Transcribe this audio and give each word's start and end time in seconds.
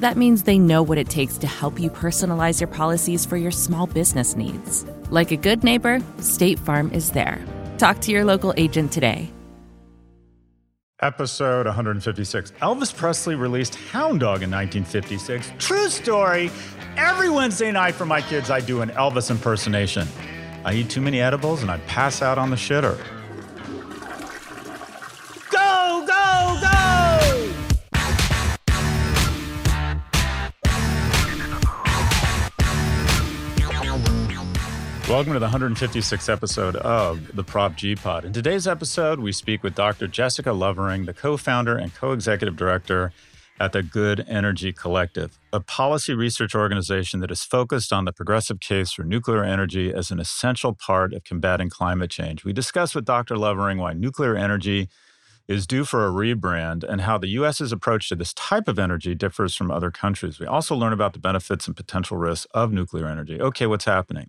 That 0.00 0.16
means 0.16 0.42
they 0.42 0.58
know 0.58 0.82
what 0.82 0.98
it 0.98 1.08
takes 1.08 1.38
to 1.38 1.46
help 1.46 1.80
you 1.80 1.90
personalize 1.90 2.60
your 2.60 2.68
policies 2.68 3.24
for 3.24 3.36
your 3.36 3.50
small 3.50 3.86
business 3.86 4.36
needs. 4.36 4.84
Like 5.10 5.30
a 5.30 5.36
good 5.36 5.64
neighbor, 5.64 6.02
State 6.20 6.58
Farm 6.58 6.90
is 6.92 7.10
there. 7.10 7.42
Talk 7.78 8.00
to 8.02 8.12
your 8.12 8.24
local 8.24 8.52
agent 8.56 8.92
today. 8.92 9.32
Episode 11.02 11.66
156. 11.66 12.52
Elvis 12.62 12.94
Presley 12.94 13.34
released 13.34 13.74
Hound 13.74 14.20
Dog 14.20 14.42
in 14.42 14.50
1956. 14.50 15.52
True 15.58 15.88
story. 15.88 16.50
Every 16.96 17.28
Wednesday 17.28 17.70
night 17.70 17.94
for 17.94 18.06
my 18.06 18.22
kids, 18.22 18.50
I 18.50 18.60
do 18.60 18.80
an 18.80 18.88
Elvis 18.90 19.30
impersonation. 19.30 20.08
I 20.64 20.72
eat 20.72 20.88
too 20.88 21.02
many 21.02 21.20
edibles 21.20 21.62
and 21.62 21.70
I 21.70 21.78
pass 21.80 22.22
out 22.22 22.38
on 22.38 22.48
the 22.48 22.56
shitter. 22.56 22.98
Welcome 35.16 35.32
to 35.32 35.38
the 35.38 35.48
156th 35.48 36.30
episode 36.30 36.76
of 36.76 37.34
the 37.34 37.42
Prop 37.42 37.74
G 37.74 37.96
Pod. 37.96 38.26
In 38.26 38.34
today's 38.34 38.68
episode, 38.68 39.18
we 39.18 39.32
speak 39.32 39.62
with 39.62 39.74
Dr. 39.74 40.06
Jessica 40.08 40.52
Lovering, 40.52 41.06
the 41.06 41.14
co 41.14 41.38
founder 41.38 41.74
and 41.74 41.94
co 41.94 42.12
executive 42.12 42.54
director 42.54 43.12
at 43.58 43.72
the 43.72 43.82
Good 43.82 44.26
Energy 44.28 44.74
Collective, 44.74 45.38
a 45.54 45.60
policy 45.60 46.12
research 46.12 46.54
organization 46.54 47.20
that 47.20 47.30
is 47.30 47.42
focused 47.42 47.94
on 47.94 48.04
the 48.04 48.12
progressive 48.12 48.60
case 48.60 48.92
for 48.92 49.04
nuclear 49.04 49.42
energy 49.42 49.90
as 49.90 50.10
an 50.10 50.20
essential 50.20 50.74
part 50.74 51.14
of 51.14 51.24
combating 51.24 51.70
climate 51.70 52.10
change. 52.10 52.44
We 52.44 52.52
discuss 52.52 52.94
with 52.94 53.06
Dr. 53.06 53.38
Lovering 53.38 53.78
why 53.78 53.94
nuclear 53.94 54.36
energy 54.36 54.90
is 55.48 55.66
due 55.66 55.86
for 55.86 56.06
a 56.06 56.10
rebrand 56.10 56.84
and 56.84 57.00
how 57.00 57.16
the 57.16 57.28
U.S.'s 57.28 57.72
approach 57.72 58.10
to 58.10 58.16
this 58.16 58.34
type 58.34 58.68
of 58.68 58.78
energy 58.78 59.14
differs 59.14 59.54
from 59.54 59.70
other 59.70 59.90
countries. 59.90 60.38
We 60.38 60.44
also 60.44 60.76
learn 60.76 60.92
about 60.92 61.14
the 61.14 61.20
benefits 61.20 61.66
and 61.66 61.74
potential 61.74 62.18
risks 62.18 62.46
of 62.52 62.70
nuclear 62.70 63.06
energy. 63.06 63.40
Okay, 63.40 63.66
what's 63.66 63.86
happening? 63.86 64.28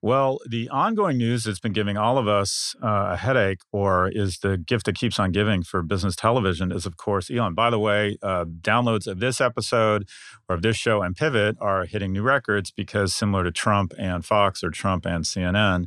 Well, 0.00 0.38
the 0.48 0.68
ongoing 0.68 1.18
news 1.18 1.42
that's 1.42 1.58
been 1.58 1.72
giving 1.72 1.96
all 1.96 2.18
of 2.18 2.28
us 2.28 2.76
uh, 2.80 3.10
a 3.12 3.16
headache, 3.16 3.62
or 3.72 4.08
is 4.08 4.38
the 4.38 4.56
gift 4.56 4.86
that 4.86 4.94
keeps 4.94 5.18
on 5.18 5.32
giving 5.32 5.64
for 5.64 5.82
business 5.82 6.14
television, 6.14 6.70
is 6.70 6.86
of 6.86 6.96
course 6.96 7.28
Elon. 7.28 7.54
By 7.54 7.68
the 7.70 7.80
way, 7.80 8.16
uh, 8.22 8.44
downloads 8.44 9.08
of 9.08 9.18
this 9.18 9.40
episode 9.40 10.08
or 10.48 10.54
of 10.54 10.62
this 10.62 10.76
show 10.76 11.02
and 11.02 11.16
Pivot 11.16 11.56
are 11.60 11.84
hitting 11.84 12.12
new 12.12 12.22
records 12.22 12.70
because, 12.70 13.12
similar 13.12 13.42
to 13.42 13.50
Trump 13.50 13.92
and 13.98 14.24
Fox 14.24 14.62
or 14.62 14.70
Trump 14.70 15.04
and 15.04 15.24
CNN, 15.24 15.86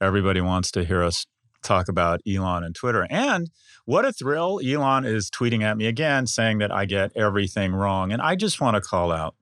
everybody 0.00 0.40
wants 0.40 0.70
to 0.70 0.82
hear 0.82 1.02
us 1.02 1.26
talk 1.62 1.86
about 1.86 2.22
Elon 2.26 2.64
and 2.64 2.74
Twitter. 2.74 3.06
And 3.10 3.50
what 3.84 4.06
a 4.06 4.12
thrill! 4.12 4.58
Elon 4.64 5.04
is 5.04 5.30
tweeting 5.30 5.62
at 5.62 5.76
me 5.76 5.86
again 5.86 6.26
saying 6.26 6.58
that 6.58 6.72
I 6.72 6.86
get 6.86 7.12
everything 7.14 7.74
wrong. 7.74 8.10
And 8.10 8.22
I 8.22 8.36
just 8.36 8.58
want 8.58 8.76
to 8.76 8.80
call 8.80 9.12
out 9.12 9.34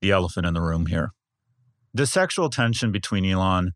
the 0.00 0.12
elephant 0.12 0.46
in 0.46 0.54
the 0.54 0.60
room 0.60 0.86
here 0.86 1.12
the 1.94 2.06
sexual 2.06 2.50
tension 2.50 2.92
between 2.92 3.24
Elon 3.24 3.72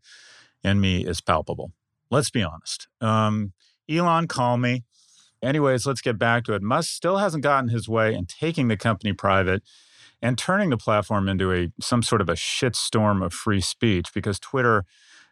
and 0.63 0.81
me 0.81 1.05
is 1.05 1.21
palpable. 1.21 1.71
Let's 2.09 2.29
be 2.29 2.43
honest. 2.43 2.87
Um, 3.01 3.53
Elon, 3.89 4.27
call 4.27 4.57
me. 4.57 4.83
Anyways, 5.41 5.85
let's 5.85 6.01
get 6.01 6.17
back 6.17 6.45
to 6.45 6.53
it. 6.53 6.61
Musk 6.61 6.89
still 6.89 7.17
hasn't 7.17 7.43
gotten 7.43 7.69
his 7.69 7.87
way 7.87 8.13
in 8.13 8.25
taking 8.25 8.67
the 8.67 8.77
company 8.77 9.13
private 9.13 9.61
and 10.21 10.37
turning 10.37 10.71
the 10.71 10.77
platform 10.77 11.29
into 11.29 11.53
a 11.53 11.69
some 11.79 12.01
sort 12.01 12.21
of 12.21 12.29
a 12.29 12.33
shitstorm 12.33 13.23
of 13.23 13.33
free 13.33 13.61
speech 13.61 14.13
because 14.13 14.39
Twitter 14.39 14.83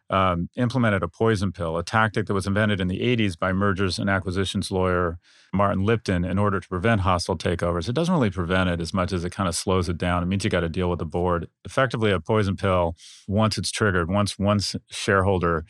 um, 0.10 0.50
implemented 0.56 1.02
a 1.04 1.08
poison 1.08 1.52
pill, 1.52 1.78
a 1.78 1.84
tactic 1.84 2.28
that 2.28 2.34
was 2.34 2.46
invented 2.46 2.80
in 2.80 2.88
the 2.88 3.00
80s 3.00 3.38
by 3.38 3.54
mergers 3.54 3.98
and 3.98 4.10
acquisitions 4.10 4.70
lawyer 4.70 5.18
Martin 5.54 5.84
Lipton 5.84 6.24
in 6.24 6.38
order 6.38 6.60
to 6.60 6.68
prevent 6.68 7.02
hostile 7.02 7.38
takeovers. 7.38 7.90
It 7.90 7.96
doesn't 7.96 8.14
really 8.14 8.30
prevent 8.30 8.70
it 8.70 8.82
as 8.82 8.94
much 8.94 9.12
as 9.12 9.24
it 9.24 9.32
kind 9.32 9.50
of 9.50 9.56
slows 9.56 9.90
it 9.90 9.98
down. 9.98 10.22
It 10.22 10.28
means 10.28 10.44
you 10.44 10.50
got 10.50 10.60
to 10.60 10.70
deal 10.70 10.90
with 10.90 11.00
the 11.00 11.06
board. 11.06 11.48
Effectively, 11.64 12.12
a 12.12 12.20
poison 12.20 12.56
pill, 12.56 12.96
once 13.28 13.58
it's 13.58 13.72
triggered, 13.72 14.10
once 14.10 14.38
one 14.38 14.60
shareholder 14.90 15.66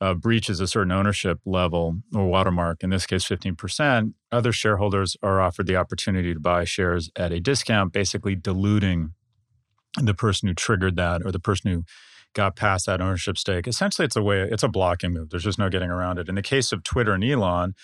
uh, 0.00 0.14
breaches 0.14 0.58
a 0.60 0.66
certain 0.66 0.92
ownership 0.92 1.38
level 1.44 1.98
or 2.12 2.26
watermark, 2.26 2.82
in 2.82 2.90
this 2.90 3.06
case 3.06 3.24
15%, 3.24 4.14
other 4.32 4.52
shareholders 4.52 5.16
are 5.22 5.40
offered 5.40 5.66
the 5.66 5.76
opportunity 5.76 6.34
to 6.34 6.40
buy 6.40 6.64
shares 6.64 7.10
at 7.16 7.32
a 7.32 7.40
discount, 7.40 7.92
basically 7.92 8.34
diluting 8.34 9.12
the 10.02 10.14
person 10.14 10.48
who 10.48 10.54
triggered 10.54 10.96
that 10.96 11.24
or 11.24 11.30
the 11.30 11.38
person 11.38 11.70
who 11.70 11.84
got 12.34 12.56
past 12.56 12.86
that 12.86 13.00
ownership 13.00 13.38
stake. 13.38 13.66
Essentially, 13.66 14.04
it's 14.04 14.16
a 14.16 14.22
way, 14.22 14.42
it's 14.42 14.62
a 14.62 14.68
blocking 14.68 15.12
move. 15.12 15.30
There's 15.30 15.44
just 15.44 15.58
no 15.58 15.70
getting 15.70 15.90
around 15.90 16.18
it. 16.18 16.28
In 16.28 16.34
the 16.34 16.42
case 16.42 16.72
of 16.72 16.82
Twitter 16.82 17.12
and 17.12 17.24
Elon, 17.24 17.74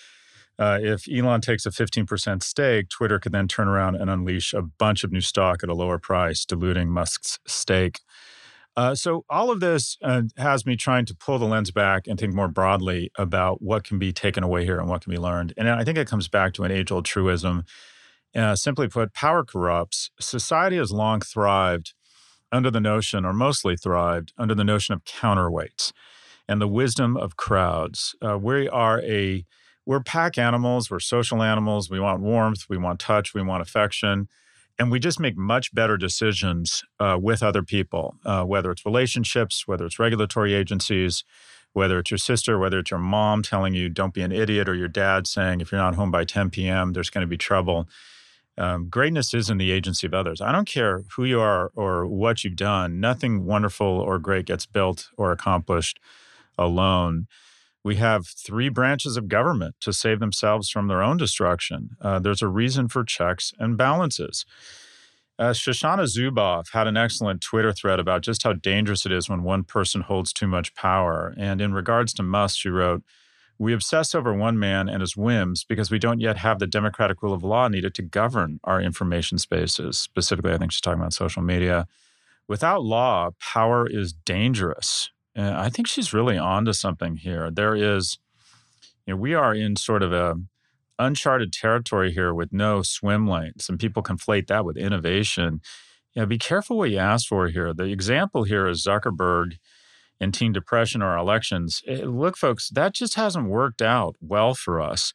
uh, 0.59 0.77
if 0.81 1.05
Elon 1.11 1.41
takes 1.41 1.65
a 1.65 1.71
15% 1.71 2.43
stake, 2.43 2.89
Twitter 2.89 3.19
could 3.19 3.31
then 3.31 3.47
turn 3.47 3.67
around 3.67 3.95
and 3.95 4.09
unleash 4.09 4.53
a 4.53 4.61
bunch 4.61 5.03
of 5.03 5.11
new 5.11 5.21
stock 5.21 5.63
at 5.63 5.69
a 5.69 5.73
lower 5.73 5.97
price, 5.97 6.45
diluting 6.45 6.89
Musk's 6.89 7.39
stake. 7.47 8.01
Uh, 8.77 8.95
so, 8.95 9.25
all 9.29 9.51
of 9.51 9.59
this 9.59 9.97
uh, 10.01 10.21
has 10.37 10.65
me 10.65 10.77
trying 10.77 11.05
to 11.05 11.15
pull 11.15 11.37
the 11.37 11.45
lens 11.45 11.71
back 11.71 12.07
and 12.07 12.17
think 12.19 12.33
more 12.33 12.47
broadly 12.47 13.11
about 13.17 13.61
what 13.61 13.83
can 13.83 13.99
be 13.99 14.13
taken 14.13 14.43
away 14.43 14.63
here 14.63 14.79
and 14.79 14.87
what 14.87 15.01
can 15.03 15.11
be 15.11 15.17
learned. 15.17 15.53
And 15.57 15.69
I 15.69 15.83
think 15.83 15.97
it 15.97 16.07
comes 16.07 16.29
back 16.29 16.53
to 16.53 16.63
an 16.63 16.71
age 16.71 16.91
old 16.91 17.05
truism. 17.05 17.65
Uh, 18.33 18.55
simply 18.55 18.87
put, 18.87 19.13
power 19.13 19.43
corrupts. 19.43 20.09
Society 20.21 20.77
has 20.77 20.89
long 20.89 21.19
thrived 21.19 21.93
under 22.51 22.71
the 22.71 22.81
notion, 22.81 23.25
or 23.25 23.33
mostly 23.33 23.75
thrived, 23.75 24.33
under 24.37 24.55
the 24.55 24.63
notion 24.63 24.93
of 24.93 25.03
counterweights 25.03 25.91
and 26.47 26.59
the 26.59 26.67
wisdom 26.67 27.15
of 27.15 27.37
crowds. 27.37 28.15
Uh, 28.21 28.37
we 28.37 28.67
are 28.67 29.01
a 29.01 29.45
we're 29.85 30.01
pack 30.01 30.37
animals, 30.37 30.91
we're 30.91 30.99
social 30.99 31.41
animals. 31.41 31.89
We 31.89 31.99
want 31.99 32.21
warmth, 32.21 32.65
we 32.69 32.77
want 32.77 32.99
touch, 32.99 33.33
we 33.33 33.41
want 33.41 33.61
affection. 33.61 34.27
And 34.77 34.91
we 34.91 34.99
just 34.99 35.19
make 35.19 35.35
much 35.35 35.73
better 35.73 35.97
decisions 35.97 36.83
uh, 36.99 37.17
with 37.21 37.43
other 37.43 37.63
people, 37.63 38.15
uh, 38.25 38.43
whether 38.43 38.71
it's 38.71 38.85
relationships, 38.85 39.67
whether 39.67 39.85
it's 39.85 39.99
regulatory 39.99 40.53
agencies, 40.53 41.23
whether 41.73 41.99
it's 41.99 42.11
your 42.11 42.17
sister, 42.17 42.57
whether 42.57 42.79
it's 42.79 42.91
your 42.91 42.99
mom 42.99 43.43
telling 43.43 43.73
you 43.73 43.89
don't 43.89 44.13
be 44.13 44.21
an 44.21 44.31
idiot, 44.31 44.67
or 44.69 44.75
your 44.75 44.87
dad 44.87 45.27
saying 45.27 45.61
if 45.61 45.71
you're 45.71 45.81
not 45.81 45.95
home 45.95 46.11
by 46.11 46.25
10 46.25 46.49
p.m., 46.49 46.93
there's 46.93 47.09
going 47.09 47.21
to 47.21 47.27
be 47.27 47.37
trouble. 47.37 47.87
Um, 48.57 48.89
greatness 48.89 49.33
is 49.33 49.49
in 49.49 49.57
the 49.57 49.71
agency 49.71 50.05
of 50.05 50.13
others. 50.13 50.41
I 50.41 50.51
don't 50.51 50.67
care 50.67 51.03
who 51.15 51.23
you 51.23 51.39
are 51.39 51.71
or 51.75 52.05
what 52.05 52.43
you've 52.43 52.55
done, 52.55 52.99
nothing 52.99 53.45
wonderful 53.45 53.87
or 53.87 54.19
great 54.19 54.45
gets 54.45 54.65
built 54.65 55.09
or 55.17 55.31
accomplished 55.31 55.99
alone. 56.57 57.27
We 57.83 57.95
have 57.95 58.27
three 58.27 58.69
branches 58.69 59.17
of 59.17 59.27
government 59.27 59.75
to 59.81 59.93
save 59.93 60.19
themselves 60.19 60.69
from 60.69 60.87
their 60.87 61.01
own 61.01 61.17
destruction. 61.17 61.91
Uh, 61.99 62.19
there's 62.19 62.41
a 62.41 62.47
reason 62.47 62.87
for 62.87 63.03
checks 63.03 63.53
and 63.57 63.77
balances. 63.77 64.45
Uh, 65.39 65.53
Shoshana 65.53 66.03
Zuboff 66.03 66.71
had 66.73 66.85
an 66.85 66.97
excellent 66.97 67.41
Twitter 67.41 67.73
thread 67.73 67.99
about 67.99 68.21
just 68.21 68.43
how 68.43 68.53
dangerous 68.53 69.07
it 69.07 69.11
is 69.11 69.27
when 69.27 69.41
one 69.41 69.63
person 69.63 70.01
holds 70.01 70.31
too 70.31 70.45
much 70.45 70.75
power. 70.75 71.33
And 71.37 71.59
in 71.59 71.73
regards 71.73 72.13
to 72.15 72.23
Musk, 72.23 72.59
she 72.59 72.69
wrote, 72.69 73.01
we 73.61 73.73
obsess 73.73 74.15
over 74.15 74.33
one 74.33 74.57
man 74.57 74.89
and 74.89 75.01
his 75.01 75.15
whims 75.15 75.63
because 75.63 75.91
we 75.91 75.99
don't 75.99 76.19
yet 76.19 76.37
have 76.37 76.57
the 76.57 76.65
democratic 76.65 77.21
rule 77.21 77.31
of 77.31 77.43
law 77.43 77.67
needed 77.67 77.93
to 77.93 78.01
govern 78.01 78.59
our 78.63 78.81
information 78.81 79.37
spaces. 79.37 79.99
Specifically, 79.99 80.51
I 80.51 80.57
think 80.57 80.71
she's 80.71 80.81
talking 80.81 80.99
about 80.99 81.13
social 81.13 81.43
media. 81.43 81.85
Without 82.47 82.83
law, 82.83 83.29
power 83.39 83.87
is 83.87 84.13
dangerous. 84.13 85.11
And 85.35 85.55
I 85.55 85.69
think 85.69 85.87
she's 85.87 86.11
really 86.11 86.39
onto 86.39 86.73
something 86.73 87.17
here. 87.17 87.51
There 87.51 87.75
is, 87.75 88.17
You 89.05 89.13
know, 89.13 89.17
we 89.17 89.35
are 89.35 89.53
in 89.53 89.75
sort 89.75 90.01
of 90.01 90.11
a 90.11 90.37
uncharted 90.97 91.53
territory 91.53 92.11
here 92.11 92.33
with 92.33 92.51
no 92.51 92.81
swim 92.81 93.27
lanes, 93.27 93.69
and 93.69 93.79
people 93.79 94.01
conflate 94.01 94.47
that 94.47 94.65
with 94.65 94.75
innovation. 94.75 95.61
Yeah, 96.15 96.25
be 96.25 96.39
careful 96.39 96.79
what 96.79 96.89
you 96.89 96.97
ask 96.97 97.27
for 97.27 97.47
here. 97.49 97.75
The 97.75 97.83
example 97.83 98.43
here 98.43 98.67
is 98.67 98.83
Zuckerberg 98.83 99.57
and 100.21 100.33
teen 100.33 100.53
depression 100.53 101.01
or 101.01 101.17
elections. 101.17 101.81
Eh, 101.87 102.03
look, 102.05 102.37
folks, 102.37 102.69
that 102.69 102.93
just 102.93 103.15
hasn't 103.15 103.49
worked 103.49 103.81
out 103.81 104.15
well 104.21 104.53
for 104.53 104.79
us. 104.79 105.13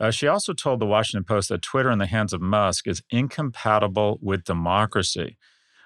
Uh, 0.00 0.10
she 0.10 0.26
also 0.26 0.52
told 0.52 0.80
the 0.80 0.86
Washington 0.86 1.24
Post 1.24 1.48
that 1.48 1.60
Twitter 1.62 1.90
in 1.90 1.98
the 1.98 2.06
hands 2.06 2.32
of 2.32 2.40
Musk 2.40 2.86
is 2.86 3.02
incompatible 3.10 4.18
with 4.22 4.44
democracy. 4.44 5.36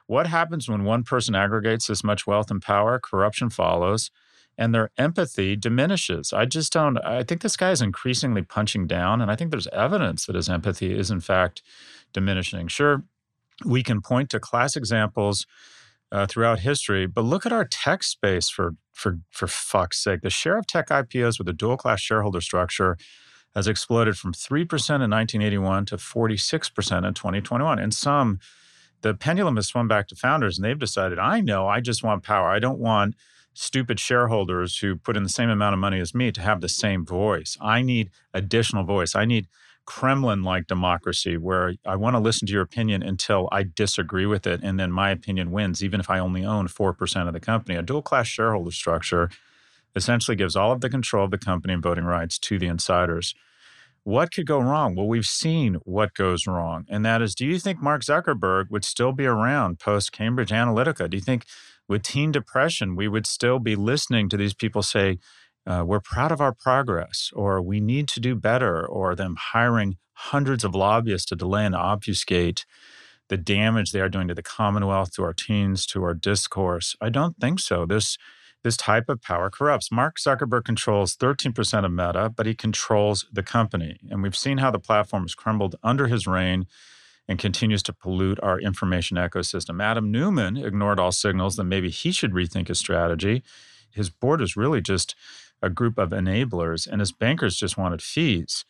What 0.07 0.27
happens 0.27 0.69
when 0.69 0.85
one 0.85 1.03
person 1.03 1.35
aggregates 1.35 1.87
this 1.87 2.05
much 2.05 2.27
wealth 2.27 2.51
and 2.51 2.63
power? 2.63 2.99
Corruption 2.99 3.51
follows, 3.51 4.11
and 4.57 4.75
their 4.75 4.91
empathy 4.97 5.57
diminishes. 5.57 6.33
I 6.33 6.45
just 6.45 6.73
don't, 6.73 6.99
I 6.99 7.23
think 7.23 7.43
this 7.43 7.57
guy 7.57 7.71
is 7.71 7.83
increasingly 7.83 8.43
punching 8.43 8.87
down, 8.87 9.21
and 9.21 9.31
I 9.31 9.37
think 9.37 9.51
there's 9.51 9.69
evidence 9.69 10.27
that 10.27 10.37
his 10.37 10.49
empathy 10.49 10.99
is, 10.99 11.11
in 11.11 11.21
fact, 11.21 11.63
diminishing. 12.13 12.69
Sure, 12.69 13.03
we 13.65 13.83
can 13.83 14.01
point 14.01 14.31
to 14.31 14.41
class 14.41 14.77
examples 14.77 15.47
uh, 16.11 16.27
throughout 16.27 16.61
history. 16.61 17.07
But 17.07 17.25
look 17.25 17.47
at 17.47 17.53
our 17.53 17.65
tech 17.65 18.03
space 18.03 18.49
for 18.49 18.75
for 18.93 19.19
for 19.31 19.47
fuck's 19.47 20.03
sake. 20.03 20.23
The 20.23 20.31
share 20.31 20.59
of 20.59 20.67
tech 20.67 20.89
IPOs 20.89 21.39
with 21.39 21.49
a 21.49 21.53
dual 21.53 21.77
class 21.77 22.01
shareholder 22.01 22.41
structure 22.41 22.97
has 23.55 23.67
exploded 23.67 24.17
from 24.17 24.33
3% 24.33 24.61
in 24.63 25.11
1981 25.11 25.87
to 25.87 25.97
46% 25.97 27.09
in 27.09 27.15
2021. 27.15 27.79
And 27.79 27.95
some, 27.95 28.39
the 29.03 29.15
pendulum 29.15 29.57
has 29.57 29.67
swung 29.67 29.89
back 29.89 30.07
to 30.09 30.15
founders 30.15 30.59
and 30.59 30.65
they've 30.65 30.79
decided, 30.79 31.19
I 31.19 31.41
know, 31.41 31.67
I 31.67 31.81
just 31.81 32.03
want 32.03 32.23
power. 32.23 32.49
I 32.49 32.59
don't 32.59 32.79
want 32.79 33.15
stupid 33.55 33.99
shareholders 33.99 34.79
who 34.79 34.97
put 34.97 35.17
in 35.17 35.23
the 35.25 35.29
same 35.29 35.51
amount 35.51 35.73
of 35.73 35.81
money 35.81 35.99
as 35.99 36.15
me 36.15 36.31
to 36.31 36.41
have 36.41 36.61
the 36.61 36.69
same 36.69 37.05
voice. 37.05 37.57
I 37.61 37.83
need 37.83 38.11
additional 38.33 38.85
voice. 38.85 39.17
I 39.17 39.25
need 39.25 39.49
Kremlin 39.89 40.43
like 40.43 40.67
democracy 40.67 41.39
where 41.39 41.73
I 41.87 41.97
want 41.97 42.15
to 42.15 42.21
listen 42.21 42.47
to 42.47 42.53
your 42.53 42.61
opinion 42.61 43.03
until 43.03 43.49
I 43.51 43.63
disagree 43.63 44.27
with 44.27 44.47
it. 44.47 44.61
And 44.63 44.79
then 44.79 44.93
my 44.93 45.09
opinion 45.09 45.51
wins, 45.51 45.83
even 45.83 45.99
if 45.99 46.11
I 46.11 46.19
only 46.19 46.45
own 46.45 46.69
4% 46.69 47.27
of 47.27 47.33
the 47.33 47.41
company. 47.41 47.75
A 47.75 47.81
dual 47.81 48.03
class 48.03 48.27
shareholder 48.27 48.71
structure 48.71 49.31
essentially 49.97 50.37
gives 50.37 50.55
all 50.55 50.73
of 50.73 50.83
the 50.83 50.91
control 50.91 51.25
of 51.25 51.31
the 51.31 51.39
company 51.39 51.73
and 51.73 51.83
voting 51.83 52.05
rights 52.05 52.39
to 52.41 52.59
the 52.59 52.67
insiders. 52.67 53.35
What 54.05 54.31
could 54.31 54.47
go 54.47 54.61
wrong? 54.61 54.95
Well, 54.95 55.09
we've 55.09 55.25
seen 55.25 55.77
what 55.85 56.13
goes 56.13 56.47
wrong. 56.47 56.85
And 56.91 57.03
that 57.07 57.23
is 57.23 57.35
do 57.35 57.47
you 57.47 57.59
think 57.59 57.81
Mark 57.81 58.03
Zuckerberg 58.03 58.71
would 58.71 58.85
still 58.85 59.13
be 59.13 59.25
around 59.25 59.79
post 59.79 60.13
Cambridge 60.13 60.51
Analytica? 60.51 61.09
Do 61.09 61.17
you 61.17 61.23
think 61.23 61.47
with 61.89 62.03
teen 62.03 62.31
depression, 62.31 62.95
we 62.95 63.09
would 63.09 63.27
still 63.27 63.59
be 63.59 63.75
listening 63.75 64.29
to 64.29 64.37
these 64.37 64.53
people 64.53 64.83
say, 64.83 65.19
uh, 65.69 65.85
we're 65.85 66.01
proud 66.01 66.33
of 66.33 66.41
our 66.41 66.53
progress, 66.53 67.31
or 67.35 67.61
we 67.61 67.79
need 67.79 68.09
to 68.09 68.21
do 68.21 68.35
better, 68.35 68.87
or 68.87 69.15
them 69.15 69.37
hiring 69.39 69.99
hundreds 70.13 70.65
of 70.65 70.75
lobbyists 70.75 71.27
to 71.27 71.37
delay 71.37 71.67
and 71.67 71.75
obfuscate 71.75 72.65
the 73.29 73.37
damage 73.37 73.93
they 73.93 74.01
are 74.01 74.09
doing 74.09 74.29
to 74.29 74.35
the 74.35 74.43
Commonwealth, 74.43 75.13
to 75.13 75.23
our 75.23 75.35
teens, 75.35 75.85
to 75.87 76.03
our 76.03 76.15
discourse. 76.15 76.97
I 77.03 77.11
don't 77.11 77.37
think 77.39 77.61
so. 77.61 77.85
This 77.85 78.17
this 78.65 78.77
type 78.77 79.09
of 79.09 79.23
power 79.23 79.51
corrupts. 79.51 79.93
Mark 79.93 80.17
Zuckerberg 80.19 80.65
controls 80.65 81.17
13% 81.17 81.85
of 81.85 81.93
Meta, 81.93 82.29
but 82.29 82.45
he 82.45 82.55
controls 82.55 83.25
the 83.33 83.45
company. 83.45 84.01
And 84.11 84.21
we've 84.21 84.37
seen 84.37 84.59
how 84.59 84.73
the 84.73 84.81
platform 84.81 85.23
has 85.23 85.35
crumbled 85.37 85.77
under 85.85 86.09
his 86.09 86.27
reign 86.27 86.67
and 87.29 87.39
continues 87.39 87.85
to 87.85 87.93
pollute 87.93 88.41
our 88.43 88.59
information 88.59 89.17
ecosystem. 89.17 89.81
Adam 89.81 90.11
Neumann 90.11 90.57
ignored 90.57 90.99
all 90.99 91.13
signals 91.13 91.55
that 91.55 91.65
maybe 91.65 91.89
he 91.89 92.11
should 92.11 92.33
rethink 92.33 92.67
his 92.67 92.81
strategy. 92.81 93.45
His 93.93 94.11
board 94.11 94.41
is 94.41 94.57
really 94.57 94.81
just 94.81 95.15
a 95.63 95.71
group 95.71 95.99
of 95.99 96.11
enablers, 96.11 96.87
and 96.87 97.01
his 97.01 97.13
bankers 97.13 97.57
just 97.57 97.77
wanted 97.77 98.03
fees. 98.03 98.65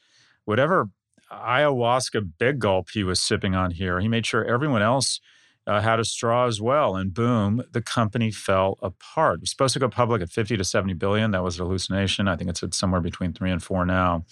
Whatever 0.45 0.91
ayahuasca 1.31 2.33
big 2.39 2.59
gulp 2.59 2.91
he 2.91 3.05
was 3.05 3.21
sipping 3.21 3.55
on 3.55 3.73
here, 3.73 4.01
he 4.01 4.09
made 4.09 4.27
sure 4.27 4.45
everyone 4.45 4.83
else 4.83 5.21
uh, 5.67 5.83
had 5.83 6.01
a 6.01 6.05
straw 6.05 6.47
as 6.47 6.61
well. 6.61 6.97
And 6.97 7.13
boom, 7.13 7.63
the 7.73 7.83
company 7.83 8.31
fell 8.31 8.79
apart. 8.81 9.37
It 9.37 9.41
was 9.43 9.51
supposed 9.51 9.75
to 9.75 9.79
go 9.79 9.89
public 9.89 10.23
at 10.23 10.31
50 10.31 10.57
to 10.57 10.65
70 10.65 10.95
billion. 10.95 11.31
That 11.33 11.45
was 11.45 11.61
a 11.61 11.65
hallucination. 11.65 12.27
I 12.27 12.37
think 12.37 12.49
it's 12.49 12.63
at 12.63 12.73
somewhere 12.73 13.03
between 13.03 13.35
three 13.35 13.51
and 13.51 13.63
four 13.63 13.85
now. 13.85 14.25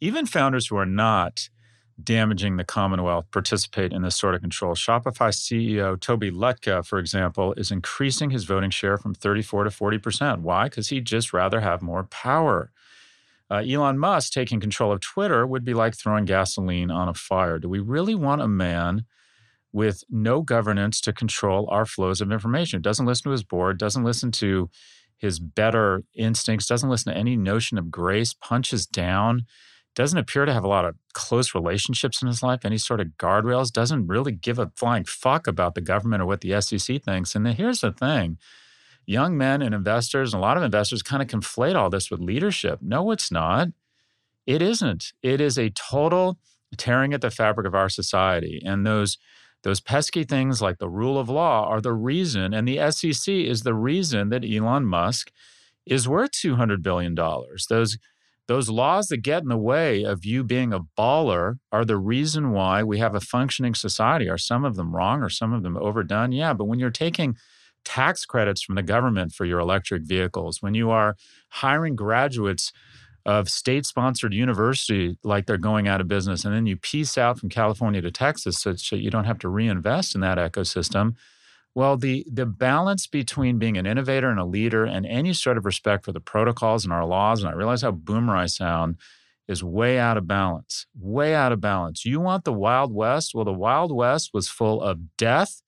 Even 0.00 0.26
founders 0.26 0.66
who 0.66 0.76
are 0.76 0.86
not 0.86 1.48
damaging 2.04 2.56
the 2.56 2.64
Commonwealth 2.64 3.26
participate 3.30 3.92
in 3.92 4.02
this 4.02 4.16
sort 4.16 4.34
of 4.34 4.40
control. 4.40 4.74
Shopify 4.74 5.30
CEO 5.30 5.98
Toby 5.98 6.30
Lütke, 6.30 6.84
for 6.84 6.98
example, 6.98 7.52
is 7.54 7.70
increasing 7.70 8.30
his 8.30 8.44
voting 8.44 8.70
share 8.70 8.96
from 8.96 9.14
34 9.14 9.64
to 9.64 9.70
40%. 9.70 10.40
Why? 10.40 10.64
Because 10.64 10.88
he'd 10.88 11.04
just 11.04 11.32
rather 11.32 11.60
have 11.60 11.82
more 11.82 12.04
power. 12.04 12.70
Uh, 13.50 13.62
Elon 13.66 13.98
Musk 13.98 14.32
taking 14.32 14.60
control 14.60 14.92
of 14.92 15.00
Twitter 15.00 15.46
would 15.46 15.64
be 15.64 15.74
like 15.74 15.96
throwing 15.96 16.24
gasoline 16.24 16.90
on 16.90 17.08
a 17.08 17.14
fire. 17.14 17.58
Do 17.58 17.68
we 17.68 17.80
really 17.80 18.14
want 18.14 18.42
a 18.42 18.48
man 18.48 19.04
with 19.72 20.04
no 20.08 20.42
governance 20.42 21.00
to 21.00 21.12
control 21.12 21.68
our 21.70 21.84
flows 21.84 22.20
of 22.20 22.30
information? 22.30 22.80
Doesn't 22.80 23.06
listen 23.06 23.24
to 23.24 23.30
his 23.30 23.42
board, 23.42 23.78
doesn't 23.78 24.04
listen 24.04 24.30
to 24.32 24.70
his 25.16 25.38
better 25.38 26.04
instincts, 26.14 26.66
doesn't 26.66 26.88
listen 26.88 27.12
to 27.12 27.18
any 27.18 27.36
notion 27.36 27.76
of 27.76 27.90
grace, 27.90 28.32
punches 28.34 28.86
down 28.86 29.46
doesn't 30.00 30.18
appear 30.18 30.44
to 30.44 30.52
have 30.52 30.64
a 30.64 30.68
lot 30.68 30.84
of 30.84 30.96
close 31.12 31.54
relationships 31.54 32.22
in 32.22 32.28
his 32.28 32.42
life, 32.42 32.64
any 32.64 32.78
sort 32.78 33.00
of 33.00 33.08
guardrails, 33.18 33.72
doesn't 33.72 34.06
really 34.06 34.32
give 34.32 34.58
a 34.58 34.72
flying 34.76 35.04
fuck 35.04 35.46
about 35.46 35.74
the 35.74 35.80
government 35.80 36.22
or 36.22 36.26
what 36.26 36.40
the 36.40 36.60
SEC 36.60 37.02
thinks. 37.02 37.34
And 37.34 37.46
here's 37.48 37.80
the 37.80 37.92
thing 37.92 38.38
young 39.06 39.36
men 39.36 39.60
and 39.60 39.74
investors, 39.74 40.32
and 40.32 40.40
a 40.40 40.46
lot 40.46 40.56
of 40.56 40.62
investors 40.62 41.02
kind 41.02 41.22
of 41.22 41.28
conflate 41.28 41.74
all 41.74 41.90
this 41.90 42.10
with 42.10 42.20
leadership. 42.20 42.78
No, 42.80 43.10
it's 43.10 43.30
not. 43.30 43.68
It 44.46 44.62
isn't. 44.62 45.12
It 45.22 45.40
is 45.40 45.58
a 45.58 45.70
total 45.70 46.38
tearing 46.76 47.12
at 47.12 47.20
the 47.20 47.30
fabric 47.30 47.66
of 47.66 47.74
our 47.74 47.88
society. 47.88 48.62
And 48.64 48.86
those 48.86 49.18
those 49.62 49.80
pesky 49.80 50.24
things 50.24 50.62
like 50.62 50.78
the 50.78 50.88
rule 50.88 51.18
of 51.18 51.28
law 51.28 51.66
are 51.66 51.82
the 51.82 51.92
reason, 51.92 52.54
and 52.54 52.66
the 52.66 52.90
SEC 52.90 53.34
is 53.34 53.62
the 53.62 53.74
reason 53.74 54.30
that 54.30 54.44
Elon 54.44 54.86
Musk 54.86 55.30
is 55.84 56.08
worth 56.08 56.30
$200 56.30 56.82
billion. 56.82 57.14
Those 57.14 57.98
those 58.50 58.68
laws 58.68 59.06
that 59.06 59.18
get 59.18 59.42
in 59.42 59.48
the 59.48 59.56
way 59.56 60.02
of 60.02 60.24
you 60.24 60.42
being 60.42 60.72
a 60.72 60.80
baller 60.98 61.60
are 61.70 61.84
the 61.84 61.96
reason 61.96 62.50
why 62.50 62.82
we 62.82 62.98
have 62.98 63.14
a 63.14 63.20
functioning 63.20 63.76
society. 63.76 64.28
Are 64.28 64.36
some 64.36 64.64
of 64.64 64.74
them 64.74 64.92
wrong 64.92 65.22
or 65.22 65.28
some 65.28 65.52
of 65.52 65.62
them 65.62 65.76
overdone? 65.76 66.32
Yeah, 66.32 66.52
but 66.52 66.64
when 66.64 66.80
you're 66.80 66.90
taking 66.90 67.36
tax 67.84 68.24
credits 68.24 68.60
from 68.60 68.74
the 68.74 68.82
government 68.82 69.32
for 69.32 69.44
your 69.44 69.60
electric 69.60 70.02
vehicles, 70.02 70.60
when 70.60 70.74
you 70.74 70.90
are 70.90 71.14
hiring 71.50 71.94
graduates 71.94 72.72
of 73.24 73.48
state 73.48 73.86
sponsored 73.86 74.34
university 74.34 75.16
like 75.22 75.46
they're 75.46 75.56
going 75.56 75.86
out 75.86 76.00
of 76.00 76.08
business, 76.08 76.44
and 76.44 76.52
then 76.52 76.66
you 76.66 76.76
piece 76.76 77.16
out 77.16 77.38
from 77.38 77.50
California 77.50 78.02
to 78.02 78.10
Texas 78.10 78.58
so 78.58 78.72
that 78.72 78.90
you 78.90 79.12
don't 79.12 79.26
have 79.26 79.38
to 79.38 79.48
reinvest 79.48 80.16
in 80.16 80.22
that 80.22 80.38
ecosystem 80.38 81.14
well, 81.74 81.96
the 81.96 82.26
the 82.30 82.46
balance 82.46 83.06
between 83.06 83.58
being 83.58 83.76
an 83.76 83.86
innovator 83.86 84.28
and 84.28 84.40
a 84.40 84.44
leader 84.44 84.84
and 84.84 85.06
any 85.06 85.32
sort 85.32 85.56
of 85.56 85.64
respect 85.64 86.04
for 86.04 86.12
the 86.12 86.20
protocols 86.20 86.84
and 86.84 86.92
our 86.92 87.06
laws, 87.06 87.42
and 87.42 87.50
I 87.50 87.54
realize 87.54 87.82
how 87.82 87.92
boomer 87.92 88.36
I 88.36 88.46
sound, 88.46 88.96
is 89.46 89.62
way 89.62 89.98
out 89.98 90.16
of 90.16 90.26
balance. 90.26 90.86
Way 90.98 91.34
out 91.34 91.52
of 91.52 91.60
balance. 91.60 92.04
You 92.04 92.20
want 92.20 92.44
the 92.44 92.52
Wild 92.52 92.92
West? 92.94 93.34
Well, 93.34 93.44
the 93.44 93.52
Wild 93.52 93.94
West 93.94 94.30
was 94.34 94.48
full 94.48 94.82
of 94.82 95.16
death, 95.16 95.62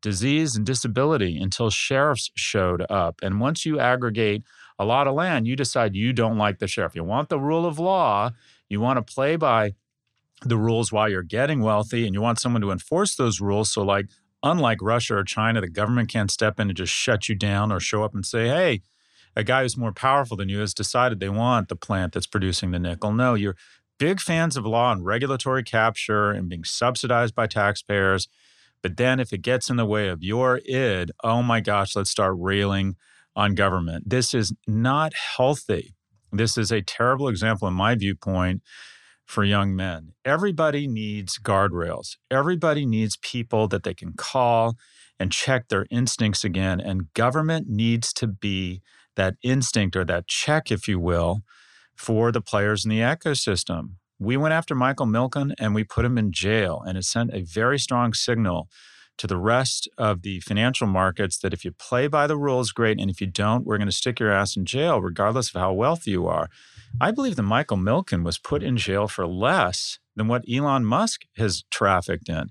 disease, 0.00 0.56
and 0.56 0.64
disability 0.64 1.38
until 1.38 1.70
sheriffs 1.70 2.30
showed 2.34 2.84
up. 2.90 3.16
And 3.22 3.40
once 3.40 3.66
you 3.66 3.78
aggregate 3.78 4.44
a 4.78 4.84
lot 4.86 5.06
of 5.06 5.14
land, 5.14 5.46
you 5.46 5.54
decide 5.54 5.94
you 5.94 6.12
don't 6.12 6.38
like 6.38 6.58
the 6.58 6.66
sheriff. 6.66 6.94
You 6.94 7.04
want 7.04 7.28
the 7.28 7.38
rule 7.38 7.66
of 7.66 7.78
law. 7.78 8.30
You 8.68 8.80
want 8.80 8.96
to 9.04 9.14
play 9.14 9.36
by 9.36 9.74
the 10.44 10.58
rules 10.58 10.90
while 10.92 11.08
you're 11.08 11.22
getting 11.22 11.60
wealthy 11.60 12.04
and 12.04 12.14
you 12.14 12.20
want 12.20 12.40
someone 12.40 12.62
to 12.62 12.70
enforce 12.70 13.14
those 13.16 13.40
rules. 13.40 13.72
So, 13.72 13.82
like 13.82 14.06
unlike 14.42 14.78
Russia 14.80 15.16
or 15.16 15.24
China, 15.24 15.60
the 15.60 15.68
government 15.68 16.08
can't 16.10 16.30
step 16.30 16.58
in 16.58 16.68
and 16.68 16.76
just 16.76 16.92
shut 16.92 17.28
you 17.28 17.34
down 17.34 17.70
or 17.72 17.80
show 17.80 18.02
up 18.02 18.14
and 18.14 18.26
say, 18.26 18.48
hey, 18.48 18.82
a 19.34 19.44
guy 19.44 19.62
who's 19.62 19.76
more 19.76 19.92
powerful 19.92 20.36
than 20.36 20.48
you 20.48 20.60
has 20.60 20.74
decided 20.74 21.20
they 21.20 21.28
want 21.28 21.68
the 21.68 21.76
plant 21.76 22.12
that's 22.12 22.26
producing 22.26 22.70
the 22.70 22.78
nickel. 22.78 23.12
No, 23.12 23.34
you're 23.34 23.56
big 23.98 24.20
fans 24.20 24.56
of 24.56 24.66
law 24.66 24.92
and 24.92 25.04
regulatory 25.04 25.62
capture 25.62 26.30
and 26.30 26.48
being 26.48 26.64
subsidized 26.64 27.34
by 27.34 27.46
taxpayers. 27.46 28.28
But 28.82 28.96
then 28.96 29.20
if 29.20 29.32
it 29.32 29.42
gets 29.42 29.70
in 29.70 29.76
the 29.76 29.86
way 29.86 30.08
of 30.08 30.22
your 30.22 30.60
id, 30.66 31.12
oh 31.22 31.42
my 31.42 31.60
gosh, 31.60 31.94
let's 31.94 32.10
start 32.10 32.34
railing 32.36 32.96
on 33.36 33.54
government. 33.54 34.10
This 34.10 34.34
is 34.34 34.52
not 34.66 35.14
healthy. 35.14 35.94
This 36.32 36.58
is 36.58 36.72
a 36.72 36.82
terrible 36.82 37.28
example, 37.28 37.68
in 37.68 37.74
my 37.74 37.94
viewpoint, 37.94 38.62
for 39.32 39.44
young 39.44 39.74
men. 39.74 40.12
Everybody 40.26 40.86
needs 40.86 41.38
guardrails. 41.38 42.18
Everybody 42.30 42.84
needs 42.84 43.16
people 43.16 43.66
that 43.68 43.82
they 43.82 43.94
can 43.94 44.12
call 44.12 44.76
and 45.18 45.32
check 45.32 45.68
their 45.68 45.86
instincts 45.90 46.44
again. 46.44 46.80
And 46.80 47.12
government 47.14 47.66
needs 47.66 48.12
to 48.14 48.26
be 48.26 48.82
that 49.16 49.36
instinct 49.42 49.96
or 49.96 50.04
that 50.04 50.26
check, 50.26 50.70
if 50.70 50.86
you 50.86 51.00
will, 51.00 51.40
for 51.96 52.30
the 52.30 52.42
players 52.42 52.84
in 52.84 52.90
the 52.90 53.00
ecosystem. 53.00 53.94
We 54.18 54.36
went 54.36 54.52
after 54.52 54.74
Michael 54.74 55.06
Milken 55.06 55.54
and 55.58 55.74
we 55.74 55.82
put 55.82 56.04
him 56.04 56.18
in 56.18 56.30
jail, 56.30 56.82
and 56.86 56.98
it 56.98 57.04
sent 57.04 57.32
a 57.32 57.40
very 57.40 57.78
strong 57.78 58.12
signal 58.12 58.68
to 59.18 59.26
the 59.26 59.36
rest 59.36 59.88
of 59.98 60.22
the 60.22 60.40
financial 60.40 60.86
markets 60.86 61.38
that 61.38 61.52
if 61.52 61.64
you 61.64 61.72
play 61.72 62.08
by 62.08 62.26
the 62.26 62.36
rules, 62.36 62.72
great. 62.72 63.00
And 63.00 63.10
if 63.10 63.20
you 63.20 63.26
don't, 63.26 63.64
we're 63.64 63.78
going 63.78 63.86
to 63.86 63.92
stick 63.92 64.18
your 64.18 64.32
ass 64.32 64.56
in 64.56 64.64
jail, 64.64 65.00
regardless 65.00 65.54
of 65.54 65.60
how 65.60 65.72
wealthy 65.72 66.12
you 66.12 66.26
are. 66.26 66.48
I 67.00 67.10
believe 67.10 67.36
that 67.36 67.42
Michael 67.42 67.76
Milken 67.76 68.24
was 68.24 68.38
put 68.38 68.62
in 68.62 68.76
jail 68.76 69.08
for 69.08 69.26
less 69.26 69.98
than 70.16 70.28
what 70.28 70.44
Elon 70.50 70.84
Musk 70.84 71.22
has 71.36 71.64
trafficked 71.70 72.28
in. 72.28 72.50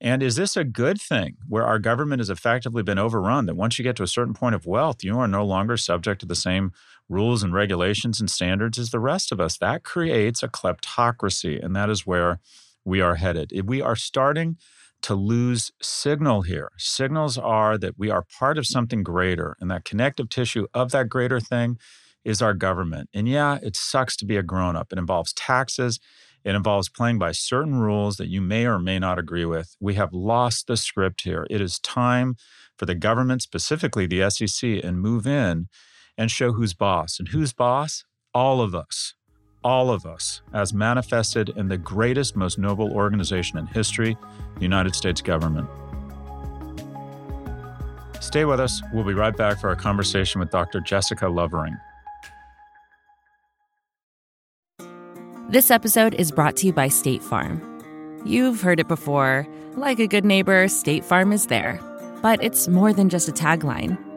And 0.00 0.20
is 0.20 0.34
this 0.34 0.56
a 0.56 0.64
good 0.64 1.00
thing 1.00 1.36
where 1.48 1.64
our 1.64 1.78
government 1.78 2.18
has 2.18 2.28
effectively 2.28 2.82
been 2.82 2.98
overrun? 2.98 3.46
That 3.46 3.54
once 3.54 3.78
you 3.78 3.84
get 3.84 3.94
to 3.96 4.02
a 4.02 4.08
certain 4.08 4.34
point 4.34 4.56
of 4.56 4.66
wealth, 4.66 5.04
you 5.04 5.16
are 5.16 5.28
no 5.28 5.44
longer 5.44 5.76
subject 5.76 6.20
to 6.22 6.26
the 6.26 6.34
same 6.34 6.72
rules 7.08 7.44
and 7.44 7.54
regulations 7.54 8.18
and 8.18 8.28
standards 8.28 8.78
as 8.78 8.90
the 8.90 8.98
rest 8.98 9.30
of 9.30 9.40
us? 9.40 9.56
That 9.58 9.84
creates 9.84 10.42
a 10.42 10.48
kleptocracy. 10.48 11.62
And 11.64 11.76
that 11.76 11.88
is 11.88 12.04
where 12.04 12.40
we 12.84 13.00
are 13.00 13.14
headed. 13.14 13.52
We 13.64 13.80
are 13.80 13.94
starting 13.94 14.56
to 15.02 15.14
lose 15.14 15.72
signal 15.80 16.42
here. 16.42 16.70
Signals 16.78 17.36
are 17.36 17.76
that 17.78 17.98
we 17.98 18.10
are 18.10 18.24
part 18.38 18.58
of 18.58 18.66
something 18.66 19.02
greater, 19.02 19.56
and 19.60 19.70
that 19.70 19.84
connective 19.84 20.28
tissue 20.28 20.66
of 20.72 20.90
that 20.92 21.08
greater 21.08 21.40
thing 21.40 21.78
is 22.24 22.40
our 22.40 22.54
government. 22.54 23.10
And 23.12 23.28
yeah, 23.28 23.58
it 23.62 23.76
sucks 23.76 24.16
to 24.18 24.24
be 24.24 24.36
a 24.36 24.42
grown 24.42 24.76
up. 24.76 24.92
It 24.92 24.98
involves 24.98 25.32
taxes, 25.32 25.98
it 26.44 26.54
involves 26.54 26.88
playing 26.88 27.18
by 27.18 27.32
certain 27.32 27.76
rules 27.76 28.16
that 28.16 28.28
you 28.28 28.40
may 28.40 28.66
or 28.66 28.78
may 28.78 28.98
not 28.98 29.18
agree 29.18 29.44
with. 29.44 29.76
We 29.80 29.94
have 29.94 30.12
lost 30.12 30.66
the 30.66 30.76
script 30.76 31.22
here. 31.22 31.46
It 31.50 31.60
is 31.60 31.78
time 31.78 32.36
for 32.76 32.86
the 32.86 32.94
government, 32.94 33.42
specifically 33.42 34.06
the 34.06 34.28
SEC, 34.28 34.82
and 34.82 35.00
move 35.00 35.26
in 35.26 35.68
and 36.18 36.30
show 36.30 36.52
who's 36.52 36.74
boss. 36.74 37.18
And 37.18 37.28
who's 37.28 37.52
boss? 37.52 38.04
All 38.34 38.60
of 38.60 38.74
us 38.74 39.14
all 39.64 39.90
of 39.90 40.06
us, 40.06 40.42
as 40.52 40.72
manifested 40.72 41.50
in 41.56 41.68
the 41.68 41.78
greatest, 41.78 42.36
most 42.36 42.58
noble 42.58 42.92
organization 42.92 43.58
in 43.58 43.66
history, 43.66 44.16
the 44.56 44.62
United 44.62 44.94
States 44.94 45.20
government. 45.20 45.68
Stay 48.20 48.44
with 48.44 48.60
us. 48.60 48.82
We'll 48.92 49.04
be 49.04 49.14
right 49.14 49.36
back 49.36 49.60
for 49.60 49.68
our 49.68 49.76
conversation 49.76 50.40
with 50.40 50.50
Dr. 50.50 50.80
Jessica 50.80 51.28
Lovering. 51.28 51.76
This 55.48 55.70
episode 55.70 56.14
is 56.14 56.32
brought 56.32 56.56
to 56.58 56.66
you 56.66 56.72
by 56.72 56.88
State 56.88 57.22
Farm. 57.22 57.60
You've 58.24 58.62
heard 58.62 58.80
it 58.80 58.88
before. 58.88 59.46
Like 59.76 59.98
a 59.98 60.06
good 60.06 60.24
neighbor, 60.24 60.68
State 60.68 61.04
Farm 61.04 61.32
is 61.32 61.46
there. 61.46 61.80
But 62.22 62.42
it's 62.42 62.68
more 62.68 62.92
than 62.92 63.08
just 63.08 63.28
a 63.28 63.32
tagline 63.32 63.98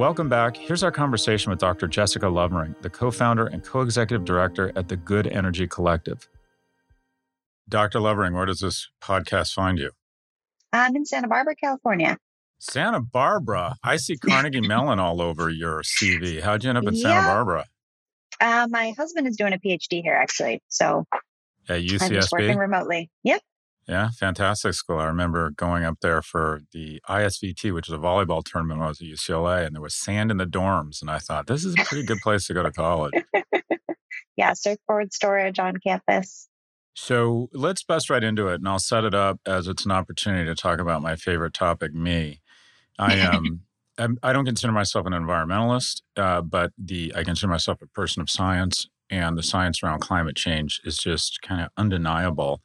Welcome 0.00 0.30
back. 0.30 0.56
Here's 0.56 0.82
our 0.82 0.90
conversation 0.90 1.50
with 1.50 1.58
Dr. 1.58 1.86
Jessica 1.86 2.26
Lovering, 2.26 2.74
the 2.80 2.88
co 2.88 3.10
founder 3.10 3.46
and 3.48 3.62
co 3.62 3.82
executive 3.82 4.24
director 4.24 4.72
at 4.74 4.88
the 4.88 4.96
Good 4.96 5.26
Energy 5.26 5.66
Collective. 5.66 6.26
Dr. 7.68 8.00
Lovering, 8.00 8.32
where 8.32 8.46
does 8.46 8.60
this 8.60 8.88
podcast 9.02 9.52
find 9.52 9.78
you? 9.78 9.90
I'm 10.72 10.96
in 10.96 11.04
Santa 11.04 11.28
Barbara, 11.28 11.54
California. 11.54 12.16
Santa 12.58 13.00
Barbara? 13.00 13.76
I 13.84 13.96
see 13.96 14.16
Carnegie 14.16 14.60
Mellon 14.66 14.98
all 15.00 15.20
over 15.20 15.50
your 15.50 15.82
CV. 15.82 16.40
How'd 16.40 16.64
you 16.64 16.70
end 16.70 16.78
up 16.78 16.84
in 16.84 16.94
yeah. 16.94 17.02
Santa 17.02 17.26
Barbara? 17.26 17.66
Uh, 18.40 18.68
my 18.70 18.94
husband 18.96 19.26
is 19.26 19.36
doing 19.36 19.52
a 19.52 19.58
PhD 19.58 20.00
here, 20.00 20.14
actually. 20.14 20.62
So 20.68 21.04
at 21.68 21.82
UCSB? 21.82 22.02
I'm 22.04 22.12
just 22.12 22.32
working 22.32 22.56
remotely. 22.56 23.10
Yep. 23.24 23.42
Yeah, 23.90 24.10
fantastic 24.10 24.74
school. 24.74 24.98
I 25.00 25.06
remember 25.06 25.50
going 25.50 25.82
up 25.82 25.98
there 26.00 26.22
for 26.22 26.60
the 26.72 27.02
ISVT, 27.08 27.74
which 27.74 27.88
is 27.88 27.92
a 27.92 27.98
volleyball 27.98 28.44
tournament 28.44 28.78
when 28.78 28.86
I 28.86 28.90
was 28.90 29.00
at 29.00 29.08
UCLA, 29.08 29.66
and 29.66 29.74
there 29.74 29.82
was 29.82 29.96
sand 29.96 30.30
in 30.30 30.36
the 30.36 30.46
dorms. 30.46 31.00
And 31.00 31.10
I 31.10 31.18
thought, 31.18 31.48
this 31.48 31.64
is 31.64 31.74
a 31.74 31.84
pretty 31.84 32.06
good 32.06 32.20
place 32.20 32.46
to 32.46 32.54
go 32.54 32.62
to 32.62 32.70
college. 32.70 33.14
yeah, 34.36 34.52
surfboard 34.52 35.12
storage 35.12 35.58
on 35.58 35.78
campus. 35.78 36.48
So 36.94 37.48
let's 37.52 37.82
bust 37.82 38.10
right 38.10 38.22
into 38.22 38.46
it, 38.46 38.60
and 38.60 38.68
I'll 38.68 38.78
set 38.78 39.02
it 39.02 39.12
up 39.12 39.40
as 39.44 39.66
it's 39.66 39.84
an 39.84 39.90
opportunity 39.90 40.44
to 40.44 40.54
talk 40.54 40.78
about 40.78 41.02
my 41.02 41.16
favorite 41.16 41.54
topic, 41.54 41.92
me. 41.92 42.40
I 42.96 43.14
am. 43.14 43.62
Um, 43.98 44.16
I 44.22 44.32
don't 44.32 44.46
consider 44.46 44.72
myself 44.72 45.04
an 45.04 45.12
environmentalist, 45.12 46.00
uh, 46.16 46.40
but 46.40 46.72
the 46.78 47.12
I 47.14 47.22
consider 47.22 47.48
myself 47.48 47.82
a 47.82 47.86
person 47.88 48.22
of 48.22 48.30
science, 48.30 48.88
and 49.10 49.36
the 49.36 49.42
science 49.42 49.82
around 49.82 50.00
climate 50.00 50.36
change 50.36 50.80
is 50.84 50.96
just 50.96 51.42
kind 51.42 51.60
of 51.60 51.68
undeniable. 51.76 52.62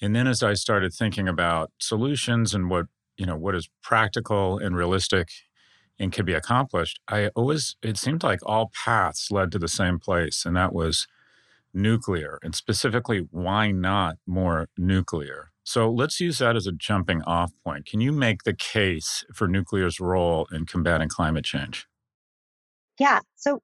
And 0.00 0.14
then 0.14 0.26
as 0.26 0.42
I 0.42 0.54
started 0.54 0.92
thinking 0.92 1.28
about 1.28 1.72
solutions 1.78 2.54
and 2.54 2.68
what, 2.68 2.86
you 3.16 3.26
know, 3.26 3.36
what 3.36 3.54
is 3.54 3.68
practical 3.82 4.58
and 4.58 4.76
realistic 4.76 5.30
and 5.98 6.12
could 6.12 6.26
be 6.26 6.34
accomplished, 6.34 7.00
I 7.08 7.28
always 7.28 7.76
it 7.82 7.96
seemed 7.96 8.22
like 8.22 8.40
all 8.44 8.70
paths 8.84 9.30
led 9.30 9.50
to 9.52 9.58
the 9.58 9.68
same 9.68 9.98
place, 9.98 10.44
and 10.44 10.54
that 10.56 10.74
was 10.74 11.06
nuclear. 11.72 12.38
And 12.42 12.54
specifically, 12.54 13.26
why 13.30 13.70
not 13.70 14.16
more 14.26 14.68
nuclear? 14.76 15.52
So 15.64 15.90
let's 15.90 16.20
use 16.20 16.38
that 16.38 16.54
as 16.54 16.66
a 16.66 16.72
jumping 16.72 17.22
off 17.22 17.52
point. 17.64 17.86
Can 17.86 18.00
you 18.00 18.12
make 18.12 18.44
the 18.44 18.54
case 18.54 19.24
for 19.34 19.48
nuclear's 19.48 19.98
role 19.98 20.46
in 20.52 20.64
combating 20.64 21.08
climate 21.08 21.44
change? 21.44 21.86
Yeah. 23.00 23.20
So 23.34 23.60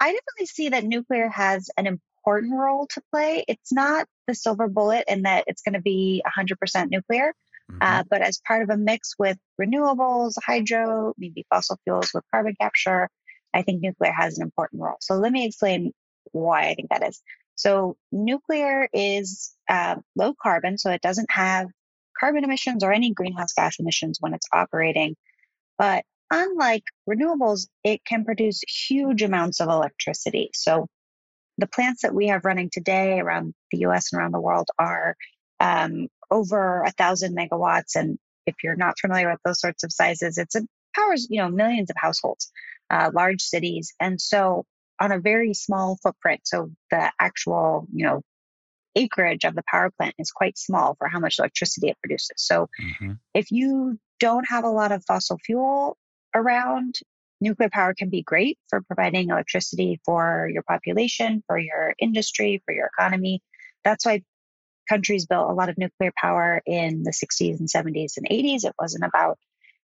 I 0.00 0.06
definitely 0.06 0.46
see 0.46 0.70
that 0.70 0.84
nuclear 0.84 1.28
has 1.28 1.70
an 1.76 1.86
important 2.28 2.60
role 2.60 2.86
to 2.92 3.02
play. 3.10 3.44
It's 3.48 3.72
not 3.72 4.06
the 4.26 4.34
silver 4.34 4.68
bullet 4.68 5.04
in 5.08 5.22
that 5.22 5.44
it's 5.46 5.62
going 5.62 5.74
to 5.74 5.80
be 5.80 6.22
100% 6.26 6.90
nuclear, 6.90 7.32
mm-hmm. 7.70 7.78
uh, 7.80 8.04
but 8.10 8.20
as 8.20 8.40
part 8.46 8.62
of 8.62 8.70
a 8.70 8.76
mix 8.76 9.14
with 9.18 9.38
renewables, 9.60 10.34
hydro, 10.44 11.14
maybe 11.16 11.46
fossil 11.48 11.78
fuels 11.84 12.10
with 12.12 12.24
carbon 12.30 12.54
capture, 12.60 13.08
I 13.54 13.62
think 13.62 13.82
nuclear 13.82 14.12
has 14.12 14.38
an 14.38 14.44
important 14.44 14.82
role. 14.82 14.98
So 15.00 15.14
let 15.14 15.32
me 15.32 15.46
explain 15.46 15.92
why 16.32 16.68
I 16.68 16.74
think 16.74 16.90
that 16.90 17.06
is. 17.08 17.20
So 17.54 17.96
nuclear 18.12 18.88
is 18.92 19.54
uh, 19.68 19.96
low 20.14 20.34
carbon, 20.40 20.76
so 20.78 20.90
it 20.90 21.00
doesn't 21.00 21.30
have 21.30 21.68
carbon 22.20 22.44
emissions 22.44 22.84
or 22.84 22.92
any 22.92 23.12
greenhouse 23.12 23.52
gas 23.54 23.76
emissions 23.78 24.18
when 24.20 24.34
it's 24.34 24.46
operating. 24.52 25.16
But 25.78 26.04
unlike 26.30 26.84
renewables, 27.08 27.68
it 27.84 28.04
can 28.04 28.24
produce 28.24 28.60
huge 28.62 29.22
amounts 29.22 29.60
of 29.60 29.68
electricity. 29.68 30.50
So 30.52 30.88
the 31.58 31.66
plants 31.66 32.02
that 32.02 32.14
we 32.14 32.28
have 32.28 32.44
running 32.44 32.70
today 32.70 33.18
around 33.18 33.54
the 33.72 33.78
US 33.78 34.12
and 34.12 34.20
around 34.20 34.32
the 34.32 34.40
world 34.40 34.68
are 34.78 35.16
um, 35.60 36.08
over 36.30 36.82
a 36.82 36.92
thousand 36.92 37.36
megawatts. 37.36 37.96
And 37.96 38.18
if 38.46 38.54
you're 38.62 38.76
not 38.76 38.98
familiar 38.98 39.30
with 39.30 39.40
those 39.44 39.60
sorts 39.60 39.84
of 39.84 39.92
sizes, 39.92 40.38
it's 40.38 40.54
a 40.54 40.62
powers, 40.94 41.26
you 41.30 41.38
know, 41.38 41.48
millions 41.48 41.90
of 41.90 41.96
households, 41.98 42.50
uh, 42.90 43.10
large 43.12 43.42
cities. 43.42 43.92
And 44.00 44.20
so 44.20 44.64
on 45.00 45.12
a 45.12 45.20
very 45.20 45.54
small 45.54 45.98
footprint, 46.02 46.40
so 46.44 46.70
the 46.90 47.12
actual, 47.20 47.86
you 47.92 48.06
know, 48.06 48.22
acreage 48.96 49.44
of 49.44 49.54
the 49.54 49.62
power 49.70 49.90
plant 49.96 50.14
is 50.18 50.30
quite 50.30 50.58
small 50.58 50.96
for 50.98 51.08
how 51.08 51.20
much 51.20 51.38
electricity 51.38 51.88
it 51.88 51.98
produces. 52.00 52.32
So 52.36 52.68
mm-hmm. 52.82 53.12
if 53.34 53.50
you 53.50 53.98
don't 54.18 54.48
have 54.48 54.64
a 54.64 54.70
lot 54.70 54.92
of 54.92 55.04
fossil 55.04 55.38
fuel 55.44 55.96
around, 56.34 56.96
nuclear 57.40 57.70
power 57.70 57.94
can 57.94 58.10
be 58.10 58.22
great 58.22 58.58
for 58.68 58.82
providing 58.82 59.30
electricity 59.30 60.00
for 60.04 60.48
your 60.52 60.62
population, 60.62 61.42
for 61.46 61.58
your 61.58 61.94
industry, 61.98 62.62
for 62.64 62.74
your 62.74 62.86
economy. 62.86 63.42
That's 63.84 64.06
why 64.06 64.22
countries 64.88 65.26
built 65.26 65.50
a 65.50 65.54
lot 65.54 65.68
of 65.68 65.78
nuclear 65.78 66.12
power 66.16 66.62
in 66.66 67.02
the 67.02 67.12
60s 67.12 67.58
and 67.58 67.68
70s 67.68 68.16
and 68.16 68.28
80s. 68.28 68.64
It 68.64 68.74
wasn't 68.80 69.04
about 69.04 69.38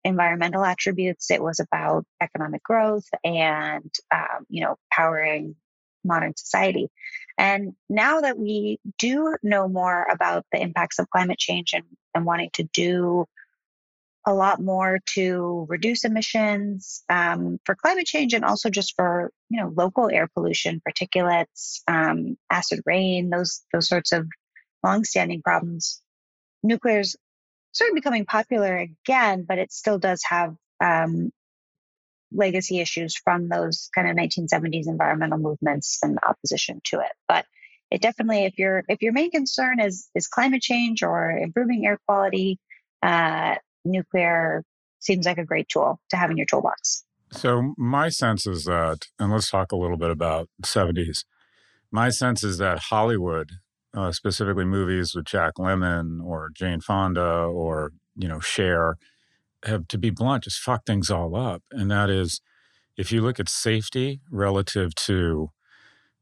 environmental 0.04 0.64
attributes, 0.64 1.30
it 1.30 1.42
was 1.42 1.60
about 1.60 2.04
economic 2.20 2.62
growth 2.62 3.06
and, 3.24 3.92
um, 4.14 4.46
you 4.48 4.64
know, 4.64 4.76
powering 4.92 5.56
modern 6.04 6.32
society. 6.36 6.88
And 7.36 7.74
now 7.88 8.20
that 8.20 8.38
we 8.38 8.78
do 8.98 9.36
know 9.42 9.68
more 9.68 10.06
about 10.10 10.46
the 10.52 10.60
impacts 10.60 10.98
of 10.98 11.10
climate 11.10 11.38
change 11.38 11.72
and, 11.74 11.84
and 12.14 12.24
wanting 12.24 12.50
to 12.54 12.62
do 12.72 13.26
a 14.26 14.34
lot 14.34 14.60
more 14.60 14.98
to 15.14 15.66
reduce 15.68 16.04
emissions 16.04 17.04
um, 17.08 17.58
for 17.64 17.76
climate 17.76 18.06
change 18.06 18.34
and 18.34 18.44
also 18.44 18.68
just 18.68 18.94
for 18.96 19.30
you 19.48 19.60
know 19.60 19.72
local 19.74 20.10
air 20.10 20.28
pollution, 20.34 20.82
particulates, 20.86 21.80
um, 21.86 22.36
acid 22.50 22.80
rain, 22.84 23.30
those 23.30 23.64
those 23.72 23.88
sorts 23.88 24.12
of 24.12 24.26
longstanding 24.82 25.42
problems. 25.42 26.02
Nuclear 26.62 27.00
is 27.00 27.16
sort 27.72 27.90
of 27.90 27.94
becoming 27.94 28.24
popular 28.24 28.76
again, 28.76 29.44
but 29.48 29.58
it 29.58 29.72
still 29.72 29.98
does 29.98 30.22
have 30.28 30.56
um, 30.80 31.30
legacy 32.32 32.80
issues 32.80 33.16
from 33.16 33.48
those 33.48 33.88
kind 33.94 34.08
of 34.08 34.16
1970s 34.16 34.88
environmental 34.88 35.38
movements 35.38 35.98
and 36.02 36.18
opposition 36.26 36.80
to 36.84 37.00
it. 37.00 37.12
But 37.28 37.46
it 37.90 38.00
definitely, 38.00 38.44
if 38.44 38.58
your 38.58 38.82
if 38.88 39.02
your 39.02 39.12
main 39.12 39.30
concern 39.30 39.78
is 39.78 40.08
is 40.14 40.26
climate 40.26 40.62
change 40.62 41.04
or 41.04 41.30
improving 41.30 41.86
air 41.86 42.00
quality, 42.06 42.58
uh, 43.02 43.54
nuclear 43.86 44.64
seems 44.98 45.26
like 45.26 45.38
a 45.38 45.44
great 45.44 45.68
tool 45.68 46.00
to 46.10 46.16
have 46.16 46.30
in 46.30 46.36
your 46.36 46.46
toolbox. 46.46 47.04
So 47.32 47.74
my 47.76 48.08
sense 48.08 48.46
is 48.46 48.64
that, 48.64 49.06
and 49.18 49.32
let's 49.32 49.50
talk 49.50 49.72
a 49.72 49.76
little 49.76 49.96
bit 49.96 50.10
about 50.10 50.48
70s. 50.62 51.24
My 51.90 52.08
sense 52.08 52.44
is 52.44 52.58
that 52.58 52.78
Hollywood, 52.90 53.50
uh, 53.94 54.12
specifically 54.12 54.64
movies 54.64 55.14
with 55.14 55.24
Jack 55.24 55.54
Lemmon 55.58 56.22
or 56.22 56.50
Jane 56.54 56.80
Fonda 56.80 57.44
or 57.44 57.92
you 58.14 58.28
know 58.28 58.40
Cher, 58.40 58.96
have 59.64 59.88
to 59.88 59.98
be 59.98 60.10
blunt, 60.10 60.44
just 60.44 60.60
fuck 60.60 60.84
things 60.84 61.10
all 61.10 61.36
up. 61.36 61.62
And 61.70 61.90
that 61.90 62.10
is, 62.10 62.40
if 62.96 63.10
you 63.12 63.22
look 63.22 63.40
at 63.40 63.48
safety 63.48 64.20
relative 64.30 64.94
to 64.94 65.50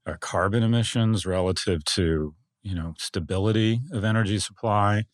uh, 0.07 0.15
carbon 0.21 0.63
emissions, 0.63 1.27
relative 1.27 1.85
to 1.85 2.35
you 2.63 2.75
know 2.75 2.95
stability 2.99 3.81
of 3.93 4.05
energy 4.05 4.39
supply, 4.39 5.05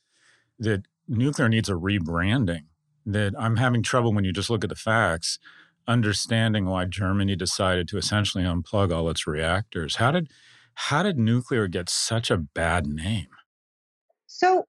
that 0.58 0.82
nuclear 1.10 1.48
needs 1.48 1.68
a 1.68 1.74
rebranding. 1.74 2.64
That 3.06 3.34
I'm 3.38 3.56
having 3.56 3.82
trouble 3.82 4.12
when 4.12 4.24
you 4.24 4.32
just 4.32 4.50
look 4.50 4.62
at 4.62 4.70
the 4.70 4.76
facts 4.76 5.38
understanding 5.90 6.66
why 6.66 6.84
Germany 6.84 7.34
decided 7.36 7.88
to 7.88 7.98
essentially 7.98 8.44
unplug 8.44 8.94
all 8.94 9.10
its 9.10 9.26
reactors. 9.26 9.96
How 9.96 10.12
did 10.12 10.28
how 10.74 11.02
did 11.02 11.18
nuclear 11.18 11.66
get 11.66 11.88
such 11.88 12.30
a 12.30 12.36
bad 12.38 12.86
name? 12.86 13.26
So 14.26 14.64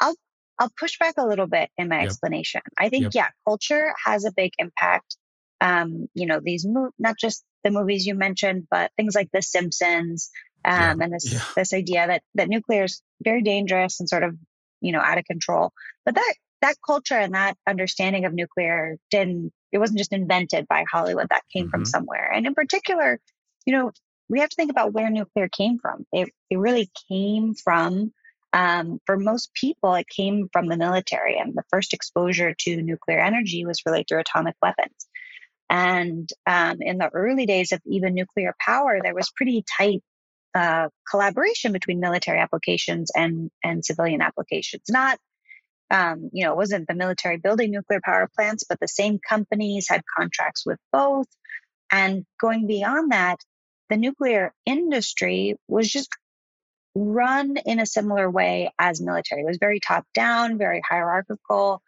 I'll 0.00 0.16
I'll 0.58 0.72
push 0.78 0.98
back 0.98 1.14
a 1.18 1.26
little 1.26 1.46
bit 1.46 1.70
in 1.76 1.88
my 1.88 2.00
yep. 2.00 2.06
explanation. 2.06 2.62
I 2.78 2.88
think 2.88 3.04
yep. 3.04 3.12
yeah, 3.14 3.28
culture 3.46 3.94
has 4.04 4.24
a 4.24 4.32
big 4.34 4.52
impact. 4.58 5.16
Um, 5.60 6.08
you 6.14 6.26
know, 6.26 6.40
these 6.42 6.66
mo- 6.66 6.90
not 6.98 7.16
just 7.18 7.44
the 7.62 7.70
movies 7.70 8.06
you 8.06 8.14
mentioned, 8.14 8.66
but 8.70 8.90
things 8.96 9.14
like 9.14 9.28
The 9.32 9.42
Simpsons, 9.42 10.30
um, 10.64 10.98
yeah. 10.98 11.04
and 11.04 11.12
this 11.12 11.32
yeah. 11.32 11.40
this 11.54 11.72
idea 11.72 12.06
that 12.06 12.22
that 12.34 12.48
nuclear 12.48 12.84
is 12.84 13.02
very 13.22 13.42
dangerous 13.42 14.00
and 14.00 14.08
sort 14.08 14.22
of 14.22 14.34
you 14.80 14.92
know 14.92 15.00
out 15.00 15.18
of 15.18 15.24
control. 15.24 15.72
But 16.04 16.14
that 16.14 16.34
that 16.62 16.76
culture 16.86 17.18
and 17.18 17.34
that 17.34 17.56
understanding 17.66 18.24
of 18.24 18.32
nuclear 18.32 18.96
didn't 19.10 19.52
it 19.74 19.78
wasn't 19.78 19.98
just 19.98 20.12
invented 20.12 20.68
by 20.68 20.84
Hollywood, 20.90 21.28
that 21.30 21.42
came 21.52 21.64
mm-hmm. 21.64 21.70
from 21.70 21.84
somewhere. 21.84 22.30
And 22.32 22.46
in 22.46 22.54
particular, 22.54 23.18
you 23.66 23.72
know, 23.72 23.90
we 24.28 24.38
have 24.38 24.48
to 24.48 24.56
think 24.56 24.70
about 24.70 24.92
where 24.92 25.10
nuclear 25.10 25.48
came 25.48 25.78
from. 25.78 26.06
It, 26.12 26.30
it 26.48 26.58
really 26.58 26.88
came 27.10 27.54
from, 27.54 28.12
um, 28.52 29.00
for 29.04 29.18
most 29.18 29.52
people, 29.52 29.94
it 29.94 30.08
came 30.08 30.48
from 30.52 30.68
the 30.68 30.76
military. 30.76 31.38
And 31.38 31.54
the 31.54 31.64
first 31.70 31.92
exposure 31.92 32.54
to 32.60 32.82
nuclear 32.82 33.18
energy 33.18 33.66
was 33.66 33.82
really 33.84 34.04
through 34.08 34.20
atomic 34.20 34.54
weapons. 34.62 35.08
And 35.68 36.28
um, 36.46 36.76
in 36.80 36.98
the 36.98 37.10
early 37.12 37.46
days 37.46 37.72
of 37.72 37.80
even 37.84 38.14
nuclear 38.14 38.54
power, 38.64 39.00
there 39.02 39.14
was 39.14 39.32
pretty 39.36 39.64
tight 39.76 40.02
uh, 40.54 40.88
collaboration 41.10 41.72
between 41.72 42.00
military 42.00 42.38
applications 42.38 43.10
and 43.14 43.50
and 43.62 43.84
civilian 43.84 44.22
applications. 44.22 44.84
Not 44.88 45.18
um, 45.90 46.30
you 46.32 46.44
know, 46.44 46.52
it 46.52 46.56
wasn't 46.56 46.88
the 46.88 46.94
military 46.94 47.36
building 47.36 47.70
nuclear 47.70 48.00
power 48.02 48.28
plants, 48.34 48.64
but 48.68 48.80
the 48.80 48.88
same 48.88 49.18
companies 49.18 49.86
had 49.88 50.02
contracts 50.16 50.64
with 50.66 50.78
both. 50.92 51.26
And 51.90 52.24
going 52.40 52.66
beyond 52.66 53.12
that, 53.12 53.36
the 53.90 53.96
nuclear 53.96 54.52
industry 54.64 55.56
was 55.68 55.88
just 55.88 56.08
run 56.94 57.56
in 57.64 57.80
a 57.80 57.86
similar 57.86 58.30
way 58.30 58.72
as 58.78 59.00
military. 59.00 59.42
It 59.42 59.46
was 59.46 59.58
very 59.58 59.80
top 59.80 60.06
down, 60.14 60.58
very 60.58 60.80
hierarchical. 60.88 61.82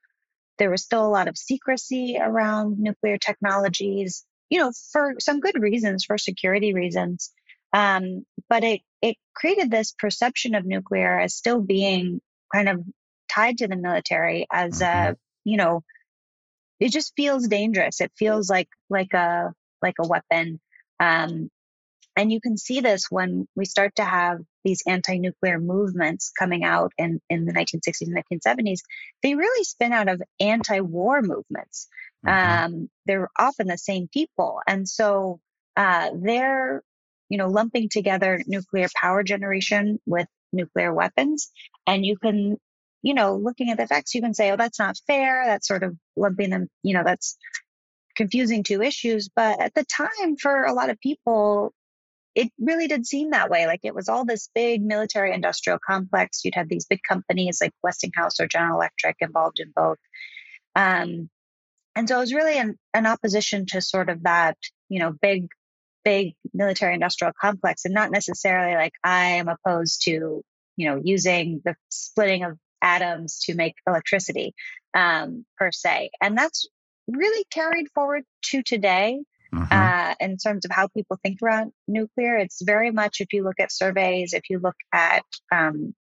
There 0.58 0.70
was 0.70 0.82
still 0.82 1.06
a 1.06 1.08
lot 1.08 1.28
of 1.28 1.38
secrecy 1.38 2.18
around 2.20 2.78
nuclear 2.78 3.18
technologies, 3.18 4.25
you 4.50 4.58
know, 4.58 4.73
for 4.92 5.14
some 5.20 5.40
good 5.40 5.61
reasons, 5.61 6.04
for 6.04 6.18
security 6.18 6.75
reasons. 6.75 7.32
Um, 7.76 8.25
but 8.49 8.64
it 8.64 8.80
it 9.02 9.16
created 9.35 9.71
this 9.71 9.92
perception 9.92 10.54
of 10.54 10.64
nuclear 10.64 11.21
as 11.21 11.35
still 11.35 11.61
being 11.61 12.21
kind 12.52 12.71
of 12.71 12.80
tied 13.28 13.59
to 13.59 13.68
the 13.68 13.76
military 13.76 14.47
as 14.50 14.80
mm-hmm. 14.80 15.12
a, 15.12 15.16
you 15.45 15.59
know, 15.59 15.83
it 16.80 16.90
just 16.90 17.12
feels 17.16 17.49
dangerous. 17.49 18.00
It 18.00 18.12
feels 18.18 18.49
like 18.49 18.68
like 18.88 19.12
a 19.12 19.52
like 19.83 19.97
a 20.00 20.09
weapon. 20.09 20.59
Um, 21.00 21.50
and 22.19 22.32
you 22.32 22.41
can 22.41 22.56
see 22.56 22.80
this 22.80 23.10
when 23.10 23.47
we 23.54 23.67
start 23.67 23.97
to 23.97 24.04
have 24.04 24.39
these 24.65 24.82
anti-nuclear 24.86 25.60
movements 25.60 26.32
coming 26.39 26.65
out 26.65 26.93
in, 26.97 27.21
in 27.28 27.45
the 27.45 27.52
1960s 27.52 28.08
and 28.08 28.17
1970s. 28.17 28.78
They 29.23 29.34
really 29.34 29.65
spin 29.65 29.93
out 29.93 30.08
of 30.08 30.23
anti-war 30.41 31.21
movements. 31.21 31.89
Mm-hmm. 32.26 32.65
Um, 32.65 32.91
they're 33.04 33.28
often 33.39 33.67
the 33.67 33.76
same 33.76 34.08
people, 34.10 34.60
and 34.67 34.89
so 34.89 35.41
uh, 35.76 36.08
they're 36.15 36.82
you 37.28 37.39
know 37.39 37.49
lumping 37.49 37.89
together 37.89 38.43
nuclear 38.47 38.89
power 38.95 39.23
generation 39.23 39.99
with 40.06 40.28
nuclear 40.52 40.93
weapons, 40.93 41.50
and 41.86 42.04
you 42.04 42.17
can 42.17 42.58
you 43.06 43.15
know, 43.15 43.36
looking 43.36 43.71
at 43.71 43.76
the 43.76 43.86
facts, 43.86 44.17
you 44.17 44.21
can 44.21 44.34
say, 44.34 44.50
oh, 44.50 44.56
that's 44.56 44.80
not 44.80 44.99
fair. 45.06 45.45
That's 45.47 45.69
sort 45.69 45.84
of 45.84 45.97
lumping 46.17 46.50
them, 46.50 46.69
you 46.82 46.93
know, 46.93 47.04
that's 47.04 47.36
confusing 48.17 48.65
two 48.65 48.82
issues. 48.82 49.28
But 49.28 49.60
at 49.60 49.75
the 49.75 49.84
time, 49.84 50.36
for 50.36 50.65
a 50.65 50.73
lot 50.73 50.91
of 50.91 50.99
people, 50.99 51.73
it 52.34 52.50
really 52.58 52.89
did 52.89 53.06
seem 53.06 53.30
that 53.30 53.49
way. 53.49 53.67
Like 53.67 53.80
it 53.84 53.95
was 53.95 54.08
all 54.08 54.25
this 54.25 54.50
big 54.56 54.82
military 54.82 55.32
industrial 55.32 55.78
complex. 55.78 56.45
You'd 56.45 56.56
have 56.56 56.69
these 56.69 56.86
big 56.86 57.00
companies 57.08 57.58
like 57.60 57.73
Westinghouse 57.80 58.41
or 58.41 58.49
General 58.49 58.76
Electric 58.76 59.17
involved 59.21 59.60
in 59.60 59.73
both. 59.75 59.99
Um, 60.75 61.30
and 61.95 62.08
so 62.08 62.17
it 62.17 62.21
was 62.21 62.34
really 62.34 62.58
an, 62.58 62.76
an 62.93 63.06
opposition 63.06 63.67
to 63.67 63.80
sort 63.80 64.10
of 64.10 64.25
that, 64.25 64.58
you 64.89 64.99
know, 64.99 65.12
big, 65.12 65.49
big 66.06 66.34
military 66.54 66.95
industrial 66.95 67.32
complex 67.38 67.84
and 67.84 67.92
not 67.92 68.12
necessarily 68.12 68.76
like 68.76 68.92
I 69.02 69.40
am 69.40 69.49
opposed 69.49 70.02
to, 70.04 70.42
you 70.76 70.88
know, 70.88 71.00
using 71.02 71.60
the 71.64 71.75
splitting 71.90 72.45
of 72.45 72.56
atoms 72.80 73.40
to 73.47 73.56
make 73.56 73.75
electricity 73.88 74.54
um, 74.95 75.45
per 75.58 75.73
se. 75.73 76.10
And 76.23 76.38
that's 76.38 76.69
really 77.08 77.45
carried 77.50 77.88
forward 77.92 78.23
to 78.50 78.62
today. 78.62 79.19
Mm-hmm. 79.52 79.66
Uh, 79.71 80.14
in 80.21 80.36
terms 80.36 80.64
of 80.64 80.71
how 80.71 80.86
people 80.88 81.19
think 81.23 81.38
around 81.42 81.73
nuclear, 81.88 82.36
it's 82.36 82.62
very 82.62 82.92
much 82.92 83.21
if 83.21 83.32
you 83.32 83.42
look 83.42 83.58
at 83.58 83.73
surveys, 83.73 84.32
if 84.32 84.42
you 84.49 84.60
look 84.60 84.76
at 84.92 85.25
um, 85.52 85.95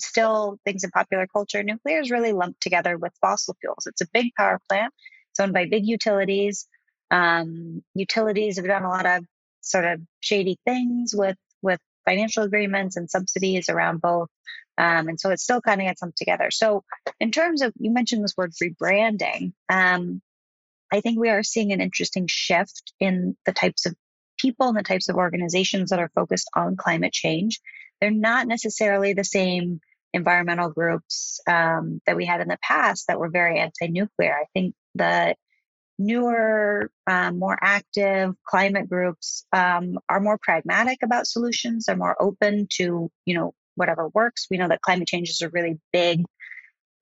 still 0.00 0.58
things 0.64 0.82
in 0.84 0.90
popular 0.90 1.26
culture, 1.26 1.62
nuclear 1.62 2.00
is 2.00 2.10
really 2.10 2.32
lumped 2.32 2.60
together 2.60 2.96
with 2.96 3.12
fossil 3.20 3.56
fuels. 3.60 3.86
It's 3.86 4.00
a 4.00 4.08
big 4.12 4.32
power 4.36 4.60
plant. 4.68 4.92
It's 5.30 5.40
owned 5.40 5.52
by 5.52 5.66
big 5.66 5.86
utilities. 5.86 6.66
Um, 7.10 7.82
utilities 7.94 8.56
have 8.56 8.66
done 8.66 8.84
a 8.84 8.88
lot 8.88 9.06
of 9.06 9.24
sort 9.64 9.84
of 9.84 10.00
shady 10.20 10.58
things 10.64 11.14
with 11.14 11.36
with 11.62 11.80
financial 12.04 12.44
agreements 12.44 12.96
and 12.96 13.10
subsidies 13.10 13.68
around 13.68 14.00
both. 14.00 14.28
Um, 14.76 15.08
and 15.08 15.20
so 15.20 15.30
it 15.30 15.40
still 15.40 15.60
kind 15.60 15.80
of 15.80 15.86
gets 15.86 16.00
them 16.00 16.12
together. 16.16 16.50
So, 16.50 16.84
in 17.20 17.30
terms 17.30 17.62
of, 17.62 17.72
you 17.78 17.92
mentioned 17.92 18.24
this 18.24 18.36
word 18.36 18.52
rebranding, 18.62 19.52
um, 19.68 20.20
I 20.92 21.00
think 21.00 21.18
we 21.18 21.30
are 21.30 21.42
seeing 21.42 21.72
an 21.72 21.80
interesting 21.80 22.26
shift 22.28 22.92
in 23.00 23.36
the 23.46 23.52
types 23.52 23.86
of 23.86 23.94
people 24.38 24.68
and 24.68 24.76
the 24.76 24.82
types 24.82 25.08
of 25.08 25.16
organizations 25.16 25.90
that 25.90 26.00
are 26.00 26.10
focused 26.14 26.50
on 26.54 26.76
climate 26.76 27.12
change. 27.12 27.60
They're 28.00 28.10
not 28.10 28.48
necessarily 28.48 29.12
the 29.12 29.24
same 29.24 29.80
environmental 30.12 30.70
groups 30.70 31.40
um, 31.46 32.00
that 32.06 32.16
we 32.16 32.26
had 32.26 32.40
in 32.40 32.48
the 32.48 32.58
past 32.62 33.06
that 33.06 33.18
were 33.18 33.30
very 33.30 33.58
anti 33.58 33.86
nuclear. 33.86 34.34
I 34.34 34.44
think 34.54 34.74
the 34.94 35.36
newer, 35.98 36.90
um, 37.06 37.38
more 37.38 37.58
active 37.60 38.34
climate 38.46 38.88
groups 38.88 39.46
um, 39.52 39.98
are 40.08 40.20
more 40.20 40.38
pragmatic 40.40 40.98
about 41.02 41.26
solutions. 41.26 41.84
They're 41.86 41.96
more 41.96 42.20
open 42.20 42.66
to, 42.74 43.10
you 43.24 43.34
know, 43.34 43.54
whatever 43.76 44.08
works. 44.08 44.46
We 44.50 44.58
know 44.58 44.68
that 44.68 44.82
climate 44.82 45.08
change 45.08 45.30
is 45.30 45.42
a 45.42 45.50
really 45.50 45.78
big, 45.92 46.24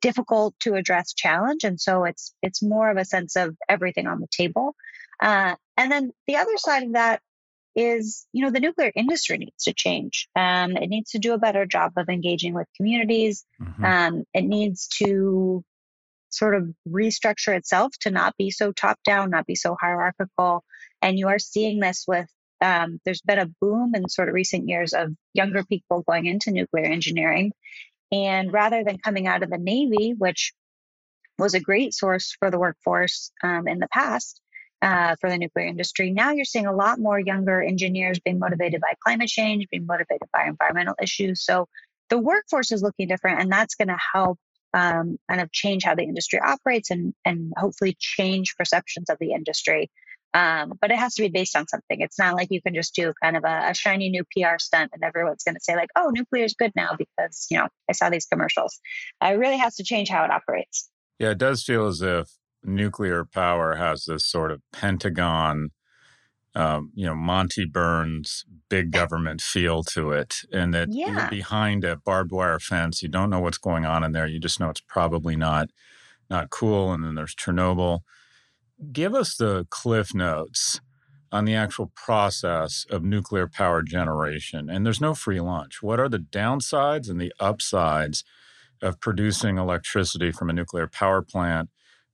difficult 0.00 0.54
to 0.60 0.74
address 0.74 1.14
challenge, 1.14 1.64
and 1.64 1.80
so 1.80 2.04
it's 2.04 2.34
it's 2.42 2.62
more 2.62 2.90
of 2.90 2.96
a 2.96 3.04
sense 3.04 3.36
of 3.36 3.56
everything 3.68 4.06
on 4.06 4.20
the 4.20 4.28
table. 4.30 4.74
Uh, 5.20 5.54
and 5.76 5.90
then 5.92 6.12
the 6.26 6.36
other 6.36 6.56
side 6.56 6.82
of 6.82 6.92
that 6.94 7.20
is, 7.74 8.26
you 8.32 8.44
know, 8.44 8.50
the 8.50 8.60
nuclear 8.60 8.92
industry 8.94 9.38
needs 9.38 9.64
to 9.64 9.72
change. 9.72 10.28
Um, 10.36 10.76
it 10.76 10.88
needs 10.88 11.12
to 11.12 11.18
do 11.18 11.32
a 11.32 11.38
better 11.38 11.64
job 11.64 11.92
of 11.96 12.08
engaging 12.08 12.54
with 12.54 12.66
communities. 12.76 13.44
Mm-hmm. 13.60 13.84
Um, 13.84 14.24
it 14.34 14.42
needs 14.42 14.88
to 14.98 15.64
sort 16.32 16.54
of 16.54 16.68
restructure 16.88 17.56
itself 17.56 17.92
to 18.00 18.10
not 18.10 18.34
be 18.36 18.50
so 18.50 18.72
top 18.72 18.98
down, 19.04 19.30
not 19.30 19.46
be 19.46 19.54
so 19.54 19.76
hierarchical. 19.80 20.64
And 21.00 21.18
you 21.18 21.28
are 21.28 21.38
seeing 21.38 21.80
this 21.80 22.04
with 22.06 22.28
um, 22.62 23.00
there's 23.04 23.20
been 23.20 23.40
a 23.40 23.50
boom 23.60 23.92
in 23.94 24.08
sort 24.08 24.28
of 24.28 24.34
recent 24.34 24.68
years 24.68 24.92
of 24.92 25.12
younger 25.34 25.64
people 25.64 26.02
going 26.02 26.26
into 26.26 26.52
nuclear 26.52 26.84
engineering. 26.84 27.52
And 28.12 28.52
rather 28.52 28.84
than 28.84 28.98
coming 28.98 29.26
out 29.26 29.42
of 29.42 29.50
the 29.50 29.58
Navy, 29.58 30.14
which 30.16 30.52
was 31.38 31.54
a 31.54 31.60
great 31.60 31.92
source 31.92 32.36
for 32.38 32.50
the 32.50 32.58
workforce 32.58 33.32
um, 33.42 33.66
in 33.66 33.78
the 33.78 33.88
past 33.88 34.40
uh, 34.80 35.16
for 35.20 35.28
the 35.28 35.38
nuclear 35.38 35.66
industry, 35.66 36.12
now 36.12 36.30
you're 36.30 36.44
seeing 36.44 36.66
a 36.66 36.74
lot 36.74 37.00
more 37.00 37.18
younger 37.18 37.60
engineers 37.60 38.20
being 38.20 38.38
motivated 38.38 38.80
by 38.80 38.92
climate 39.04 39.28
change, 39.28 39.66
being 39.70 39.86
motivated 39.86 40.28
by 40.32 40.44
environmental 40.46 40.94
issues. 41.02 41.44
So 41.44 41.68
the 42.10 42.18
workforce 42.18 42.70
is 42.70 42.82
looking 42.82 43.08
different, 43.08 43.40
and 43.40 43.50
that's 43.50 43.74
going 43.74 43.88
to 43.88 43.98
help 44.12 44.38
um, 44.74 45.18
kind 45.28 45.40
of 45.40 45.52
change 45.52 45.84
how 45.84 45.94
the 45.94 46.02
industry 46.04 46.40
operates 46.40 46.90
and 46.90 47.14
and 47.24 47.52
hopefully 47.56 47.96
change 47.98 48.56
perceptions 48.56 49.10
of 49.10 49.18
the 49.20 49.32
industry 49.32 49.90
Um, 50.34 50.72
but 50.80 50.90
it 50.90 50.98
has 50.98 51.14
to 51.16 51.22
be 51.22 51.28
based 51.28 51.54
on 51.56 51.68
something. 51.68 52.00
It's 52.00 52.18
not 52.18 52.34
like 52.34 52.48
you 52.50 52.62
can 52.62 52.74
just 52.74 52.94
do 52.94 53.12
kind 53.22 53.36
of 53.36 53.44
a, 53.44 53.70
a 53.70 53.74
shiny 53.74 54.08
new 54.08 54.24
PR 54.24 54.58
stunt 54.58 54.90
and 54.94 55.04
everyone's 55.04 55.44
going 55.44 55.56
to 55.56 55.60
say 55.60 55.76
like, 55.76 55.90
"Oh, 55.94 56.08
nuclear 56.10 56.44
is 56.44 56.54
good 56.54 56.72
now 56.74 56.90
because 56.96 57.46
you 57.50 57.58
know 57.58 57.68
I 57.88 57.92
saw 57.92 58.08
these 58.08 58.26
commercials." 58.26 58.80
Uh, 59.22 59.32
it 59.34 59.38
really 59.38 59.58
has 59.58 59.76
to 59.76 59.84
change 59.84 60.08
how 60.08 60.24
it 60.24 60.30
operates. 60.30 60.88
Yeah, 61.18 61.30
it 61.30 61.38
does 61.38 61.62
feel 61.62 61.86
as 61.86 62.00
if 62.00 62.30
nuclear 62.64 63.24
power 63.24 63.76
has 63.76 64.06
this 64.06 64.24
sort 64.26 64.50
of 64.52 64.62
Pentagon, 64.72 65.70
um, 66.54 66.92
you 66.94 67.06
know, 67.06 67.14
Monty 67.14 67.64
Burns 67.64 68.44
big 68.68 68.90
government 68.90 69.40
feel 69.40 69.82
to 69.84 70.12
it, 70.12 70.40
and 70.52 70.72
that 70.74 70.88
yeah. 70.90 71.08
you're 71.08 71.30
behind 71.30 71.84
a 71.84 71.96
barbed 71.96 72.32
wire 72.32 72.58
fence. 72.58 73.02
You 73.02 73.08
don't 73.08 73.30
know 73.30 73.40
what's 73.40 73.58
going 73.58 73.84
on 73.84 74.04
in 74.04 74.12
there. 74.12 74.26
You 74.26 74.38
just 74.38 74.60
know 74.60 74.70
it's 74.70 74.80
probably 74.80 75.36
not 75.36 75.70
not 76.30 76.50
cool. 76.50 76.92
And 76.92 77.04
then 77.04 77.14
there's 77.14 77.34
Chernobyl 77.34 78.00
give 78.90 79.14
us 79.14 79.36
the 79.36 79.66
cliff 79.70 80.14
notes 80.14 80.80
on 81.30 81.44
the 81.44 81.54
actual 81.54 81.92
process 81.94 82.84
of 82.90 83.02
nuclear 83.02 83.48
power 83.48 83.82
generation. 83.82 84.68
And 84.68 84.84
there's 84.84 85.00
no 85.00 85.14
free 85.14 85.40
lunch. 85.40 85.82
What 85.82 86.00
are 86.00 86.08
the 86.08 86.18
downsides 86.18 87.08
and 87.08 87.20
the 87.20 87.32
upsides 87.38 88.24
of 88.82 89.00
producing 89.00 89.56
electricity 89.56 90.32
from 90.32 90.50
a 90.50 90.52
nuclear 90.52 90.88
power 90.88 91.22
plant 91.22 91.70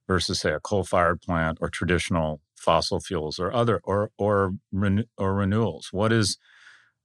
versus, 0.06 0.40
say, 0.40 0.52
a 0.52 0.60
coal-fired 0.60 1.20
plant 1.20 1.58
or 1.60 1.68
traditional 1.68 2.40
fossil 2.58 3.00
fuels 3.00 3.38
or 3.38 3.52
other 3.52 3.80
or 3.84 4.10
or 4.18 4.54
or 4.72 5.34
renewals? 5.34 5.88
What 5.92 6.12
is 6.12 6.38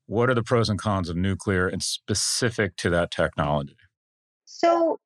what 0.05 0.29
are 0.29 0.35
the 0.35 0.43
pros 0.43 0.69
and 0.69 0.79
cons 0.79 1.09
of 1.09 1.15
nuclear 1.15 1.67
and 1.67 1.81
specific 1.81 2.75
to 2.77 2.89
that 2.89 3.11
technology? 3.11 3.77
So 4.45 4.99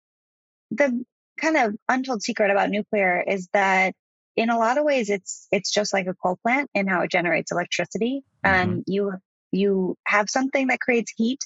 the 0.71 1.05
kind 1.39 1.57
of 1.57 1.75
untold 1.87 2.23
secret 2.23 2.51
about 2.51 2.69
nuclear 2.69 3.23
is 3.25 3.47
that 3.53 3.93
in 4.35 4.49
a 4.49 4.57
lot 4.57 4.77
of 4.77 4.85
ways 4.85 5.09
it's 5.09 5.47
it's 5.51 5.71
just 5.71 5.93
like 5.93 6.07
a 6.07 6.13
coal 6.13 6.37
plant 6.43 6.69
in 6.73 6.87
how 6.87 7.01
it 7.01 7.11
generates 7.11 7.51
electricity 7.51 8.23
mm-hmm. 8.45 8.55
and 8.55 8.83
you 8.87 9.13
you 9.51 9.95
have 10.05 10.29
something 10.29 10.67
that 10.67 10.79
creates 10.79 11.13
heat 11.15 11.39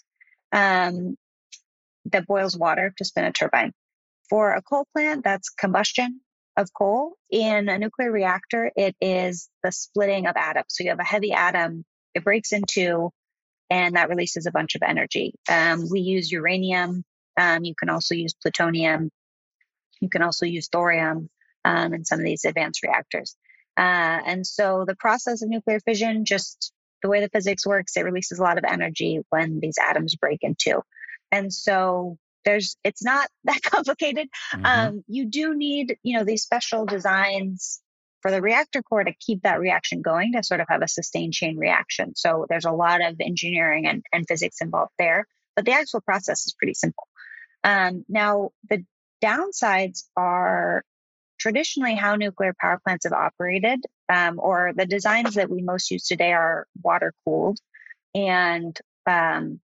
um, 0.52 1.16
that 2.06 2.26
boils 2.26 2.58
water 2.58 2.94
to 2.98 3.06
spin 3.06 3.26
a 3.26 3.32
turbine 3.32 3.72
for 4.30 4.54
a 4.54 4.62
coal 4.62 4.86
plant 4.94 5.24
that's 5.24 5.50
combustion 5.50 6.20
of 6.58 6.74
coal. 6.74 7.14
In 7.30 7.70
a 7.70 7.78
nuclear 7.78 8.12
reactor 8.12 8.72
it 8.76 8.96
is 9.02 9.50
the 9.64 9.72
splitting 9.72 10.28
of 10.28 10.36
atoms. 10.36 10.68
So 10.70 10.84
you 10.84 10.90
have 10.90 11.00
a 11.00 11.04
heavy 11.04 11.32
atom 11.32 11.86
it 12.14 12.24
breaks 12.24 12.52
in 12.52 12.64
two 12.68 13.12
and 13.70 13.96
that 13.96 14.10
releases 14.10 14.46
a 14.46 14.52
bunch 14.52 14.76
of 14.76 14.82
energy. 14.86 15.34
Um, 15.50 15.90
we 15.90 16.02
use 16.02 16.32
uranium. 16.32 17.06
Um, 17.38 17.64
you 17.64 17.74
can 17.74 17.90
also 17.90 18.16
use 18.16 18.34
plutonium. 18.34 19.10
You 20.02 20.10
can 20.10 20.22
also 20.22 20.46
use 20.46 20.68
thorium 20.68 21.30
um, 21.64 21.94
in 21.94 22.04
some 22.04 22.20
of 22.20 22.26
these 22.26 22.44
advanced 22.44 22.84
reactors. 22.84 23.36
Uh, 23.78 24.20
and 24.26 24.46
so 24.46 24.84
the 24.86 24.96
process 24.96 25.42
of 25.42 25.50
nuclear 25.50 25.80
fission, 25.80 26.26
just 26.26 26.74
the 27.02 27.10
way 27.10 27.22
the 27.22 27.30
physics 27.30 27.66
works, 27.66 27.96
it 27.96 28.04
releases 28.04 28.40
a 28.40 28.44
lot 28.44 28.58
of 28.58 28.66
energy 28.68 29.22
when 29.30 29.60
these 29.62 29.78
atoms 29.78 30.16
break 30.16 30.40
in 30.42 30.56
two. 30.56 30.82
And 31.32 31.54
so 31.54 32.18
there's 32.46 32.76
it's 32.84 33.04
not 33.04 33.30
that 33.46 33.62
complicated. 33.62 34.30
Mm-hmm. 34.54 34.66
Um, 34.66 35.04
you 35.08 35.26
do 35.26 35.56
need, 35.56 35.98
you 36.04 36.18
know, 36.18 36.24
these 36.24 36.44
special 36.44 36.86
designs 36.86 37.82
for 38.22 38.32
the 38.32 38.42
reactor 38.42 38.84
core 38.84 39.04
to 39.04 39.14
keep 39.20 39.44
that 39.44 39.60
reaction 39.60 40.02
going 40.02 40.34
to 40.34 40.44
sort 40.44 40.62
of 40.62 40.68
have 40.70 40.84
a 40.84 40.88
sustained 40.88 41.34
chain 41.34 41.58
reaction. 41.58 42.16
So 42.16 42.46
there's 42.50 42.66
a 42.66 42.72
lot 42.72 43.04
of 43.04 43.16
engineering 43.20 43.88
and, 43.88 44.04
and 44.14 44.28
physics 44.28 44.58
involved 44.62 44.92
there, 45.00 45.26
but 45.56 45.66
the 45.66 45.72
actual 45.72 46.02
process 46.02 46.46
is 46.46 46.54
pretty 46.54 46.76
simple. 46.76 47.08
Um, 47.64 48.06
now, 48.08 48.52
the 48.70 48.86
downsides 49.24 50.04
are 50.16 50.84
traditionally 51.40 51.96
how 51.96 52.16
nuclear 52.16 52.54
power 52.60 52.80
plants 52.84 53.06
have 53.06 53.14
operated, 53.14 53.84
um, 54.10 54.40
or 54.40 54.74
the 54.76 54.86
designs 54.86 55.36
that 55.36 55.50
we 55.50 55.64
most 55.64 55.90
use 55.90 56.06
today 56.06 56.34
are 56.34 56.68
water 56.84 57.14
cooled, 57.26 57.58
and 58.14 58.78
um, 59.08 59.60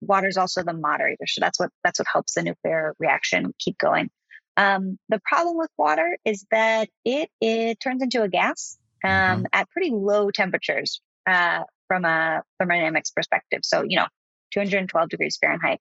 water 0.00 0.28
is 0.28 0.36
also 0.36 0.62
the 0.62 0.72
moderator. 0.72 1.26
So 1.26 1.40
that's 1.40 1.58
what 1.58 1.70
that's 1.84 1.98
what 1.98 2.08
helps 2.12 2.34
the 2.34 2.42
nuclear 2.42 2.94
reaction 2.98 3.54
keep 3.58 3.78
going. 3.78 4.10
Um, 4.56 4.98
the 5.08 5.20
problem 5.24 5.56
with 5.56 5.70
water 5.78 6.18
is 6.24 6.44
that 6.50 6.88
it 7.04 7.30
it 7.40 7.80
turns 7.80 8.02
into 8.02 8.22
a 8.22 8.28
gas 8.28 8.78
um, 9.04 9.10
mm-hmm. 9.10 9.42
at 9.52 9.70
pretty 9.70 9.90
low 9.90 10.30
temperatures 10.30 11.00
uh, 11.26 11.62
from 11.86 12.04
a 12.04 12.42
thermodynamics 12.58 13.10
perspective. 13.10 13.60
So 13.64 13.82
you 13.82 13.96
know, 13.96 14.06
212 14.52 15.08
degrees 15.08 15.38
Fahrenheit. 15.40 15.80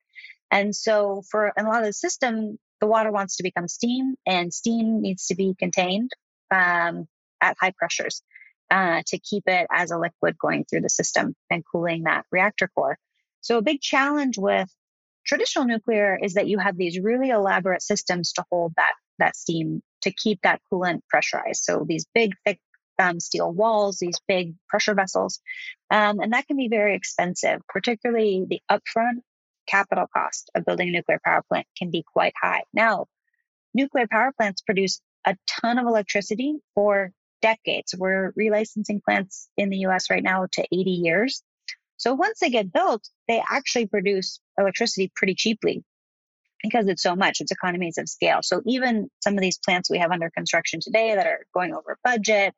And 0.51 0.75
so 0.75 1.23
for 1.30 1.51
a 1.58 1.63
lot 1.63 1.80
of 1.80 1.86
the 1.86 1.93
system, 1.93 2.58
the 2.80 2.88
water 2.88 3.12
wants 3.12 3.38
to 3.38 3.43
become 3.43 3.67
steam, 3.67 4.15
and 4.25 4.53
steam 4.53 5.01
needs 5.01 5.27
to 5.27 5.36
be 5.36 5.56
contained 5.58 6.12
um, 6.51 7.08
at 7.41 7.58
high 7.60 7.73
pressures 7.77 8.21
uh, 8.69 9.01
to 9.08 9.19
keep 9.19 9.43
it 9.47 9.67
as 9.71 9.91
a 9.91 9.97
liquid 9.97 10.38
going 10.38 10.65
through 10.65 10.82
the 10.82 10.89
system 10.89 11.36
and 11.49 11.63
cooling 11.71 12.03
that 12.03 12.25
reactor 12.32 12.69
core. 12.75 12.97
So, 13.41 13.58
a 13.58 13.62
big 13.62 13.82
challenge 13.82 14.38
with 14.38 14.69
traditional 15.26 15.65
nuclear 15.65 16.17
is 16.21 16.36
that 16.36 16.47
you 16.47 16.58
have 16.58 16.78
these 16.78 17.00
really 17.00 17.30
elaborate 17.30 17.82
systems 17.82 18.34
to 18.34 18.45
hold 18.50 18.73
that 18.78 18.93
that 19.19 19.36
steam 19.36 19.82
to 20.02 20.12
keep 20.12 20.41
that 20.43 20.62
coolant 20.71 21.02
pressurized. 21.10 21.63
So 21.63 21.86
these 21.88 22.06
big, 22.13 22.34
thick 22.45 22.60
um, 23.00 23.19
steel 23.19 23.52
walls, 23.52 23.97
these 24.00 24.19
big 24.28 24.56
pressure 24.69 24.93
vessels, 24.93 25.39
um, 25.91 26.19
and 26.19 26.34
that 26.34 26.47
can 26.47 26.58
be 26.58 26.67
very 26.67 26.95
expensive, 26.95 27.62
particularly 27.67 28.45
the 28.47 28.62
upfront 28.71 29.21
capital 29.67 30.06
cost 30.15 30.50
of 30.56 30.65
building 30.65 30.89
a 30.89 30.91
nuclear 30.91 31.19
power 31.23 31.43
plant 31.50 31.67
can 31.78 31.91
be 31.91 32.04
quite 32.13 32.34
high. 32.41 32.63
Now, 32.73 33.08
nuclear 33.73 34.08
power 34.10 34.32
plants 34.38 34.62
produce 34.62 35.02
a 35.26 35.36
ton 35.47 35.78
of 35.78 35.86
electricity 35.86 36.56
for 36.73 37.12
decades. 37.41 37.93
We're 37.95 38.32
relicensing 38.39 39.04
plants 39.04 39.50
in 39.58 39.69
the 39.69 39.78
US 39.88 40.10
right 40.10 40.23
now 40.23 40.47
to 40.54 40.63
80 40.71 40.89
years. 40.89 41.43
So 41.98 42.14
once 42.14 42.40
they 42.40 42.50
get 42.50 42.72
built, 42.72 43.08
they 43.28 43.44
actually 43.50 43.88
produce 43.88 44.40
electricity 44.58 45.12
pretty 45.16 45.36
cheaply 45.36 45.84
because 46.64 46.88
it's 46.88 47.04
so 47.04 47.16
much. 47.16 47.42
It's 47.42 47.52
economies 47.52 47.98
of 47.98 48.08
scale. 48.10 48.40
So 48.44 48.62
even 48.66 49.10
some 49.22 49.34
of 49.34 49.42
these 49.42 49.58
plants 49.58 49.90
we 49.90 50.00
have 50.00 50.12
under 50.12 50.30
construction 50.30 50.80
today 50.82 51.16
that 51.16 51.28
are 51.28 51.46
going 51.54 51.74
over 51.74 51.98
budget, 52.04 52.54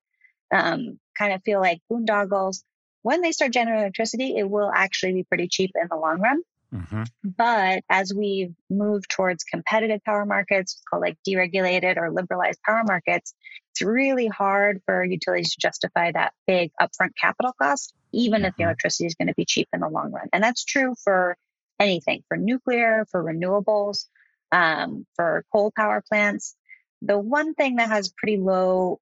um, 0.53 0.99
kind 1.17 1.33
of 1.33 1.43
feel 1.43 1.59
like 1.59 1.81
boondoggles. 1.91 2.63
When 3.01 3.21
they 3.21 3.31
start 3.31 3.53
generating 3.53 3.83
electricity, 3.83 4.35
it 4.37 4.49
will 4.49 4.71
actually 4.73 5.13
be 5.13 5.23
pretty 5.23 5.47
cheap 5.47 5.71
in 5.75 5.87
the 5.89 5.95
long 5.95 6.19
run. 6.19 6.41
Mm-hmm. 6.73 7.03
But 7.23 7.83
as 7.89 8.13
we 8.13 8.53
move 8.69 9.07
towards 9.07 9.43
competitive 9.43 10.03
power 10.03 10.25
markets, 10.25 10.73
it's 10.73 10.83
called 10.89 11.01
like 11.01 11.17
deregulated 11.27 11.97
or 11.97 12.11
liberalized 12.11 12.59
power 12.63 12.83
markets, 12.85 13.33
it's 13.71 13.81
really 13.81 14.27
hard 14.27 14.81
for 14.85 15.03
utilities 15.03 15.53
to 15.53 15.61
justify 15.61 16.11
that 16.11 16.33
big 16.45 16.71
upfront 16.79 17.11
capital 17.19 17.53
cost, 17.59 17.93
even 18.11 18.45
if 18.45 18.55
the 18.55 18.63
mm-hmm. 18.63 18.69
electricity 18.69 19.05
is 19.05 19.15
going 19.15 19.27
to 19.27 19.33
be 19.35 19.45
cheap 19.45 19.67
in 19.73 19.81
the 19.81 19.89
long 19.89 20.11
run. 20.11 20.27
And 20.33 20.43
that's 20.43 20.63
true 20.63 20.95
for 21.03 21.37
anything, 21.79 22.23
for 22.27 22.37
nuclear, 22.37 23.05
for 23.11 23.23
renewables, 23.23 24.05
um, 24.51 25.05
for 25.15 25.43
coal 25.51 25.71
power 25.75 26.03
plants. 26.07 26.55
The 27.01 27.17
one 27.17 27.53
thing 27.53 27.77
that 27.77 27.89
has 27.89 28.13
pretty 28.17 28.37
low 28.37 28.99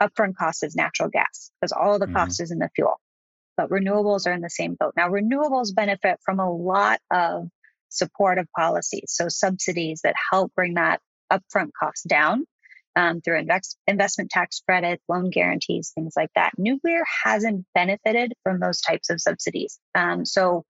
upfront 0.00 0.36
cost 0.36 0.62
is 0.62 0.76
natural 0.76 1.08
gas 1.08 1.50
because 1.60 1.72
all 1.72 1.98
the 1.98 2.06
mm-hmm. 2.06 2.14
cost 2.14 2.40
is 2.40 2.50
in 2.50 2.58
the 2.58 2.70
fuel 2.74 3.00
but 3.60 3.68
renewables 3.68 4.26
are 4.26 4.32
in 4.32 4.40
the 4.40 4.48
same 4.48 4.74
boat. 4.74 4.94
Now, 4.96 5.10
renewables 5.10 5.74
benefit 5.74 6.18
from 6.24 6.40
a 6.40 6.50
lot 6.50 6.98
of 7.10 7.48
supportive 7.90 8.46
policies, 8.56 9.06
so 9.08 9.28
subsidies 9.28 10.00
that 10.02 10.14
help 10.30 10.54
bring 10.54 10.74
that 10.74 11.00
upfront 11.30 11.70
cost 11.78 12.08
down 12.08 12.46
um, 12.96 13.20
through 13.20 13.38
invest- 13.38 13.78
investment 13.86 14.30
tax 14.30 14.60
credits, 14.66 15.02
loan 15.08 15.30
guarantees, 15.30 15.92
things 15.94 16.14
like 16.16 16.30
that. 16.34 16.52
Nuclear 16.58 17.02
hasn't 17.24 17.66
benefited 17.74 18.32
from 18.42 18.60
those 18.60 18.80
types 18.80 19.10
of 19.10 19.20
subsidies. 19.20 19.78
Um, 19.94 20.24
so 20.24 20.64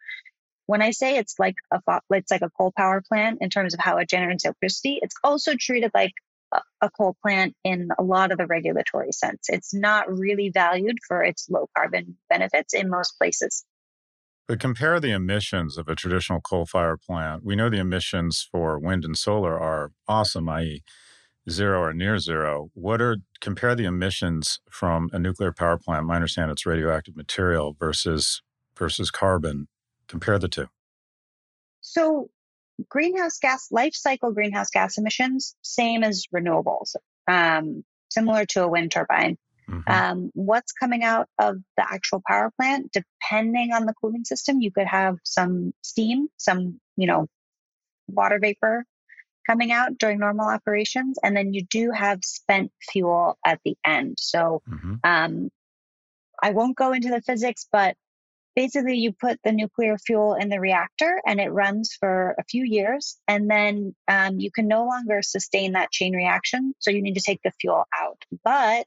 when 0.67 0.83
I 0.83 0.91
say 0.93 1.17
it's 1.17 1.35
like 1.39 1.57
a 1.73 1.81
it's 2.11 2.31
like 2.31 2.43
a 2.43 2.51
coal 2.51 2.73
power 2.77 3.03
plant 3.07 3.39
in 3.41 3.51
terms 3.51 3.75
of 3.75 3.81
how 3.81 3.99
it 3.99 4.09
generates 4.09 4.45
electricity, 4.45 5.01
it's 5.03 5.17
also 5.25 5.55
treated 5.59 5.91
like 5.95 6.13
a 6.81 6.91
coal 6.91 7.17
plant 7.23 7.55
in 7.65 7.91
a 7.99 8.03
lot 8.03 8.33
of 8.33 8.39
the 8.39 8.47
regulatory 8.47 9.13
sense. 9.13 9.49
It's 9.49 9.73
not 9.73 10.11
really 10.11 10.51
valued 10.51 10.99
for 11.07 11.23
its 11.23 11.49
low 11.49 11.69
carbon 11.77 12.17
benefits 12.29 12.75
in 12.75 12.91
most 12.91 13.17
places. 13.19 13.65
But 14.49 14.59
compare 14.59 14.99
the 14.99 15.13
emissions 15.13 15.79
of 15.79 15.89
a 15.89 15.95
traditional 15.95 16.41
coal 16.41 16.67
fire 16.67 16.97
plant. 16.97 17.45
We 17.45 17.55
know 17.55 17.71
the 17.71 17.79
emissions 17.79 18.49
for 18.51 18.79
wind 18.79 19.05
and 19.05 19.17
solar 19.17 19.59
are 19.59 19.93
awesome, 20.09 20.49
i.e., 20.49 20.83
zero 21.48 21.81
or 21.81 21.92
near 21.92 22.18
zero. 22.18 22.70
What 22.74 23.00
are 23.00 23.18
compare 23.40 23.74
the 23.74 23.85
emissions 23.85 24.61
from 24.70 25.09
a 25.12 25.18
nuclear 25.18 25.53
power 25.53 25.79
plant? 25.79 26.11
I 26.11 26.14
understand 26.14 26.50
it's 26.50 26.66
radioactive 26.66 27.16
material 27.16 27.76
versus 27.79 28.42
versus 28.76 29.11
carbon. 29.11 29.68
Compare 30.09 30.38
the 30.38 30.48
two. 30.48 30.66
So 31.81 32.31
greenhouse 32.88 33.38
gas 33.38 33.68
life 33.70 33.94
cycle 33.94 34.33
greenhouse 34.33 34.70
gas 34.70 34.96
emissions 34.98 35.55
same 35.62 36.03
as 36.03 36.26
renewables 36.35 36.94
um, 37.29 37.85
similar 38.09 38.46
to 38.46 38.62
a 38.62 38.68
wind 38.68 38.90
turbine 38.90 39.37
mm-hmm. 39.68 39.90
um, 39.90 40.31
what's 40.35 40.72
coming 40.72 41.03
out 41.03 41.29
of 41.38 41.57
the 41.76 41.83
actual 41.83 42.22
power 42.26 42.50
plant 42.59 42.90
depending 42.92 43.72
on 43.72 43.87
the 43.87 43.94
cooling 44.00 44.24
system 44.24 44.61
you 44.61 44.70
could 44.70 44.87
have 44.87 45.16
some 45.24 45.72
steam 45.83 46.29
some 46.37 46.81
you 46.96 47.07
know 47.07 47.26
water 48.09 48.38
vapor 48.40 48.85
coming 49.51 49.73
out 49.73 49.99
during 49.99 50.19
normal 50.19 50.49
operations 50.49 51.19
and 51.23 51.37
then 51.37 51.53
you 51.53 51.65
do 51.65 51.91
have 51.91 52.21
spent 52.23 52.71
fuel 52.93 53.39
at 53.45 53.61
the 53.65 53.77
end 53.85 54.17
so 54.19 54.63
mm-hmm. 54.69 54.95
um, 55.05 55.51
I 56.43 56.51
won't 56.53 56.77
go 56.77 56.93
into 56.93 57.11
the 57.11 57.21
physics, 57.21 57.67
but 57.71 57.97
basically 58.57 58.97
you 58.97 59.13
put 59.13 59.39
the 59.45 59.53
nuclear 59.53 59.97
fuel 59.99 60.35
in 60.35 60.49
the 60.49 60.61
reactor 60.61 61.21
and 61.27 61.41
it 61.41 61.49
runs 61.49 61.97
for 61.99 62.35
a 62.39 62.45
few 62.45 62.65
years 62.65 63.17
and 63.29 63.49
then 63.49 63.95
um, 64.09 64.41
you 64.41 64.51
can 64.51 64.67
no 64.67 64.85
longer 64.87 65.23
sustain 65.23 65.73
that 65.73 65.93
chain 65.93 66.15
reaction 66.15 66.75
so 66.81 66.91
you 66.91 67.01
need 67.01 67.15
to 67.15 67.23
take 67.23 67.41
the 67.45 67.53
fuel 67.61 67.85
out 67.97 68.19
but 68.43 68.87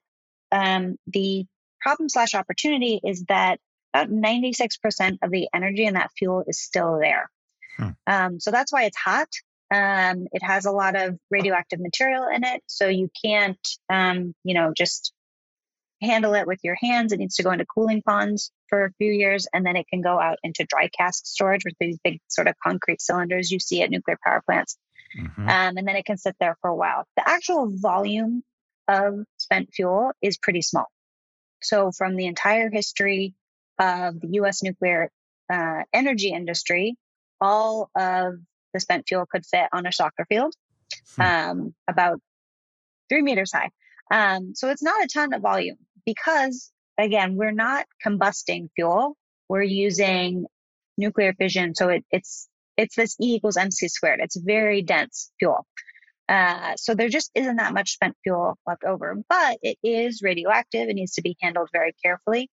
um, 0.52 0.98
the 1.08 1.46
problem 1.80 2.10
slash 2.10 2.36
opportunity 2.36 3.00
is 3.04 3.24
that 3.30 3.60
about 3.94 4.10
96% 4.10 5.18
of 5.24 5.32
the 5.32 5.48
energy 5.54 5.86
in 5.86 5.94
that 5.94 6.12
fuel 6.18 6.44
is 6.46 6.60
still 6.60 7.00
there 7.00 7.32
hmm. 7.78 7.90
um, 8.06 8.40
so 8.42 8.52
that's 8.52 8.72
why 8.72 8.84
it's 8.84 8.98
hot 8.98 9.30
um, 9.72 10.28
it 10.32 10.44
has 10.44 10.66
a 10.66 10.72
lot 10.72 10.96
of 10.96 11.18
radioactive 11.32 11.80
material 11.80 12.28
in 12.28 12.44
it 12.44 12.62
so 12.68 12.88
you 12.88 13.10
can't 13.24 13.68
um, 13.90 14.34
you 14.44 14.54
know 14.54 14.74
just 14.76 15.14
handle 16.04 16.34
it 16.34 16.46
with 16.46 16.60
your 16.64 16.76
hands. 16.76 17.14
It 17.14 17.20
needs 17.20 17.36
to 17.36 17.44
go 17.44 17.52
into 17.52 17.66
cooling 17.66 18.02
ponds 18.02 18.52
for 18.68 18.86
a 18.86 18.92
few 18.94 19.12
years, 19.12 19.48
and 19.54 19.66
then 19.66 19.76
it 19.76 19.88
can 19.88 20.02
go 20.02 20.20
out 20.20 20.38
into 20.44 20.66
dry 20.66 20.90
cask 20.90 21.26
storage 21.26 21.64
with 21.66 21.76
these 21.80 21.98
big 22.04 22.20
sort 22.28 22.48
of 22.48 22.56
concrete 22.62 23.02
cylinders 23.02 23.52
you 23.52 23.60
see 23.60 23.82
at 23.82 23.90
nuclear 23.90 24.18
power 24.24 24.42
plants. 24.46 24.78
Mm-hmm. 25.18 25.42
Um, 25.42 25.78
and 25.78 25.88
then 25.88 25.96
it 25.96 26.06
can 26.06 26.18
sit 26.18 26.36
there 26.40 26.58
for 26.62 26.70
a 26.70 26.76
while. 26.76 27.06
The 27.16 27.28
actual 27.28 27.72
volume 27.72 28.44
of 28.88 29.24
spent 29.38 29.74
fuel 29.74 30.12
is 30.22 30.38
pretty 30.38 30.62
small. 30.62 30.88
So, 31.62 31.92
from 31.92 32.16
the 32.16 32.26
entire 32.26 32.70
history 32.70 33.34
of 33.80 34.20
the 34.20 34.28
US 34.34 34.62
nuclear 34.62 35.10
uh, 35.52 35.84
energy 35.94 36.30
industry, 36.30 36.96
all 37.40 37.90
of 37.96 38.36
the 38.74 38.80
spent 38.80 39.08
fuel 39.08 39.26
could 39.30 39.46
fit 39.46 39.68
on 39.72 39.86
a 39.86 39.92
soccer 39.92 40.26
field, 40.28 40.54
hmm. 41.16 41.22
um, 41.22 41.76
about 41.88 42.20
three 43.10 43.22
meters 43.22 43.52
high. 43.54 43.70
Um, 44.12 44.54
so, 44.56 44.70
it's 44.70 44.84
not 44.84 45.04
a 45.04 45.08
ton 45.08 45.34
of 45.34 45.42
volume 45.42 45.78
because 46.06 46.74
again, 46.98 47.36
we're 47.36 47.52
not 47.52 47.86
combusting 48.06 48.70
fuel. 48.76 49.18
We're 49.50 49.64
using 49.64 50.46
nuclear 50.98 51.34
fission. 51.34 51.76
So 51.76 51.90
it, 51.90 52.06
it's, 52.12 52.48
it's 52.78 52.96
this 52.96 53.16
E 53.20 53.36
equals 53.36 53.58
MC 53.58 53.88
squared. 53.88 54.20
It's 54.22 54.38
very 54.38 54.82
dense 54.82 55.32
fuel. 55.40 55.66
Uh, 56.30 56.76
so 56.78 56.96
there 56.96 57.10
just 57.10 57.32
isn't 57.36 57.58
that 57.58 57.74
much 57.74 57.92
spent 57.92 58.16
fuel 58.24 58.58
left 58.66 58.84
over, 58.84 59.18
but 59.28 59.58
it 59.62 59.78
is 59.84 60.22
radioactive. 60.22 60.88
It 60.88 60.94
needs 60.94 61.14
to 61.14 61.22
be 61.22 61.36
handled 61.42 61.70
very 61.74 61.94
carefully. 62.04 62.50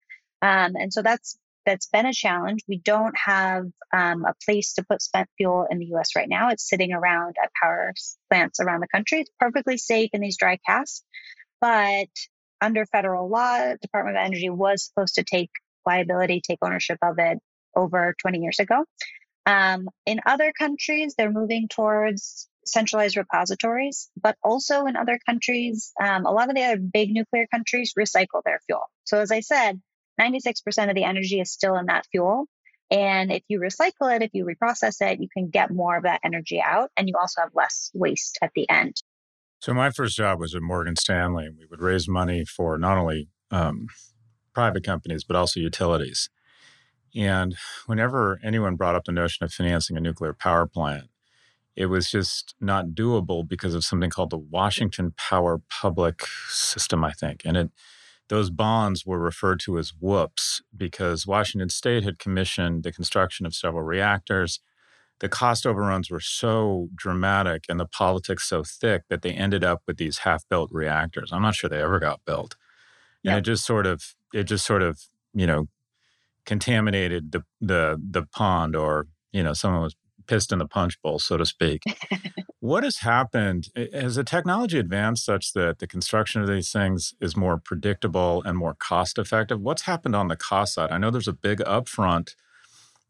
Um, 0.42 0.76
and 0.76 0.94
so 0.94 1.02
that's 1.02 1.38
that's 1.66 1.88
been 1.88 2.06
a 2.06 2.14
challenge. 2.14 2.62
We 2.68 2.78
don't 2.78 3.16
have 3.18 3.66
um, 3.92 4.26
a 4.26 4.34
place 4.46 4.74
to 4.74 4.84
put 4.84 5.02
spent 5.02 5.30
fuel 5.38 5.68
in 5.70 5.80
the 5.80 5.88
U.S. 5.88 6.16
right 6.16 6.30
now. 6.30 6.50
It's 6.50 6.68
sitting 6.68 6.94
around 6.94 7.36
at 7.42 7.52
power 7.62 7.94
plants 8.30 8.60
around 8.60 8.82
the 8.82 8.88
country. 8.88 9.22
It's 9.22 9.32
perfectly 9.40 9.78
safe 9.78 10.10
in 10.14 10.22
these 10.22 10.38
dry 10.38 10.60
casks, 10.66 11.04
but 11.62 12.08
under 12.62 12.86
federal 12.86 13.30
law, 13.30 13.74
Department 13.82 14.18
of 14.18 14.26
Energy 14.26 14.50
was 14.50 14.86
supposed 14.86 15.16
to 15.16 15.24
take 15.24 15.52
liability, 15.86 16.42
take 16.42 16.60
ownership 16.62 16.98
of 17.02 17.20
it 17.20 17.40
over 17.76 18.16
20 18.22 18.40
years 18.40 18.60
ago. 18.60 18.86
Um, 19.46 19.90
in 20.06 20.22
other 20.26 20.52
countries, 20.58 21.16
they're 21.18 21.32
moving 21.32 21.68
towards 21.68 22.48
centralized 22.66 23.18
repositories, 23.18 24.10
but 24.20 24.36
also 24.44 24.86
in 24.86 24.96
other 24.96 25.20
countries, 25.26 25.92
um, 26.02 26.26
a 26.26 26.32
lot 26.32 26.50
of 26.50 26.56
the 26.56 26.64
other 26.64 26.78
big 26.78 27.12
nuclear 27.12 27.46
countries 27.48 27.94
recycle 27.98 28.42
their 28.44 28.60
fuel. 28.66 28.90
So, 29.04 29.20
as 29.20 29.32
I 29.32 29.42
said, 29.42 29.80
96% 30.20 30.90
of 30.90 30.96
the 30.96 31.04
energy 31.04 31.40
is 31.40 31.52
still 31.52 31.76
in 31.76 31.88
that 31.88 32.06
fuel. 32.12 32.46
And 32.92 33.32
if 33.32 33.44
you 33.48 33.60
recycle 33.60 34.16
it, 34.16 34.22
if 34.22 34.32
you 34.34 34.46
reprocess 34.46 35.02
it, 35.02 35.20
you 35.20 35.28
can 35.36 35.50
get 35.50 35.72
more 35.72 35.98
of 35.98 36.04
that 36.04 36.22
energy 36.24 36.62
out 36.62 36.92
and 36.96 37.10
you 37.10 37.16
also 37.20 37.42
have 37.42 37.50
less 37.54 37.90
waste 37.94 38.38
at 38.42 38.52
the 38.56 38.70
end. 38.70 38.96
So 39.60 39.74
my 39.74 39.90
first 39.90 40.16
job 40.16 40.40
was 40.40 40.54
at 40.54 40.62
Morgan 40.62 40.96
Stanley, 40.96 41.46
and 41.46 41.58
we 41.58 41.66
would 41.66 41.82
raise 41.82 42.08
money 42.08 42.46
for 42.46 42.78
not 42.78 42.98
only 42.98 43.30
um, 43.50 43.88
private 44.54 44.84
companies 44.84 45.24
but 45.24 45.36
also 45.36 45.60
utilities. 45.60 46.30
And 47.16 47.56
whenever 47.88 48.40
anyone 48.44 48.76
brought 48.76 48.96
up 48.96 49.06
the 49.06 49.12
notion 49.12 49.44
of 49.44 49.54
financing 49.54 49.98
a 49.98 50.02
nuclear 50.02 50.34
power 50.34 50.68
plant, 50.68 51.06
it 51.76 51.88
was 51.88 52.12
just 52.12 52.56
not 52.60 52.90
doable 52.90 53.48
because 53.48 53.74
of 53.74 53.84
something 53.84 54.10
called 54.10 54.30
the 54.30 54.38
Washington 54.38 55.14
Power 55.18 55.62
Public 55.70 56.26
System, 56.48 57.04
I 57.04 57.12
think. 57.12 57.42
And 57.44 57.58
it 57.58 57.72
those 58.28 58.50
bonds 58.50 59.06
were 59.06 59.20
referred 59.20 59.60
to 59.62 59.78
as 59.78 59.94
whoops 60.00 60.62
because 60.76 61.28
Washington 61.28 61.70
State 61.70 62.04
had 62.04 62.20
commissioned 62.20 62.84
the 62.84 62.92
construction 62.92 63.46
of 63.46 63.56
several 63.56 63.84
reactors 63.84 64.60
the 65.20 65.30
cost 65.30 65.66
overruns 65.66 66.10
were 66.10 66.20
so 66.20 66.90
dramatic 66.94 67.66
and 67.70 67.80
the 67.80 67.86
politics 67.86 68.48
so 68.48 68.64
thick 68.64 69.04
that 69.10 69.22
they 69.22 69.32
ended 69.32 69.64
up 69.64 69.82
with 69.88 69.98
these 69.98 70.20
half-built 70.20 70.70
reactors. 70.72 71.32
I'm 71.32 71.42
not 71.42 71.56
sure 71.56 71.70
they 71.70 71.82
ever 71.82 72.00
got 72.00 72.20
built. 72.26 72.56
And 73.24 73.32
yeah. 73.32 73.38
it 73.38 73.42
just 73.42 73.66
sort 73.66 73.88
of 73.88 74.16
it 74.34 74.44
just 74.44 74.66
sort 74.66 74.82
of, 74.82 75.00
you 75.34 75.48
know, 75.48 75.68
contaminated 76.46 77.32
the 77.32 77.44
the 77.62 78.00
the 78.10 78.24
pond 78.24 78.76
or, 78.76 79.08
you 79.32 79.42
know, 79.42 79.54
someone 79.54 79.82
was 79.82 79.96
pissed 80.28 80.52
in 80.52 80.60
the 80.60 80.68
punch 80.68 81.02
bowl, 81.02 81.20
so 81.20 81.38
to 81.38 81.46
speak. 81.46 81.82
what 82.66 82.84
has 82.84 82.98
happened? 82.98 83.68
Has 83.94 84.16
the 84.16 84.24
technology 84.24 84.80
advanced 84.80 85.24
such 85.24 85.54
that 85.54 85.78
the 85.78 85.86
construction 85.86 86.42
of 86.42 86.48
these 86.48 86.72
things 86.72 87.14
is 87.22 87.38
more 87.38 87.60
predictable 87.60 88.42
and 88.44 88.58
more 88.58 88.74
cost 88.74 89.20
effective? 89.20 89.62
What's 89.62 89.84
happened 89.84 90.16
on 90.16 90.30
the 90.30 90.36
cost 90.36 90.74
side? 90.74 90.92
I 90.92 90.98
know 90.98 91.12
there's 91.12 91.28
a 91.28 91.34
big 91.34 91.60
upfront 91.60 92.34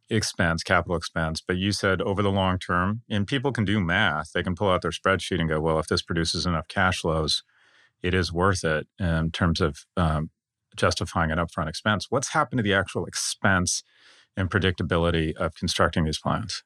expense, 0.09 0.61
capital 0.61 0.97
expense, 0.97 1.41
but 1.41 1.55
you 1.55 1.71
said 1.71 2.01
over 2.01 2.21
the 2.21 2.31
long 2.31 2.59
term, 2.59 3.03
and 3.09 3.25
people 3.25 3.53
can 3.53 3.63
do 3.63 3.79
math. 3.79 4.33
They 4.33 4.43
can 4.43 4.55
pull 4.55 4.69
out 4.69 4.81
their 4.81 4.91
spreadsheet 4.91 5.39
and 5.39 5.47
go, 5.47 5.61
well, 5.61 5.79
if 5.79 5.87
this 5.87 6.01
produces 6.01 6.45
enough 6.45 6.67
cash 6.67 6.99
flows, 6.99 7.41
it 8.03 8.13
is 8.13 8.33
worth 8.33 8.65
it 8.65 8.87
in 8.99 9.31
terms 9.31 9.61
of 9.61 9.85
um, 9.95 10.31
justifying 10.75 11.31
an 11.31 11.39
upfront 11.39 11.69
expense. 11.69 12.07
What's 12.09 12.33
happened 12.33 12.59
to 12.59 12.63
the 12.63 12.73
actual 12.73 13.05
expense 13.05 13.83
and 14.35 14.49
predictability 14.49 15.33
of 15.37 15.55
constructing 15.55 16.03
these 16.03 16.19
plants? 16.19 16.61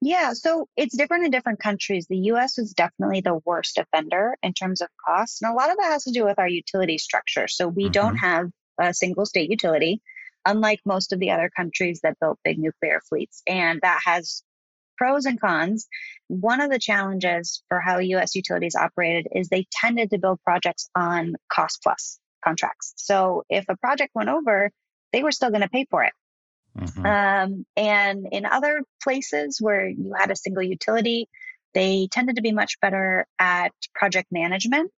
Yeah, 0.00 0.32
so 0.32 0.68
it's 0.76 0.96
different 0.96 1.24
in 1.24 1.30
different 1.32 1.60
countries. 1.60 2.06
The 2.08 2.18
US 2.32 2.58
is 2.58 2.72
definitely 2.72 3.20
the 3.20 3.40
worst 3.44 3.78
offender 3.78 4.36
in 4.42 4.52
terms 4.52 4.80
of 4.80 4.88
costs. 5.04 5.42
And 5.42 5.50
a 5.50 5.54
lot 5.54 5.70
of 5.70 5.76
that 5.78 5.92
has 5.92 6.04
to 6.04 6.12
do 6.12 6.24
with 6.24 6.38
our 6.38 6.48
utility 6.48 6.98
structure. 6.98 7.48
So 7.48 7.66
we 7.66 7.84
mm-hmm. 7.84 7.92
don't 7.92 8.16
have 8.16 8.50
a 8.78 8.94
single 8.94 9.26
state 9.26 9.50
utility 9.50 10.00
unlike 10.46 10.80
most 10.86 11.12
of 11.12 11.18
the 11.18 11.32
other 11.32 11.50
countries 11.54 12.00
that 12.02 12.18
built 12.20 12.38
big 12.44 12.58
nuclear 12.58 13.00
fleets. 13.08 13.42
And 13.46 13.80
that 13.82 14.00
has 14.04 14.42
pros 14.96 15.26
and 15.26 15.40
cons. 15.40 15.88
One 16.28 16.60
of 16.60 16.70
the 16.70 16.78
challenges 16.78 17.62
for 17.68 17.80
how 17.80 17.98
US 17.98 18.34
utilities 18.34 18.76
operated 18.76 19.28
is 19.32 19.48
they 19.48 19.66
tended 19.70 20.10
to 20.10 20.18
build 20.18 20.40
projects 20.44 20.90
on 20.94 21.34
cost 21.50 21.80
plus 21.82 22.18
contracts. 22.44 22.94
So 22.96 23.44
if 23.48 23.64
a 23.68 23.76
project 23.76 24.12
went 24.14 24.28
over, 24.28 24.70
they 25.12 25.22
were 25.22 25.32
still 25.32 25.50
going 25.50 25.62
to 25.62 25.68
pay 25.68 25.86
for 25.90 26.04
it. 26.04 26.12
Mm-hmm. 26.78 27.06
Um, 27.06 27.66
and 27.76 28.26
in 28.30 28.46
other 28.46 28.82
places 29.02 29.58
where 29.60 29.88
you 29.88 30.12
had 30.16 30.30
a 30.30 30.36
single 30.36 30.62
utility, 30.62 31.28
they 31.74 32.08
tended 32.10 32.36
to 32.36 32.42
be 32.42 32.52
much 32.52 32.80
better 32.80 33.26
at 33.38 33.72
project 33.94 34.28
management 34.30 34.90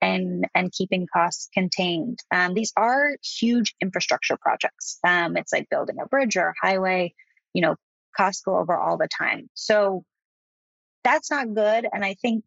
and 0.00 0.46
and 0.54 0.72
keeping 0.72 1.06
costs 1.12 1.48
contained. 1.52 2.18
Um, 2.30 2.54
these 2.54 2.72
are 2.76 3.16
huge 3.22 3.74
infrastructure 3.80 4.36
projects. 4.36 4.98
Um, 5.04 5.36
it's 5.36 5.52
like 5.52 5.68
building 5.70 5.96
a 6.00 6.06
bridge 6.06 6.36
or 6.36 6.48
a 6.48 6.66
highway. 6.66 7.14
You 7.54 7.62
know, 7.62 7.76
costs 8.16 8.42
go 8.42 8.56
over 8.58 8.76
all 8.76 8.96
the 8.96 9.08
time. 9.08 9.48
So 9.54 10.04
that's 11.04 11.30
not 11.30 11.54
good. 11.54 11.86
And 11.90 12.04
I 12.04 12.14
think 12.14 12.44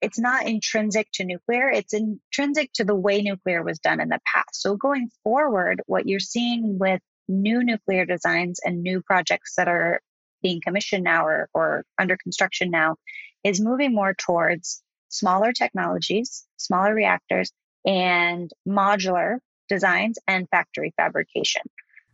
it's 0.00 0.18
not 0.18 0.46
intrinsic 0.46 1.08
to 1.14 1.24
nuclear. 1.24 1.70
It's 1.70 1.92
intrinsic 1.92 2.72
to 2.74 2.84
the 2.84 2.94
way 2.94 3.22
nuclear 3.22 3.62
was 3.62 3.78
done 3.78 4.00
in 4.00 4.08
the 4.08 4.20
past. 4.32 4.60
So 4.60 4.76
going 4.76 5.10
forward, 5.24 5.82
what 5.86 6.06
you're 6.06 6.20
seeing 6.20 6.78
with 6.78 7.00
new 7.28 7.62
nuclear 7.62 8.04
designs 8.04 8.60
and 8.64 8.82
new 8.82 9.02
projects 9.02 9.54
that 9.56 9.68
are 9.68 10.00
being 10.42 10.60
commissioned 10.60 11.04
now 11.04 11.26
or, 11.26 11.48
or 11.52 11.84
under 11.98 12.16
construction 12.16 12.70
now 12.70 12.96
is 13.44 13.60
moving 13.60 13.94
more 13.94 14.14
towards 14.14 14.82
smaller 15.08 15.52
technologies, 15.52 16.46
smaller 16.56 16.94
reactors, 16.94 17.52
and 17.84 18.50
modular 18.66 19.38
designs 19.68 20.18
and 20.26 20.48
factory 20.50 20.92
fabrication. 20.96 21.62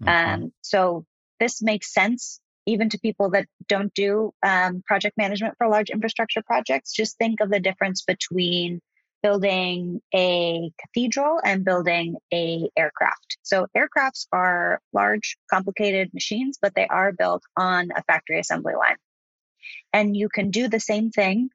Mm-hmm. 0.03 0.43
Um, 0.43 0.53
so 0.61 1.05
this 1.41 1.63
makes 1.63 1.93
sense 1.93 2.41
even 2.67 2.89
to 2.89 2.99
people 2.99 3.31
that 3.31 3.47
don't 3.69 3.93
do 3.95 4.33
um, 4.43 4.83
project 4.87 5.19
management 5.19 5.55
for 5.59 5.69
large 5.69 5.91
infrastructure 5.91 6.43
projects. 6.43 6.93
Just 6.93 7.19
think 7.19 7.41
of 7.41 7.51
the 7.51 7.61
difference 7.61 8.03
between 8.03 8.81
building 9.25 10.03
a 10.15 10.71
cathedral 10.79 11.41
and 11.43 11.65
building 11.65 12.17
a 12.33 12.69
aircraft. 12.77 13.39
So 13.43 13.67
aircrafts 13.75 14.27
are 14.31 14.83
large, 14.93 15.39
complicated 15.51 16.11
machines, 16.13 16.59
but 16.61 16.75
they 16.75 16.87
are 16.87 17.11
built 17.11 17.43
on 17.57 17.89
a 17.97 18.03
factory 18.03 18.39
assembly 18.39 18.75
line. 18.75 18.97
And 19.95 20.15
you 20.15 20.29
can 20.29 20.51
do 20.51 20.69
the 20.69 20.79
same 20.79 21.11
thing 21.11 21.49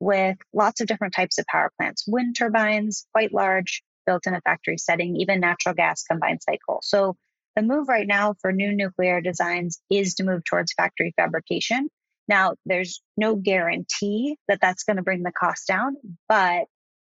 with 0.00 0.36
lots 0.52 0.80
of 0.80 0.88
different 0.88 1.14
types 1.14 1.38
of 1.38 1.46
power 1.46 1.70
plants 1.78 2.04
wind 2.08 2.34
turbines, 2.36 3.06
quite 3.12 3.32
large, 3.32 3.84
built 4.04 4.26
in 4.26 4.34
a 4.34 4.40
factory 4.40 4.76
setting, 4.76 5.14
even 5.16 5.38
natural 5.38 5.76
gas 5.76 6.02
combined 6.02 6.40
cycle. 6.42 6.80
So 6.82 7.16
the 7.54 7.62
move 7.62 7.88
right 7.88 8.06
now 8.06 8.34
for 8.40 8.50
new 8.50 8.74
nuclear 8.74 9.20
designs 9.20 9.80
is 9.88 10.14
to 10.14 10.24
move 10.24 10.42
towards 10.44 10.72
factory 10.72 11.14
fabrication. 11.16 11.88
Now, 12.26 12.54
there's 12.66 13.00
no 13.16 13.36
guarantee 13.36 14.36
that 14.48 14.58
that's 14.60 14.82
going 14.82 14.96
to 14.96 15.02
bring 15.02 15.22
the 15.22 15.32
cost 15.32 15.68
down, 15.68 15.96
but 16.28 16.64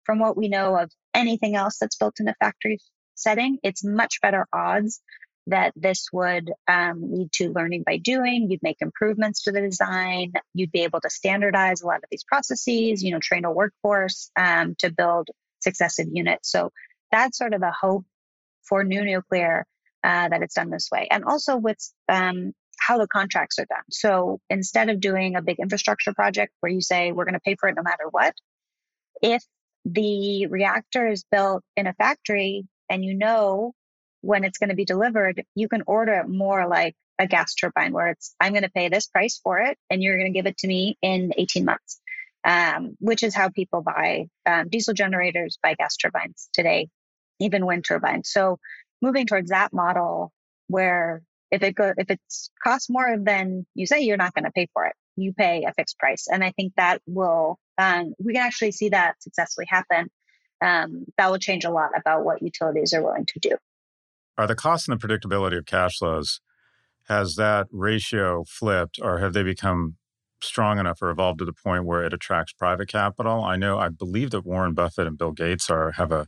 from 0.06 0.20
what 0.20 0.38
we 0.38 0.48
know 0.48 0.78
of 0.78 0.92
anything 1.14 1.56
else 1.56 1.78
that's 1.80 1.96
built 1.96 2.20
in 2.20 2.28
a 2.28 2.36
factory 2.36 2.80
setting, 3.16 3.58
it's 3.64 3.84
much 3.84 4.22
better 4.22 4.48
odds 4.54 5.02
that 5.48 5.74
this 5.76 6.08
would 6.14 6.52
um, 6.68 7.12
lead 7.12 7.32
to 7.34 7.52
learning 7.52 7.84
by 7.86 7.98
doing. 7.98 8.50
You'd 8.50 8.64
make 8.64 8.78
improvements 8.80 9.44
to 9.44 9.52
the 9.52 9.62
design. 9.62 10.34
You'd 10.54 10.72
be 10.72 10.84
able 10.84 11.02
to 11.02 11.10
standardize 11.10 11.82
a 11.82 11.88
lot 11.88 11.98
of 11.98 12.06
these 12.10 12.24
processes, 12.24 13.04
you 13.04 13.12
know, 13.12 13.20
train 13.20 13.46
a 13.46 13.52
workforce 13.52 14.32
um, 14.38 14.76
to 14.80 14.92
build 14.92 15.30
successive 15.62 16.08
units. 16.12 16.50
So 16.52 16.72
that's 17.12 17.38
sort 17.38 17.54
of 17.54 17.62
the 17.62 17.74
hope 17.80 18.06
for 18.68 18.84
new 18.84 19.04
nuclear 19.04 19.66
uh, 20.04 20.30
that 20.30 20.42
it's 20.42 20.56
done 20.56 20.70
this 20.70 20.90
way. 20.92 21.08
And 21.12 21.26
also 21.26 21.58
with 21.58 21.78
um, 22.08 22.54
how 22.80 22.98
the 22.98 23.08
contracts 23.08 23.60
are 23.60 23.66
done. 23.66 23.84
So 23.90 24.40
instead 24.50 24.90
of 24.90 25.00
doing 25.00 25.36
a 25.36 25.42
big 25.42 25.60
infrastructure 25.60 26.14
project 26.14 26.54
where 26.62 26.72
you 26.72 26.82
say, 26.82 27.12
we're 27.12 27.26
going 27.26 27.34
to 27.34 27.42
pay 27.42 27.56
for 27.60 27.70
it 27.70 27.76
no 27.76 27.84
matter 27.84 28.06
what, 28.12 28.34
if 29.22 29.44
the 29.86 30.48
reactor 30.48 31.08
is 31.08 31.26
built 31.32 31.64
in 31.76 31.88
a 31.88 31.94
factory 31.94 32.68
and 32.90 33.04
you 33.04 33.14
know 33.16 33.74
when 34.22 34.46
it's 34.46 34.58
going 34.58 34.70
to 34.70 34.76
be 34.76 34.86
delivered, 34.86 35.44
you 35.54 35.68
can 35.68 35.84
order 35.86 36.14
it 36.14 36.30
more 36.30 36.66
like 36.68 36.96
a 37.20 37.28
gas 37.28 37.54
turbine 37.56 37.92
where 37.92 38.10
it's, 38.10 38.34
I'm 38.40 38.54
going 38.54 38.64
to 38.64 38.72
pay 38.72 38.88
this 38.88 39.08
price 39.08 39.40
for 39.44 39.60
it 39.60 39.78
and 39.90 40.02
you're 40.02 40.18
going 40.18 40.32
to 40.32 40.38
give 40.38 40.48
it 40.48 40.58
to 40.60 40.68
me 40.68 40.98
in 41.02 41.34
18 41.38 41.66
months, 41.66 42.00
um, 42.46 42.96
which 43.00 43.22
is 43.22 43.36
how 43.36 43.50
people 43.50 43.82
buy 43.82 44.28
um, 44.46 44.70
diesel 44.70 44.94
generators, 44.94 45.60
buy 45.62 45.76
gas 45.76 45.98
turbines 45.98 46.50
today, 46.54 46.88
even 47.40 47.66
wind 47.66 47.84
turbines. 47.86 48.30
So 48.32 48.60
moving 49.02 49.26
towards 49.26 49.50
that 49.50 49.74
model 49.74 50.32
where 50.68 51.22
if 51.52 51.62
it 51.62 51.76
go, 51.76 51.94
if 51.98 52.10
it's 52.10 52.50
costs 52.64 52.90
more 52.90 53.18
than 53.20 53.66
you 53.76 53.86
say, 53.86 54.02
you're 54.02 54.18
not 54.18 54.34
going 54.34 54.46
to 54.46 54.52
pay 54.52 54.68
for 54.74 54.86
it. 54.86 54.96
You 55.16 55.34
pay 55.34 55.64
a 55.64 55.74
fixed 55.74 56.00
price. 56.00 56.28
And 56.32 56.44
I 56.44 56.52
think 56.52 56.74
that 56.78 57.02
will, 57.06 57.60
um, 57.78 58.14
we 58.24 58.34
can 58.34 58.42
actually 58.42 58.72
see 58.72 58.90
that 58.90 59.22
successfully 59.22 59.68
happen. 59.70 60.10
Um, 60.62 61.06
that 61.18 61.30
will 61.30 61.40
change 61.40 61.66
a 61.66 61.70
lot 61.70 61.90
about 61.96 62.24
what 62.24 62.42
utilities 62.42 62.94
are 62.94 63.04
willing 63.04 63.26
to 63.26 63.40
do. 63.40 63.58
Are 64.38 64.48
the 64.48 64.56
costs 64.56 64.88
and 64.88 65.00
the 65.00 65.08
predictability 65.08 65.58
of 65.58 65.66
cash 65.66 65.98
flows, 65.98 66.40
has 67.08 67.36
that 67.36 67.68
ratio 67.72 68.44
flipped 68.48 69.00
or 69.02 69.20
have 69.20 69.34
they 69.34 69.44
become 69.44 69.98
strong 70.42 70.80
enough 70.80 71.02
or 71.02 71.10
evolved 71.10 71.40
to 71.40 71.46
the 71.46 71.54
point 71.54 71.86
where 71.86 72.04
it 72.04 72.14
attracts 72.14 72.54
private 72.54 72.88
capital? 72.88 73.44
I 73.44 73.56
know, 73.56 73.78
I 73.78 73.90
believe 73.90 74.32
that 74.32 74.46
Warren 74.46 74.74
Buffett 74.74 75.08
and 75.08 75.18
Bill 75.18 75.32
Gates 75.32 75.70
are 75.70 75.92
have 75.92 76.12
a 76.12 76.28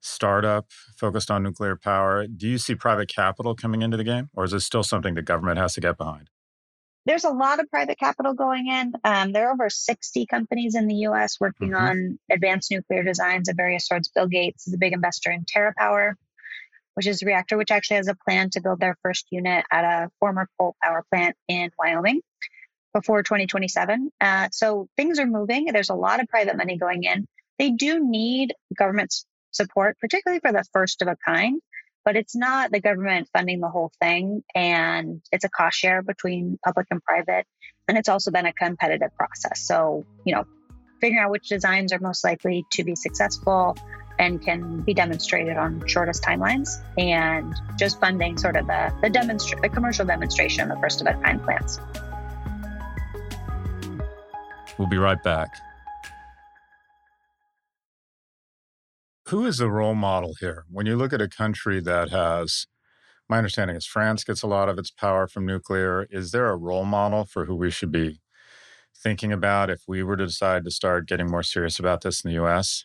startup 0.00 0.66
focused 0.96 1.30
on 1.30 1.42
nuclear 1.42 1.76
power. 1.76 2.26
Do 2.26 2.48
you 2.48 2.58
see 2.58 2.74
private 2.74 3.08
capital 3.08 3.54
coming 3.54 3.82
into 3.82 3.96
the 3.96 4.04
game 4.04 4.30
or 4.34 4.44
is 4.44 4.52
this 4.52 4.64
still 4.64 4.82
something 4.82 5.14
the 5.14 5.22
government 5.22 5.58
has 5.58 5.74
to 5.74 5.80
get 5.80 5.98
behind? 5.98 6.30
There's 7.06 7.24
a 7.24 7.30
lot 7.30 7.60
of 7.60 7.70
private 7.70 7.98
capital 7.98 8.34
going 8.34 8.66
in. 8.66 8.92
Um, 9.04 9.32
there 9.32 9.48
are 9.48 9.52
over 9.52 9.70
60 9.70 10.26
companies 10.26 10.74
in 10.74 10.88
the 10.88 11.06
US 11.06 11.38
working 11.40 11.70
mm-hmm. 11.70 11.86
on 11.86 12.18
advanced 12.30 12.70
nuclear 12.72 13.04
designs 13.04 13.48
of 13.48 13.56
various 13.56 13.86
sorts. 13.86 14.08
Bill 14.08 14.26
Gates 14.26 14.66
is 14.66 14.74
a 14.74 14.78
big 14.78 14.92
investor 14.92 15.30
in 15.30 15.44
TerraPower, 15.44 16.14
which 16.94 17.06
is 17.06 17.22
a 17.22 17.26
reactor 17.26 17.56
which 17.56 17.70
actually 17.70 17.98
has 17.98 18.08
a 18.08 18.16
plan 18.16 18.50
to 18.50 18.60
build 18.60 18.80
their 18.80 18.98
first 19.02 19.26
unit 19.30 19.64
at 19.70 19.84
a 19.84 20.10
former 20.18 20.48
coal 20.58 20.74
power 20.82 21.04
plant 21.08 21.36
in 21.46 21.70
Wyoming 21.78 22.22
before 22.92 23.22
2027. 23.22 24.10
Uh, 24.20 24.48
so 24.50 24.88
things 24.96 25.20
are 25.20 25.26
moving. 25.26 25.66
There's 25.66 25.90
a 25.90 25.94
lot 25.94 26.20
of 26.20 26.26
private 26.26 26.56
money 26.56 26.76
going 26.76 27.04
in. 27.04 27.28
They 27.58 27.70
do 27.70 28.04
need 28.04 28.52
government 28.76 29.14
support, 29.52 29.96
particularly 30.00 30.40
for 30.40 30.50
the 30.50 30.64
first 30.72 31.02
of 31.02 31.08
a 31.08 31.16
kind, 31.24 31.60
but 32.06 32.14
it's 32.14 32.36
not 32.36 32.70
the 32.70 32.80
government 32.80 33.28
funding 33.32 33.58
the 33.60 33.68
whole 33.68 33.90
thing. 34.00 34.44
And 34.54 35.20
it's 35.32 35.44
a 35.44 35.48
cost 35.48 35.76
share 35.76 36.02
between 36.02 36.56
public 36.64 36.86
and 36.92 37.02
private. 37.02 37.44
And 37.88 37.98
it's 37.98 38.08
also 38.08 38.30
been 38.30 38.46
a 38.46 38.52
competitive 38.52 39.10
process. 39.16 39.66
So, 39.66 40.06
you 40.24 40.32
know, 40.32 40.44
figuring 41.00 41.24
out 41.24 41.32
which 41.32 41.48
designs 41.48 41.92
are 41.92 41.98
most 41.98 42.22
likely 42.22 42.64
to 42.74 42.84
be 42.84 42.94
successful 42.94 43.76
and 44.20 44.40
can 44.40 44.82
be 44.82 44.94
demonstrated 44.94 45.56
on 45.56 45.84
shortest 45.88 46.22
timelines 46.22 46.80
and 46.96 47.52
just 47.76 48.00
funding 48.00 48.38
sort 48.38 48.56
of 48.56 48.66
the 48.68 48.94
the, 49.02 49.10
demonstra- 49.10 49.60
the 49.60 49.68
commercial 49.68 50.06
demonstration 50.06 50.62
of 50.62 50.76
the 50.76 50.80
first 50.80 51.00
of 51.00 51.08
a 51.08 51.14
kind 51.20 51.42
plants. 51.42 51.80
We'll 54.78 54.88
be 54.88 54.96
right 54.96 55.22
back. 55.24 55.48
Who 59.28 59.44
is 59.44 59.58
the 59.58 59.68
role 59.68 59.96
model 59.96 60.34
here? 60.38 60.64
When 60.70 60.86
you 60.86 60.94
look 60.96 61.12
at 61.12 61.20
a 61.20 61.28
country 61.28 61.80
that 61.80 62.10
has, 62.10 62.68
my 63.28 63.38
understanding 63.38 63.76
is 63.76 63.84
France 63.84 64.22
gets 64.22 64.42
a 64.42 64.46
lot 64.46 64.68
of 64.68 64.78
its 64.78 64.92
power 64.92 65.26
from 65.26 65.44
nuclear. 65.44 66.06
Is 66.10 66.30
there 66.30 66.48
a 66.48 66.56
role 66.56 66.84
model 66.84 67.24
for 67.24 67.44
who 67.44 67.56
we 67.56 67.72
should 67.72 67.90
be 67.90 68.20
thinking 68.96 69.32
about 69.32 69.68
if 69.68 69.82
we 69.88 70.04
were 70.04 70.16
to 70.16 70.26
decide 70.26 70.64
to 70.64 70.70
start 70.70 71.08
getting 71.08 71.28
more 71.28 71.42
serious 71.42 71.80
about 71.80 72.02
this 72.02 72.24
in 72.24 72.30
the 72.30 72.44
US? 72.44 72.84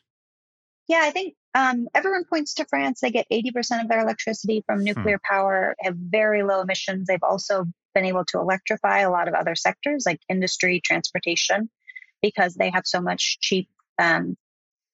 Yeah, 0.87 1.01
I 1.03 1.11
think 1.11 1.35
um, 1.53 1.87
everyone 1.93 2.25
points 2.25 2.55
to 2.55 2.65
France. 2.65 3.01
They 3.01 3.11
get 3.11 3.27
80% 3.31 3.81
of 3.83 3.87
their 3.87 4.01
electricity 4.01 4.63
from 4.65 4.79
hmm. 4.79 4.85
nuclear 4.85 5.19
hmm. 5.23 5.33
power, 5.35 5.75
have 5.81 5.95
very 5.95 6.41
low 6.41 6.61
emissions. 6.61 7.07
They've 7.07 7.19
also 7.21 7.65
been 7.93 8.05
able 8.05 8.25
to 8.25 8.39
electrify 8.39 9.01
a 9.01 9.11
lot 9.11 9.27
of 9.27 9.35
other 9.35 9.53
sectors 9.53 10.05
like 10.07 10.19
industry, 10.27 10.81
transportation, 10.83 11.69
because 12.19 12.55
they 12.55 12.71
have 12.71 12.87
so 12.87 12.99
much 12.99 13.37
cheap 13.41 13.69
um, 13.99 14.37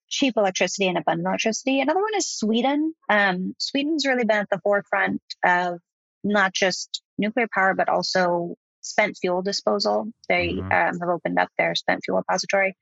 cheap 0.09 0.35
electricity 0.37 0.87
and 0.87 0.97
abundant 0.97 1.27
electricity. 1.27 1.81
Another 1.81 2.01
one 2.01 2.15
is 2.15 2.27
Sweden. 2.27 2.93
Um, 3.09 3.55
Sweden's 3.59 4.05
really 4.05 4.25
been 4.25 4.37
at 4.37 4.49
the 4.49 4.59
forefront 4.59 5.21
of 5.43 5.79
not 6.23 6.53
just 6.53 7.01
nuclear 7.17 7.47
power, 7.53 7.73
but 7.73 7.89
also 7.89 8.55
spent 8.81 9.17
fuel 9.17 9.41
disposal. 9.41 10.07
They 10.29 10.49
mm-hmm. 10.49 10.71
um, 10.71 10.99
have 10.99 11.09
opened 11.09 11.39
up 11.39 11.49
their 11.57 11.75
spent 11.75 12.01
fuel 12.05 12.17
repository. 12.17 12.75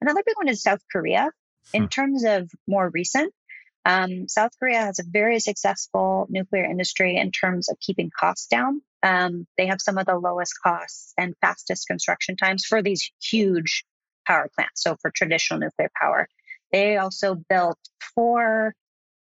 Another 0.00 0.22
big 0.24 0.36
one 0.36 0.48
is 0.48 0.62
South 0.62 0.80
Korea. 0.90 1.30
In 1.72 1.82
hmm. 1.82 1.88
terms 1.88 2.24
of 2.24 2.50
more 2.66 2.90
recent, 2.92 3.32
um, 3.84 4.28
South 4.28 4.50
Korea 4.58 4.80
has 4.80 4.98
a 4.98 5.04
very 5.04 5.40
successful 5.40 6.26
nuclear 6.28 6.64
industry 6.64 7.16
in 7.16 7.30
terms 7.30 7.68
of 7.68 7.78
keeping 7.80 8.10
costs 8.16 8.46
down. 8.46 8.82
Um, 9.02 9.46
they 9.56 9.66
have 9.66 9.80
some 9.80 9.98
of 9.98 10.06
the 10.06 10.16
lowest 10.16 10.54
costs 10.62 11.12
and 11.18 11.34
fastest 11.40 11.86
construction 11.86 12.36
times 12.36 12.64
for 12.64 12.82
these 12.82 13.10
huge 13.20 13.84
power 14.26 14.48
plants. 14.54 14.82
So 14.82 14.96
for 15.00 15.10
traditional 15.10 15.60
nuclear 15.60 15.90
power, 16.00 16.28
they 16.72 16.96
also 16.96 17.34
built 17.34 17.78
four 18.14 18.74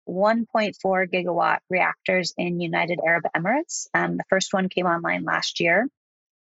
1.4 0.08 0.74
gigawatt 1.10 1.58
reactors 1.68 2.32
in 2.36 2.60
United 2.60 3.00
Arab 3.04 3.24
Emirates. 3.36 3.88
Um, 3.92 4.16
the 4.16 4.24
first 4.30 4.52
one 4.52 4.68
came 4.68 4.86
online 4.86 5.24
last 5.24 5.60
year. 5.60 5.88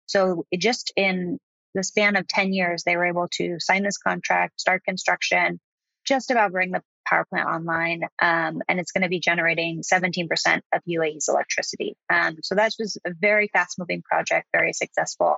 So 0.07 0.47
just 0.59 0.93
in 0.97 1.39
the 1.75 1.85
span 1.85 2.17
of 2.17 2.27
10 2.27 2.53
years, 2.53 2.83
they 2.83 2.97
were 2.97 3.07
able 3.07 3.29
to 3.33 3.59
sign 3.61 3.83
this 3.83 3.99
contract, 3.99 4.61
start 4.61 4.85
construction, 4.85 5.61
just 6.05 6.31
about 6.31 6.53
bring 6.53 6.73
the 6.73 6.83
power 7.07 7.25
plant 7.31 7.49
online. 7.49 8.03
Um, 8.21 8.63
and 8.69 8.81
it's 8.81 8.93
going 8.93 9.03
to 9.03 9.09
be 9.09 9.21
generating 9.21 9.83
17% 9.83 10.29
of 10.73 10.83
UAE's 10.89 11.29
electricity. 11.29 11.97
Um, 12.11 12.39
so 12.43 12.57
that 12.57 12.73
was 12.79 12.99
a 13.07 13.13
very 13.19 13.49
fast 13.53 13.79
moving 13.79 14.03
project, 14.03 14.49
very 14.53 14.73
successful. 14.73 15.37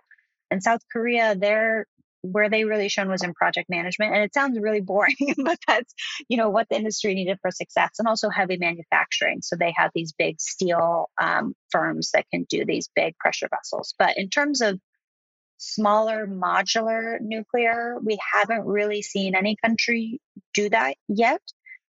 In 0.50 0.61
South 0.61 0.81
Korea, 0.92 1.35
they're 1.35 1.87
where 2.24 2.48
they 2.48 2.64
really 2.64 2.88
shone 2.88 3.10
was 3.10 3.22
in 3.22 3.34
project 3.34 3.68
management 3.68 4.14
and 4.14 4.22
it 4.22 4.32
sounds 4.32 4.58
really 4.58 4.80
boring 4.80 5.14
but 5.44 5.58
that's 5.66 5.94
you 6.28 6.38
know 6.38 6.48
what 6.48 6.66
the 6.70 6.76
industry 6.76 7.14
needed 7.14 7.38
for 7.42 7.50
success 7.50 7.90
and 7.98 8.08
also 8.08 8.30
heavy 8.30 8.56
manufacturing. 8.56 9.42
So 9.42 9.56
they 9.56 9.74
have 9.76 9.90
these 9.94 10.12
big 10.12 10.40
steel 10.40 11.10
um, 11.20 11.54
firms 11.70 12.10
that 12.12 12.26
can 12.30 12.44
do 12.48 12.64
these 12.64 12.88
big 12.94 13.16
pressure 13.18 13.48
vessels. 13.50 13.94
But 13.98 14.16
in 14.16 14.30
terms 14.30 14.62
of 14.62 14.80
smaller 15.58 16.26
modular 16.26 17.20
nuclear 17.20 17.96
we 18.02 18.18
haven't 18.32 18.64
really 18.64 19.02
seen 19.02 19.34
any 19.34 19.56
country 19.62 20.20
do 20.52 20.68
that 20.68 20.96
yet 21.08 21.40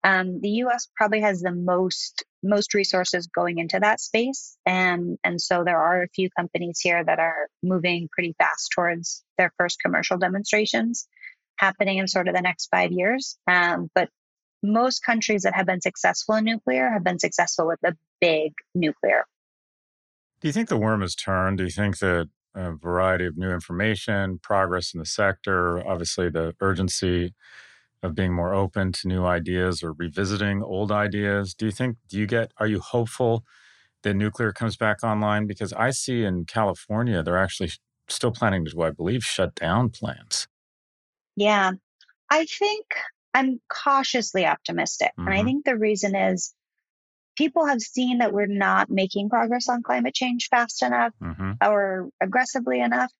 um, 0.05 0.41
the 0.41 0.51
us 0.51 0.88
probably 0.97 1.21
has 1.21 1.41
the 1.41 1.53
most 1.53 2.25
most 2.43 2.75
resources 2.75 3.29
going 3.29 3.59
into 3.59 3.79
that 3.79 4.01
space. 4.01 4.57
And, 4.67 5.17
and 5.23 5.41
so 5.41 5.62
there 5.65 5.79
are 5.79 6.03
a 6.03 6.09
few 6.09 6.29
companies 6.37 6.81
here 6.81 7.05
that 7.05 7.21
are 7.21 7.49
moving 7.62 8.09
pretty 8.11 8.35
fast 8.37 8.73
towards 8.75 9.23
their 9.38 9.53
first 9.59 9.79
commercial 9.81 10.19
demonstrations 10.19 11.07
happening 11.57 11.99
in 11.99 12.09
sort 12.09 12.27
of 12.27 12.35
the 12.35 12.41
next 12.41 12.67
five 12.67 12.91
years. 12.91 13.38
Um, 13.47 13.88
but 13.95 14.09
most 14.62 15.05
countries 15.05 15.43
that 15.43 15.55
have 15.55 15.67
been 15.67 15.81
successful 15.81 16.35
in 16.35 16.45
nuclear 16.45 16.91
have 16.91 17.05
been 17.05 17.19
successful 17.21 17.67
with 17.67 17.79
the 17.83 17.97
big 18.21 18.53
nuclear. 18.75 19.25
Do 20.41 20.49
you 20.49 20.53
think 20.53 20.69
the 20.69 20.77
worm 20.77 21.03
has 21.03 21.15
turned? 21.15 21.59
Do 21.59 21.65
you 21.65 21.71
think 21.71 21.99
that 21.99 22.29
a 22.55 22.73
variety 22.73 23.27
of 23.27 23.37
new 23.37 23.51
information, 23.51 24.38
progress 24.38 24.92
in 24.92 24.98
the 24.98 25.07
sector, 25.07 25.87
obviously 25.87 26.29
the 26.29 26.55
urgency 26.61 27.35
of 28.03 28.15
being 28.15 28.33
more 28.33 28.53
open 28.55 28.92
to 28.92 29.09
new 29.09 29.25
ideas 29.25 29.83
or 29.83 29.92
revisiting 29.92 30.63
old 30.63 30.90
ideas. 30.90 31.55
Do 31.55 31.67
you 31.67 31.73
think, 31.73 31.96
do 32.09 32.19
you 32.19 32.27
get, 32.27 32.53
are 32.59 32.67
you 32.67 32.81
hopeful 32.81 33.44
that 34.03 34.15
nuclear 34.15 34.53
comes 34.53 34.77
back 34.77 35.05
online? 35.05 35.46
Because 35.46 35.73
I 35.73 35.90
see 35.90 36.25
in 36.25 36.44
California, 36.44 37.23
they're 37.23 37.38
actually 37.38 37.71
still 38.09 38.33
planning 38.33 38.65
to, 38.65 38.83
I 38.83 38.90
believe, 38.90 39.25
shut 39.25 39.55
down 39.55 39.90
plants. 39.90 40.48
Yeah. 41.37 41.73
I 42.29 42.44
think 42.46 42.87
I'm 43.35 43.61
cautiously 43.69 44.46
optimistic. 44.46 45.13
Mm-hmm. 45.19 45.27
And 45.27 45.35
I 45.35 45.38
mm-hmm. 45.38 45.46
think 45.46 45.65
the 45.65 45.79
reason 45.79 46.17
is 46.17 46.53
people 47.37 47.67
have 47.67 47.81
seen 47.81 48.19
that 48.19 48.33
we're 48.33 48.46
not 48.46 48.90
making 48.90 49.31
progress 49.31 49.69
on 49.69 49.83
climate 49.83 50.15
change 50.15 50.48
fast 50.50 50.83
enough 50.83 51.13
mm-hmm. 51.23 51.53
or 51.63 52.11
aggressively 52.21 52.81
enough. 52.81 53.13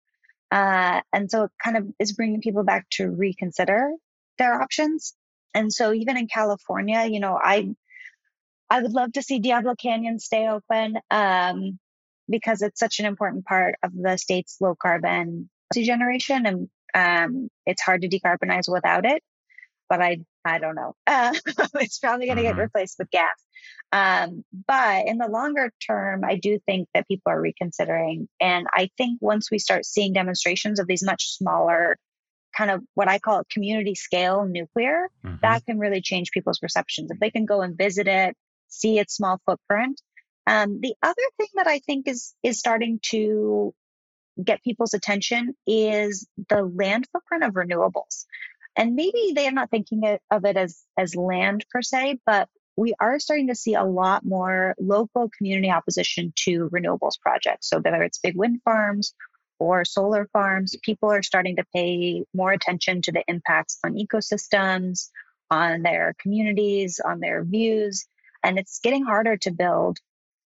Uh, 0.51 1.01
and 1.13 1.31
so 1.31 1.45
it 1.45 1.51
kind 1.63 1.77
of 1.77 1.87
is 1.99 2.13
bringing 2.13 2.41
people 2.41 2.65
back 2.65 2.87
to 2.91 3.09
reconsider 3.09 3.91
their 4.43 4.61
options. 4.61 5.15
And 5.55 5.73
so 5.73 5.93
even 5.93 6.17
in 6.17 6.27
California, 6.27 7.05
you 7.05 7.21
know, 7.21 7.39
I 7.41 7.75
I 8.69 8.81
would 8.81 8.93
love 8.93 9.13
to 9.13 9.23
see 9.23 9.39
Diablo 9.39 9.75
Canyon 9.75 10.19
stay 10.19 10.49
open 10.49 10.99
um, 11.11 11.79
because 12.29 12.63
it's 12.63 12.81
such 12.81 13.01
an 13.01 13.07
important 13.07 13.45
part 13.45 13.75
of 13.83 13.93
the 13.95 14.17
state's 14.17 14.57
low 14.61 14.75
carbon 14.75 15.51
generation, 15.75 16.47
and 16.47 16.69
um, 16.95 17.49
it's 17.67 17.83
hard 17.83 18.03
to 18.03 18.09
decarbonize 18.09 18.73
without 18.73 19.05
it. 19.05 19.23
But 19.91 20.01
I, 20.01 20.21
I 20.45 20.59
don't 20.59 20.75
know. 20.75 20.95
Uh, 21.07 21.35
it's 21.75 21.99
probably 21.99 22.27
going 22.27 22.39
to 22.39 22.45
mm-hmm. 22.45 22.57
get 22.57 22.63
replaced 22.63 22.97
with 22.99 23.11
gas. 23.11 23.29
Um, 23.93 24.43
but 24.67 25.07
in 25.07 25.19
the 25.19 25.29
longer 25.29 25.71
term, 25.87 26.25
I 26.25 26.37
do 26.37 26.59
think 26.65 26.89
that 26.95 27.07
people 27.09 27.31
are 27.31 27.43
reconsidering, 27.43 28.27
and 28.41 28.67
I 28.73 28.89
think 28.97 29.19
once 29.21 29.51
we 29.51 29.59
start 29.59 29.85
seeing 29.85 30.15
demonstrations 30.15 30.81
of 30.81 30.87
these 30.87 31.05
much 31.05 31.37
smaller 31.37 31.99
kind 32.57 32.71
of 32.71 32.83
what 32.95 33.09
I 33.09 33.19
call 33.19 33.43
community 33.51 33.95
scale 33.95 34.45
nuclear, 34.45 35.09
mm-hmm. 35.25 35.37
that 35.43 35.65
can 35.65 35.79
really 35.79 36.01
change 36.01 36.31
people's 36.31 36.59
perceptions. 36.59 37.11
If 37.11 37.19
they 37.19 37.31
can 37.31 37.45
go 37.45 37.63
and 37.63 37.77
visit 37.77 38.09
it, 38.09 38.37
see 38.69 38.99
its 38.99 39.17
small 39.17 39.41
footprint. 39.47 40.01
Um, 40.47 40.81
the 40.81 40.95
other 41.03 41.23
thing 41.37 41.49
that 41.55 41.67
I 41.67 41.79
think 41.79 42.09
is 42.09 42.35
is 42.43 42.59
starting 42.59 42.99
to 43.11 43.75
get 44.43 44.63
people's 44.63 44.95
attention 44.95 45.55
is 45.67 46.27
the 46.49 46.63
land 46.63 47.07
footprint 47.13 47.45
of 47.45 47.53
renewables. 47.53 48.25
And 48.75 48.95
maybe 48.95 49.33
they're 49.35 49.53
not 49.53 49.71
thinking 49.71 50.19
of 50.31 50.45
it 50.45 50.57
as 50.57 50.83
as 50.97 51.15
land 51.15 51.65
per 51.71 51.83
se, 51.83 52.19
but 52.27 52.49
we 52.77 52.95
are 52.99 53.19
starting 53.19 53.49
to 53.49 53.55
see 53.55 53.75
a 53.75 53.85
lot 53.85 54.25
more 54.25 54.75
local 54.81 55.31
community 55.37 55.71
opposition 55.71 56.33
to 56.37 56.71
renewables 56.71 57.21
projects. 57.21 57.69
So 57.69 57.81
whether 57.81 58.03
it's 58.03 58.19
big 58.19 58.37
wind 58.37 58.61
farms 58.65 59.15
or 59.63 59.85
solar 59.85 60.29
farms, 60.33 60.77
people 60.83 61.11
are 61.11 61.23
starting 61.23 61.57
to 61.57 61.65
pay 61.75 62.25
more 62.35 62.53
attention 62.53 63.03
to 63.03 63.13
the 63.13 63.25
impacts 63.29 63.79
on 63.85 63.95
ecosystems, 63.95 65.11
on 65.51 65.83
their 65.83 66.15
communities, 66.21 67.01
on 67.05 67.21
their 67.21 67.45
views 67.45 68.07
and 68.43 68.59
it's 68.59 68.81
getting 68.81 69.05
harder 69.05 69.37
to 69.39 69.51
build 69.51 69.99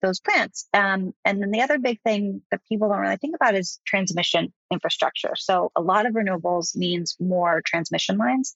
those 0.03 0.21
plants. 0.21 0.69
Um, 0.75 1.15
and 1.25 1.43
then 1.43 1.51
the 1.51 1.63
other 1.63 1.79
big 1.79 2.01
thing 2.03 2.43
that 2.51 2.61
people 2.69 2.89
don't 2.89 2.99
really 2.99 3.17
think 3.17 3.35
about 3.35 3.55
is 3.55 3.81
transmission 3.87 4.53
infrastructure. 4.71 5.35
So 5.37 5.73
a 5.75 5.81
lot 5.81 6.07
of 6.07 6.13
renewables 6.13 6.77
means 6.77 7.17
more 7.19 7.63
transmission 7.65 8.19
lines. 8.19 8.55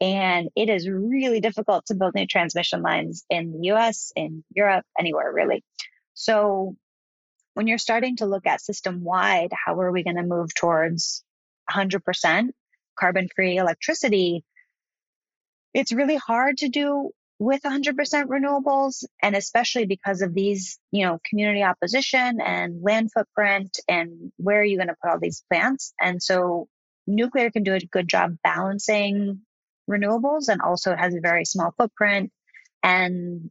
And 0.00 0.50
it 0.54 0.68
is 0.68 0.88
really 0.88 1.40
difficult 1.40 1.86
to 1.86 1.94
build 1.94 2.14
new 2.14 2.26
transmission 2.26 2.82
lines 2.82 3.24
in 3.30 3.52
the 3.52 3.72
US, 3.72 4.12
in 4.14 4.44
Europe, 4.54 4.84
anywhere 4.98 5.32
really. 5.32 5.64
So 6.14 6.76
when 7.56 7.66
you're 7.66 7.78
starting 7.78 8.16
to 8.16 8.26
look 8.26 8.46
at 8.46 8.60
system 8.60 9.02
wide, 9.02 9.50
how 9.50 9.80
are 9.80 9.90
we 9.90 10.04
going 10.04 10.16
to 10.16 10.22
move 10.22 10.54
towards 10.54 11.24
100% 11.70 12.50
carbon 13.00 13.28
free 13.34 13.56
electricity? 13.56 14.44
It's 15.72 15.90
really 15.90 16.16
hard 16.16 16.58
to 16.58 16.68
do 16.68 17.12
with 17.38 17.62
100% 17.62 17.94
renewables 18.26 19.04
and 19.22 19.34
especially 19.34 19.86
because 19.86 20.20
of 20.20 20.34
these 20.34 20.78
you 20.90 21.06
know 21.06 21.18
community 21.28 21.62
opposition 21.62 22.42
and 22.42 22.82
land 22.82 23.10
footprint 23.12 23.78
and 23.88 24.32
where 24.36 24.60
are 24.60 24.64
you 24.64 24.76
going 24.76 24.88
to 24.88 24.96
put 25.02 25.10
all 25.10 25.18
these 25.18 25.42
plants 25.50 25.94
and 26.00 26.22
so 26.22 26.66
nuclear 27.06 27.50
can 27.50 27.62
do 27.62 27.74
a 27.74 27.80
good 27.80 28.08
job 28.08 28.36
balancing 28.42 29.40
renewables 29.90 30.48
and 30.48 30.62
also 30.62 30.96
has 30.96 31.14
a 31.14 31.20
very 31.20 31.44
small 31.44 31.74
footprint 31.76 32.30
and 32.82 33.50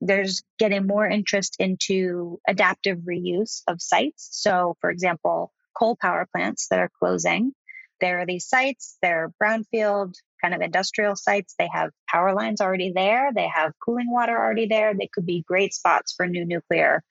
there's 0.00 0.42
getting 0.58 0.86
more 0.86 1.06
interest 1.06 1.56
into 1.58 2.38
adaptive 2.46 2.98
reuse 2.98 3.62
of 3.66 3.80
sites 3.80 4.28
so 4.32 4.76
for 4.80 4.90
example 4.90 5.52
coal 5.76 5.96
power 6.00 6.28
plants 6.34 6.68
that 6.68 6.78
are 6.78 6.90
closing 6.98 7.52
there 8.00 8.20
are 8.20 8.26
these 8.26 8.46
sites 8.46 8.98
they're 9.02 9.32
brownfield 9.42 10.14
kind 10.46 10.54
of 10.54 10.60
industrial 10.60 11.16
sites. 11.16 11.54
They 11.58 11.68
have 11.72 11.90
power 12.08 12.34
lines 12.34 12.60
already 12.60 12.92
there, 12.94 13.32
they 13.34 13.48
have 13.48 13.72
cooling 13.84 14.10
water 14.10 14.36
already 14.36 14.66
there. 14.66 14.94
They 14.94 15.08
could 15.12 15.26
be 15.26 15.44
great 15.46 15.74
spots 15.74 16.14
for 16.16 16.26
new 16.26 16.44
nuclear 16.44 17.02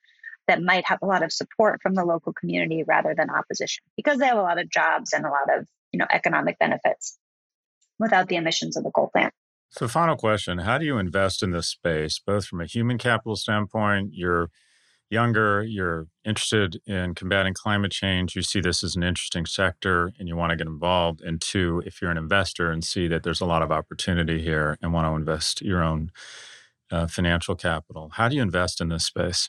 that 0.48 0.62
might 0.62 0.86
have 0.86 1.00
a 1.02 1.06
lot 1.06 1.22
of 1.22 1.32
support 1.32 1.80
from 1.82 1.94
the 1.94 2.04
local 2.04 2.32
community 2.32 2.84
rather 2.86 3.14
than 3.16 3.30
opposition 3.30 3.84
because 3.96 4.18
they 4.18 4.26
have 4.26 4.38
a 4.38 4.42
lot 4.42 4.60
of 4.60 4.70
jobs 4.70 5.12
and 5.12 5.26
a 5.26 5.28
lot 5.28 5.58
of 5.58 5.66
you 5.92 5.98
know 5.98 6.06
economic 6.10 6.58
benefits 6.58 7.18
without 7.98 8.28
the 8.28 8.36
emissions 8.36 8.76
of 8.76 8.84
the 8.84 8.90
coal 8.90 9.10
plant. 9.12 9.34
So, 9.70 9.88
final 9.88 10.16
question 10.16 10.58
How 10.58 10.78
do 10.78 10.84
you 10.84 10.98
invest 10.98 11.42
in 11.42 11.50
this 11.50 11.68
space, 11.68 12.18
both 12.18 12.46
from 12.46 12.60
a 12.60 12.66
human 12.66 12.98
capital 12.98 13.36
standpoint, 13.36 14.10
You're 14.12 14.50
younger, 15.10 15.62
you're 15.62 16.06
interested 16.24 16.80
in 16.86 17.14
combating 17.14 17.54
climate 17.54 17.92
change, 17.92 18.34
you 18.34 18.42
see 18.42 18.60
this 18.60 18.82
as 18.82 18.96
an 18.96 19.02
interesting 19.02 19.46
sector 19.46 20.12
and 20.18 20.28
you 20.28 20.36
want 20.36 20.50
to 20.50 20.56
get 20.56 20.66
involved. 20.66 21.20
And 21.20 21.40
two, 21.40 21.82
if 21.86 22.02
you're 22.02 22.10
an 22.10 22.18
investor 22.18 22.70
and 22.70 22.84
see 22.84 23.06
that 23.08 23.22
there's 23.22 23.40
a 23.40 23.46
lot 23.46 23.62
of 23.62 23.70
opportunity 23.70 24.42
here 24.42 24.76
and 24.82 24.92
want 24.92 25.06
to 25.06 25.14
invest 25.14 25.62
your 25.62 25.82
own 25.82 26.10
uh, 26.90 27.06
financial 27.06 27.54
capital, 27.54 28.10
how 28.14 28.28
do 28.28 28.36
you 28.36 28.42
invest 28.42 28.80
in 28.80 28.88
this 28.88 29.04
space? 29.04 29.48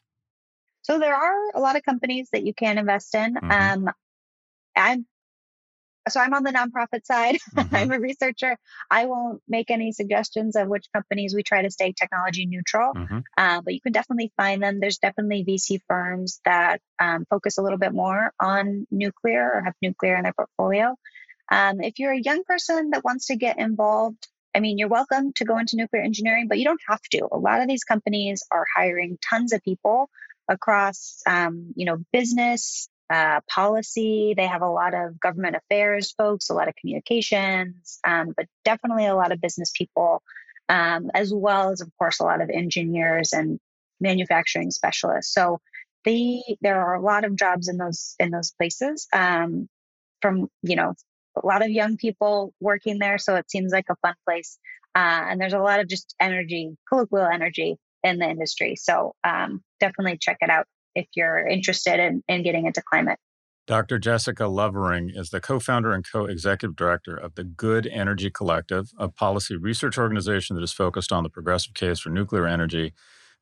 So 0.82 1.00
there 1.00 1.16
are 1.16 1.52
a 1.54 1.60
lot 1.60 1.76
of 1.76 1.84
companies 1.84 2.30
that 2.32 2.46
you 2.46 2.54
can 2.54 2.78
invest 2.78 3.14
in. 3.16 3.36
Mm-hmm. 3.36 3.52
Um, 3.88 3.94
I'm 4.76 5.06
so 6.10 6.20
I'm 6.20 6.34
on 6.34 6.44
the 6.44 6.52
nonprofit 6.52 7.06
side. 7.06 7.38
Mm-hmm. 7.58 7.76
I'm 7.76 7.92
a 7.92 8.00
researcher. 8.00 8.56
I 8.90 9.06
won't 9.06 9.42
make 9.48 9.72
any 9.72 9.92
suggestions 9.92 10.56
of 10.56 10.68
which 10.68 10.86
companies 10.94 11.34
we 11.34 11.42
try 11.42 11.64
to 11.64 11.72
stay 11.72 11.92
technology 11.92 12.46
neutral, 12.46 12.94
mm-hmm. 12.94 13.20
uh, 13.36 13.62
but 13.62 13.74
you 13.74 13.82
can 13.82 13.94
definitely 13.94 14.32
find 14.38 14.62
them. 14.62 14.80
There's 14.80 15.00
definitely 15.00 15.44
VC 15.44 15.82
firms 15.88 16.40
that 16.46 16.82
um, 17.00 17.26
focus 17.30 17.58
a 17.58 17.64
little 17.64 17.80
bit 17.80 17.94
more 17.94 18.32
on 18.40 18.86
nuclear 18.92 19.52
or 19.52 19.62
have 19.64 19.74
nuclear 19.82 20.18
in 20.18 20.24
their 20.24 20.34
portfolio. 20.34 20.96
Um, 21.52 21.82
if 21.82 21.98
you're 21.98 22.14
a 22.14 22.20
young 22.20 22.44
person 22.44 22.92
that 22.92 23.04
wants 23.04 23.28
to 23.28 23.36
get 23.36 23.58
involved, 23.58 24.28
I 24.54 24.60
mean, 24.60 24.78
you're 24.78 24.88
welcome 24.88 25.34
to 25.34 25.46
go 25.46 25.58
into 25.58 25.78
nuclear 25.78 26.02
engineering, 26.02 26.48
but 26.48 26.58
you 26.58 26.66
don't 26.66 26.82
have 26.88 27.02
to. 27.12 27.28
A 27.32 27.38
lot 27.38 27.62
of 27.62 27.68
these 27.68 27.84
companies 27.84 28.44
are 28.52 28.66
hiring 28.76 29.18
tons 29.30 29.54
of 29.54 29.64
people 29.64 30.10
across, 30.50 31.22
um, 31.26 31.74
you 31.76 31.86
know, 31.86 31.98
business, 32.12 32.90
uh, 33.10 33.42
policy. 33.50 34.34
They 34.36 34.48
have 34.48 34.62
a 34.62 34.70
lot 34.70 34.94
of 34.94 35.20
government 35.20 35.56
affairs 35.56 36.12
folks, 36.12 36.50
a 36.50 36.54
lot 36.54 36.68
of 36.68 36.76
communications, 36.76 38.00
um, 38.06 38.34
but 38.36 38.48
definitely 38.66 39.06
a 39.06 39.16
lot 39.16 39.32
of 39.32 39.42
business 39.42 39.72
people, 39.76 40.22
um, 40.70 41.12
as 41.14 41.34
well 41.34 41.72
as, 41.72 41.82
of 41.82 41.90
course, 41.98 42.20
a 42.20 42.24
lot 42.24 42.42
of 42.42 42.50
engineers 42.50 43.34
and 43.34 43.60
manufacturing 44.00 44.72
specialists. 44.72 45.34
So 45.34 45.60
they, 46.06 46.42
there 46.62 46.80
are 46.82 46.96
a 46.96 47.02
lot 47.02 47.26
of 47.26 47.36
jobs 47.36 47.68
in 47.68 47.78
those 47.78 48.16
in 48.20 48.32
those 48.32 48.52
places. 48.52 49.08
Um, 49.14 49.68
from 50.22 50.50
you 50.62 50.76
know, 50.76 50.94
a 51.42 51.46
lot 51.46 51.64
of 51.64 51.70
young 51.70 51.98
people 51.98 52.54
working 52.60 53.00
there, 53.00 53.18
so 53.18 53.36
it 53.36 53.50
seems 53.50 53.72
like 53.72 53.86
a 53.90 53.96
fun 53.98 54.16
place. 54.26 54.58
Uh, 54.96 55.26
and 55.30 55.40
there's 55.40 55.54
a 55.54 55.60
lot 55.60 55.80
of 55.80 55.88
just 55.88 56.16
energy, 56.20 56.76
colloquial 56.90 57.28
energy 57.28 57.78
in 58.04 58.18
the 58.18 58.28
industry. 58.28 58.76
So 58.76 59.14
um, 59.24 59.62
definitely 59.80 60.18
check 60.18 60.38
it 60.42 60.50
out 60.50 60.66
if 60.98 61.08
you're 61.14 61.48
interested 61.48 62.00
in, 62.00 62.24
in 62.28 62.44
getting 62.44 62.66
into 62.66 62.82
climate. 62.82 63.20
Dr. 63.68 64.00
Jessica 64.00 64.48
Lovering 64.48 65.12
is 65.14 65.30
the 65.30 65.42
co 65.42 65.60
founder 65.60 65.92
and 65.92 66.10
co 66.10 66.26
executive 66.26 66.76
director 66.76 67.16
of 67.16 67.36
the 67.36 67.44
Good 67.44 67.86
Energy 67.86 68.30
Collective, 68.30 68.92
a 68.98 69.10
policy 69.10 69.58
research 69.58 69.98
organization 69.98 70.56
that 70.56 70.64
is 70.64 70.72
focused 70.72 71.12
on 71.12 71.24
the 71.24 71.30
progressive 71.30 71.74
case 71.74 72.00
for 72.00 72.10
nuclear 72.10 72.48
energy 72.48 72.94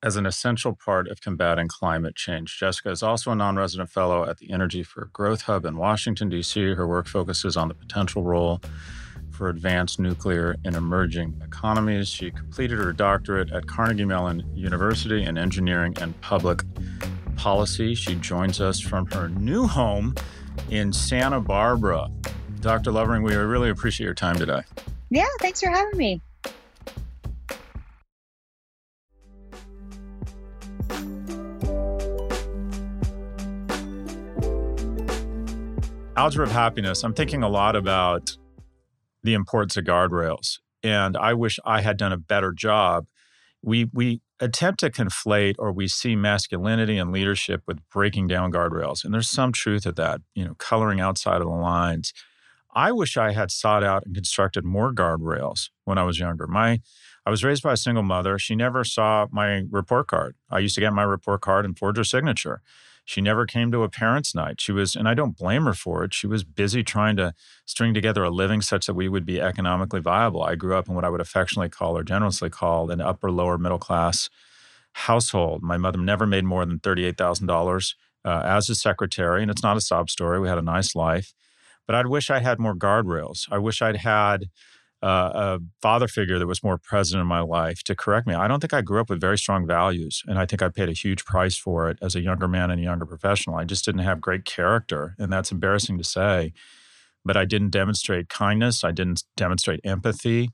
as 0.03 0.17
an 0.17 0.25
essential 0.25 0.75
part 0.75 1.07
of 1.07 1.21
combating 1.21 1.67
climate 1.67 2.15
change. 2.15 2.57
Jessica 2.59 2.89
is 2.89 3.03
also 3.03 3.31
a 3.31 3.35
non 3.35 3.55
resident 3.55 3.91
fellow 3.91 4.27
at 4.27 4.37
the 4.37 4.51
Energy 4.51 4.83
for 4.83 5.09
Growth 5.13 5.43
Hub 5.43 5.63
in 5.63 5.77
Washington, 5.77 6.27
D.C. 6.27 6.73
Her 6.73 6.87
work 6.87 7.07
focuses 7.07 7.55
on 7.55 7.67
the 7.67 7.75
potential 7.75 8.23
role 8.23 8.61
for 9.29 9.49
advanced 9.49 9.99
nuclear 9.99 10.55
in 10.63 10.75
emerging 10.75 11.39
economies. 11.43 12.07
She 12.07 12.31
completed 12.31 12.79
her 12.79 12.93
doctorate 12.93 13.51
at 13.51 13.67
Carnegie 13.67 14.05
Mellon 14.05 14.43
University 14.55 15.23
in 15.23 15.37
engineering 15.37 15.93
and 16.01 16.19
public 16.21 16.63
policy. 17.45 17.93
She 17.93 18.15
joins 18.15 18.59
us 18.59 18.79
from 18.79 19.05
her 19.11 19.29
new 19.29 19.67
home 19.67 20.15
in 20.71 20.91
Santa 20.91 21.39
Barbara. 21.39 22.09
Dr. 22.61 22.91
Lovering, 22.91 23.21
we 23.21 23.35
really 23.35 23.69
appreciate 23.69 24.03
your 24.05 24.15
time 24.15 24.35
today. 24.35 24.61
Yeah, 25.11 25.27
thanks 25.39 25.61
for 25.61 25.69
having 25.69 25.95
me. 25.95 26.21
Algebra 36.17 36.47
of 36.47 36.51
happiness. 36.51 37.03
I'm 37.03 37.13
thinking 37.13 37.43
a 37.43 37.49
lot 37.49 37.75
about 37.75 38.35
the 39.21 39.35
importance 39.35 39.77
of 39.77 39.83
guardrails. 39.83 40.57
And 40.81 41.15
I 41.15 41.35
wish 41.35 41.59
I 41.63 41.81
had 41.81 41.97
done 41.97 42.11
a 42.11 42.17
better 42.17 42.51
job. 42.51 43.05
We, 43.65 43.89
we 43.93 44.21
attempt 44.39 44.79
to 44.81 44.89
conflate 44.89 45.55
or 45.57 45.71
we 45.71 45.87
see 45.87 46.15
masculinity 46.15 46.97
and 46.97 47.11
leadership 47.11 47.63
with 47.67 47.79
breaking 47.89 48.27
down 48.27 48.51
guardrails. 48.51 49.03
And 49.03 49.13
there's 49.13 49.29
some 49.29 49.51
truth 49.51 49.83
to 49.83 49.91
that, 49.93 50.21
you 50.35 50.45
know, 50.45 50.53
coloring 50.55 50.99
outside 50.99 51.41
of 51.41 51.47
the 51.47 51.53
lines. 51.53 52.13
I 52.73 52.91
wish 52.91 53.15
I 53.15 53.31
had 53.31 53.51
sought 53.51 53.83
out 53.83 54.05
and 54.05 54.13
constructed 54.13 54.65
more 54.65 54.93
guardrails 54.93 55.69
when 55.85 55.97
I 55.97 56.03
was 56.03 56.19
younger. 56.19 56.45
My 56.45 56.81
I 57.25 57.31
was 57.31 57.43
raised 57.43 57.63
by 57.63 57.73
a 57.73 57.77
single 57.77 58.03
mother. 58.03 58.37
She 58.37 58.55
never 58.55 58.83
saw 58.83 59.27
my 59.31 59.63
report 59.71 60.07
card. 60.07 60.35
I 60.51 60.59
used 60.59 60.75
to 60.75 60.81
get 60.81 60.93
my 60.93 61.03
report 61.03 61.41
card 61.41 61.65
and 61.65 61.77
forge 61.77 61.97
her 61.97 62.03
signature. 62.03 62.61
She 63.05 63.21
never 63.21 63.45
came 63.45 63.71
to 63.71 63.83
a 63.83 63.89
parents' 63.89 64.33
night. 64.33 64.59
She 64.59 64.71
was, 64.71 64.95
and 64.95 65.07
I 65.07 65.13
don't 65.13 65.37
blame 65.37 65.65
her 65.65 65.73
for 65.73 66.03
it, 66.03 66.13
she 66.13 66.25
was 66.25 66.43
busy 66.43 66.83
trying 66.83 67.15
to 67.17 67.33
string 67.65 67.93
together 67.93 68.23
a 68.23 68.31
living 68.31 68.61
such 68.61 68.87
that 68.87 68.95
we 68.95 69.07
would 69.07 69.25
be 69.25 69.39
economically 69.39 70.01
viable. 70.01 70.43
I 70.43 70.55
grew 70.55 70.75
up 70.75 70.89
in 70.89 70.95
what 70.95 71.05
I 71.05 71.09
would 71.09 71.21
affectionately 71.21 71.69
call 71.69 71.95
or 71.95 72.03
generously 72.03 72.49
call 72.49 72.89
an 72.89 73.01
upper 73.01 73.31
lower 73.31 73.59
middle 73.59 73.77
class 73.77 74.29
household. 74.93 75.61
My 75.61 75.77
mother 75.77 75.99
never 75.99 76.25
made 76.25 76.45
more 76.45 76.65
than 76.65 76.79
$38,000 76.79 77.93
uh, 78.25 78.41
as 78.43 78.69
a 78.69 78.75
secretary, 78.75 79.43
and 79.43 79.51
it's 79.51 79.63
not 79.63 79.77
a 79.77 79.81
sob 79.81 80.09
story. 80.09 80.39
We 80.39 80.47
had 80.47 80.57
a 80.57 80.63
nice 80.63 80.95
life. 80.95 81.33
But 81.85 81.95
I'd 81.95 82.07
wish 82.07 82.31
I 82.31 82.39
had 82.39 82.59
more 82.59 82.75
guardrails. 82.75 83.47
I 83.51 83.59
wish 83.59 83.81
I'd 83.83 83.97
had 83.97 84.45
uh, 85.05 85.31
a 85.35 85.59
father 85.83 86.07
figure 86.07 86.39
that 86.39 86.47
was 86.47 86.63
more 86.63 86.79
present 86.79 87.21
in 87.21 87.27
my 87.27 87.39
life 87.39 87.83
to 87.83 87.93
correct 87.95 88.25
me. 88.25 88.33
I 88.33 88.47
don't 88.47 88.59
think 88.59 88.73
I 88.73 88.81
grew 88.81 88.99
up 88.99 89.09
with 89.11 89.21
very 89.21 89.37
strong 89.37 89.67
values, 89.67 90.23
and 90.25 90.39
I 90.39 90.47
think 90.47 90.63
I 90.63 90.69
paid 90.69 90.89
a 90.89 90.93
huge 90.93 91.25
price 91.25 91.55
for 91.55 91.91
it 91.91 91.99
as 92.01 92.15
a 92.15 92.21
younger 92.21 92.47
man 92.47 92.71
and 92.71 92.79
a 92.81 92.83
younger 92.83 93.05
professional. 93.05 93.55
I 93.55 93.65
just 93.65 93.85
didn't 93.85 94.01
have 94.01 94.19
great 94.19 94.45
character, 94.45 95.15
and 95.19 95.31
that's 95.31 95.51
embarrassing 95.51 95.99
to 95.99 96.03
say. 96.03 96.53
But 97.23 97.37
I 97.37 97.45
didn't 97.45 97.69
demonstrate 97.69 98.29
kindness. 98.29 98.83
I 98.83 98.91
didn't 98.91 99.23
demonstrate 99.37 99.79
empathy. 99.83 100.49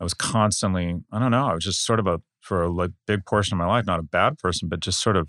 I 0.00 0.04
was 0.04 0.14
constantly, 0.14 0.96
I 1.12 1.18
don't 1.18 1.30
know, 1.30 1.48
I 1.48 1.54
was 1.54 1.64
just 1.64 1.84
sort 1.84 2.00
of 2.00 2.06
a, 2.06 2.22
for 2.40 2.62
a 2.62 2.70
like, 2.70 2.92
big 3.06 3.26
portion 3.26 3.54
of 3.54 3.58
my 3.58 3.66
life, 3.66 3.84
not 3.84 4.00
a 4.00 4.02
bad 4.02 4.38
person, 4.38 4.70
but 4.70 4.80
just 4.80 5.02
sort 5.02 5.16
of 5.16 5.28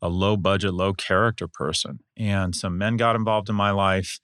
a 0.00 0.08
low 0.08 0.36
budget, 0.36 0.72
low 0.72 0.92
character 0.92 1.48
person. 1.48 1.98
And 2.16 2.54
some 2.54 2.78
men 2.78 2.96
got 2.96 3.16
involved 3.16 3.48
in 3.48 3.56
my 3.56 3.72
life 3.72 4.20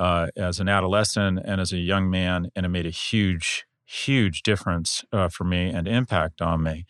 uh, 0.00 0.28
as 0.34 0.58
an 0.60 0.68
adolescent 0.68 1.38
and 1.44 1.60
as 1.60 1.72
a 1.72 1.76
young 1.76 2.08
man, 2.08 2.48
and 2.56 2.64
it 2.64 2.70
made 2.70 2.86
a 2.86 2.90
huge, 2.90 3.66
huge 3.84 4.42
difference 4.42 5.04
uh, 5.12 5.28
for 5.28 5.44
me 5.44 5.68
and 5.68 5.86
impact 5.86 6.40
on 6.40 6.62
me. 6.62 6.86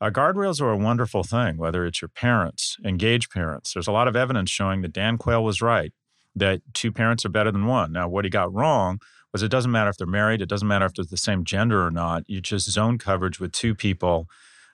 Uh, 0.00 0.08
guardrails 0.08 0.58
are 0.60 0.70
a 0.70 0.76
wonderful 0.76 1.22
thing, 1.22 1.58
whether 1.58 1.84
it's 1.84 2.00
your 2.00 2.08
parents, 2.08 2.78
engaged 2.82 3.30
parents. 3.30 3.74
There's 3.74 3.86
a 3.86 3.92
lot 3.92 4.08
of 4.08 4.16
evidence 4.16 4.50
showing 4.50 4.80
that 4.82 4.94
Dan 4.94 5.18
Quayle 5.18 5.44
was 5.44 5.60
right, 5.60 5.92
that 6.34 6.62
two 6.72 6.92
parents 6.92 7.26
are 7.26 7.30
better 7.30 7.52
than 7.52 7.66
one. 7.66 7.92
Now, 7.92 8.08
what 8.08 8.24
he 8.24 8.30
got 8.30 8.52
wrong 8.52 9.00
was 9.32 9.42
it 9.42 9.50
doesn't 9.50 9.70
matter 9.70 9.90
if 9.90 9.98
they're 9.98 10.06
married, 10.06 10.40
it 10.40 10.48
doesn't 10.48 10.68
matter 10.68 10.86
if 10.86 10.94
they're 10.94 11.04
the 11.04 11.18
same 11.18 11.44
gender 11.44 11.84
or 11.84 11.90
not. 11.90 12.22
You 12.26 12.40
just 12.40 12.70
zone 12.70 12.96
coverage 12.96 13.38
with 13.38 13.52
two 13.52 13.74
people 13.74 14.28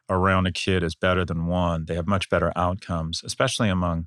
around 0.09 0.47
a 0.47 0.53
kid 0.53 0.85
is 0.85 0.95
better 0.95 1.25
than 1.25 1.47
one. 1.47 1.87
They 1.87 1.97
have 1.97 2.07
much 2.07 2.31
better 2.31 2.53
outcomes, 2.55 3.23
especially 3.25 3.69
among 3.69 4.07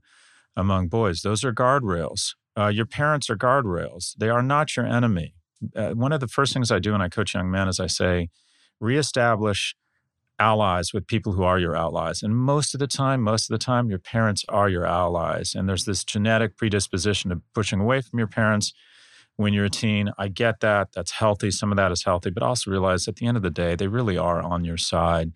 among 0.55 0.87
boys. 0.87 1.21
Those 1.21 1.43
are 1.43 1.53
guardrails. 1.53 2.35
Uh, 2.57 2.67
your 2.67 2.85
parents 2.85 3.29
are 3.29 3.37
guardrails. 3.37 4.13
They 4.17 4.29
are 4.29 4.43
not 4.43 4.75
your 4.75 4.85
enemy. 4.85 5.35
Uh, 5.75 5.91
one 5.91 6.11
of 6.11 6.19
the 6.19 6.27
first 6.27 6.53
things 6.53 6.71
I 6.71 6.79
do 6.79 6.91
when 6.91 7.01
I 7.01 7.09
coach 7.09 7.33
young 7.33 7.51
men 7.51 7.67
is 7.67 7.79
I 7.79 7.87
say, 7.87 8.29
reestablish 8.79 9.75
allies 10.37 10.93
with 10.93 11.07
people 11.07 11.33
who 11.33 11.43
are 11.43 11.59
your 11.59 11.75
allies. 11.75 12.21
And 12.21 12.35
most 12.35 12.73
of 12.73 12.79
the 12.79 12.87
time, 12.87 13.21
most 13.21 13.49
of 13.49 13.53
the 13.53 13.63
time, 13.63 13.89
your 13.89 13.99
parents 13.99 14.43
are 14.49 14.69
your 14.69 14.85
allies. 14.85 15.53
And 15.55 15.67
there's 15.67 15.85
this 15.85 16.03
genetic 16.03 16.57
predisposition 16.57 17.29
to 17.29 17.41
pushing 17.53 17.79
away 17.79 18.01
from 18.01 18.19
your 18.19 18.27
parents 18.27 18.73
when 19.37 19.53
you're 19.53 19.65
a 19.65 19.69
teen. 19.69 20.11
I 20.17 20.27
get 20.27 20.59
that. 20.61 20.89
That's 20.93 21.11
healthy. 21.11 21.51
Some 21.51 21.71
of 21.71 21.77
that 21.77 21.91
is 21.91 22.03
healthy, 22.03 22.29
but 22.29 22.43
also 22.43 22.71
realize 22.71 23.07
at 23.07 23.17
the 23.17 23.27
end 23.27 23.37
of 23.37 23.43
the 23.43 23.49
day, 23.49 23.75
they 23.75 23.87
really 23.87 24.17
are 24.17 24.41
on 24.41 24.65
your 24.65 24.77
side. 24.77 25.31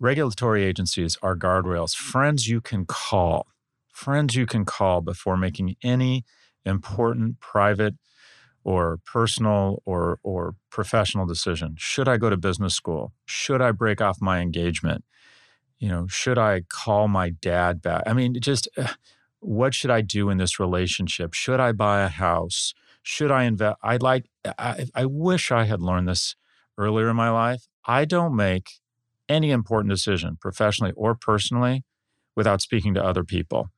Regulatory 0.00 0.64
agencies 0.64 1.18
are 1.22 1.36
guardrails, 1.36 1.94
friends 1.94 2.46
you 2.48 2.60
can 2.60 2.86
call, 2.86 3.46
friends 3.92 4.36
you 4.36 4.46
can 4.46 4.64
call 4.64 5.00
before 5.00 5.36
making 5.36 5.74
any 5.82 6.24
important 6.68 7.40
private 7.40 7.94
or 8.64 8.98
personal 9.04 9.82
or 9.84 10.18
or 10.22 10.54
professional 10.70 11.26
decision. 11.26 11.74
Should 11.78 12.08
i 12.08 12.16
go 12.16 12.30
to 12.30 12.36
business 12.36 12.74
school? 12.74 13.12
Should 13.24 13.62
i 13.62 13.72
break 13.72 14.00
off 14.00 14.20
my 14.20 14.40
engagement? 14.40 15.04
You 15.78 15.88
know 15.88 16.06
should 16.06 16.38
i 16.38 16.62
call 16.68 17.08
my 17.08 17.30
dad 17.30 17.80
back? 17.80 18.02
I 18.06 18.12
mean 18.12 18.38
just 18.40 18.68
uh, 18.76 18.88
what 19.40 19.74
should 19.74 19.90
i 19.90 20.00
do 20.00 20.28
in 20.30 20.38
this 20.38 20.60
relationship? 20.60 21.34
Should 21.34 21.60
i 21.60 21.72
buy 21.72 22.02
a 22.02 22.08
house? 22.08 22.74
Should 23.02 23.30
i 23.30 23.44
invest 23.44 23.78
i 23.82 23.96
like 23.96 24.26
I, 24.58 24.86
I 24.94 25.06
wish 25.06 25.50
i 25.50 25.64
had 25.64 25.80
learned 25.80 26.08
this 26.08 26.36
earlier 26.76 27.08
in 27.08 27.16
my 27.16 27.30
life. 27.30 27.66
I 27.86 28.04
don't 28.04 28.36
make 28.36 28.80
any 29.28 29.50
important 29.50 29.90
decision 29.90 30.36
professionally 30.40 30.92
or 30.96 31.14
personally 31.14 31.84
without 32.36 32.60
speaking 32.60 32.94
to 32.94 33.04
other 33.04 33.24
people 33.24 33.70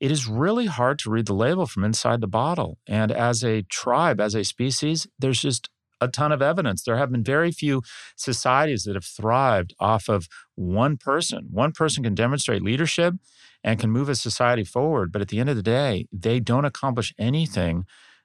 it 0.00 0.10
is 0.10 0.26
really 0.26 0.66
hard 0.66 0.98
to 1.00 1.10
read 1.10 1.26
the 1.26 1.34
label 1.34 1.66
from 1.66 1.84
inside 1.84 2.20
the 2.20 2.26
bottle. 2.26 2.78
And 2.86 3.12
as 3.12 3.44
a 3.44 3.62
tribe, 3.62 4.20
as 4.20 4.34
a 4.34 4.44
species, 4.44 5.06
there's 5.18 5.40
just 5.40 5.68
a 6.00 6.08
ton 6.08 6.32
of 6.32 6.40
evidence. 6.40 6.82
There 6.82 6.96
have 6.96 7.12
been 7.12 7.22
very 7.22 7.52
few 7.52 7.82
societies 8.16 8.84
that 8.84 8.94
have 8.94 9.04
thrived 9.04 9.74
off 9.78 10.08
of 10.08 10.26
one 10.54 10.96
person. 10.96 11.48
One 11.50 11.72
person 11.72 12.02
can 12.02 12.14
demonstrate 12.14 12.62
leadership 12.62 13.14
and 13.62 13.78
can 13.78 13.90
move 13.90 14.08
a 14.08 14.14
society 14.14 14.64
forward. 14.64 15.12
But 15.12 15.20
at 15.20 15.28
the 15.28 15.38
end 15.38 15.50
of 15.50 15.56
the 15.56 15.62
day, 15.62 16.06
they 16.10 16.40
don't 16.40 16.64
accomplish 16.64 17.12
anything 17.18 17.84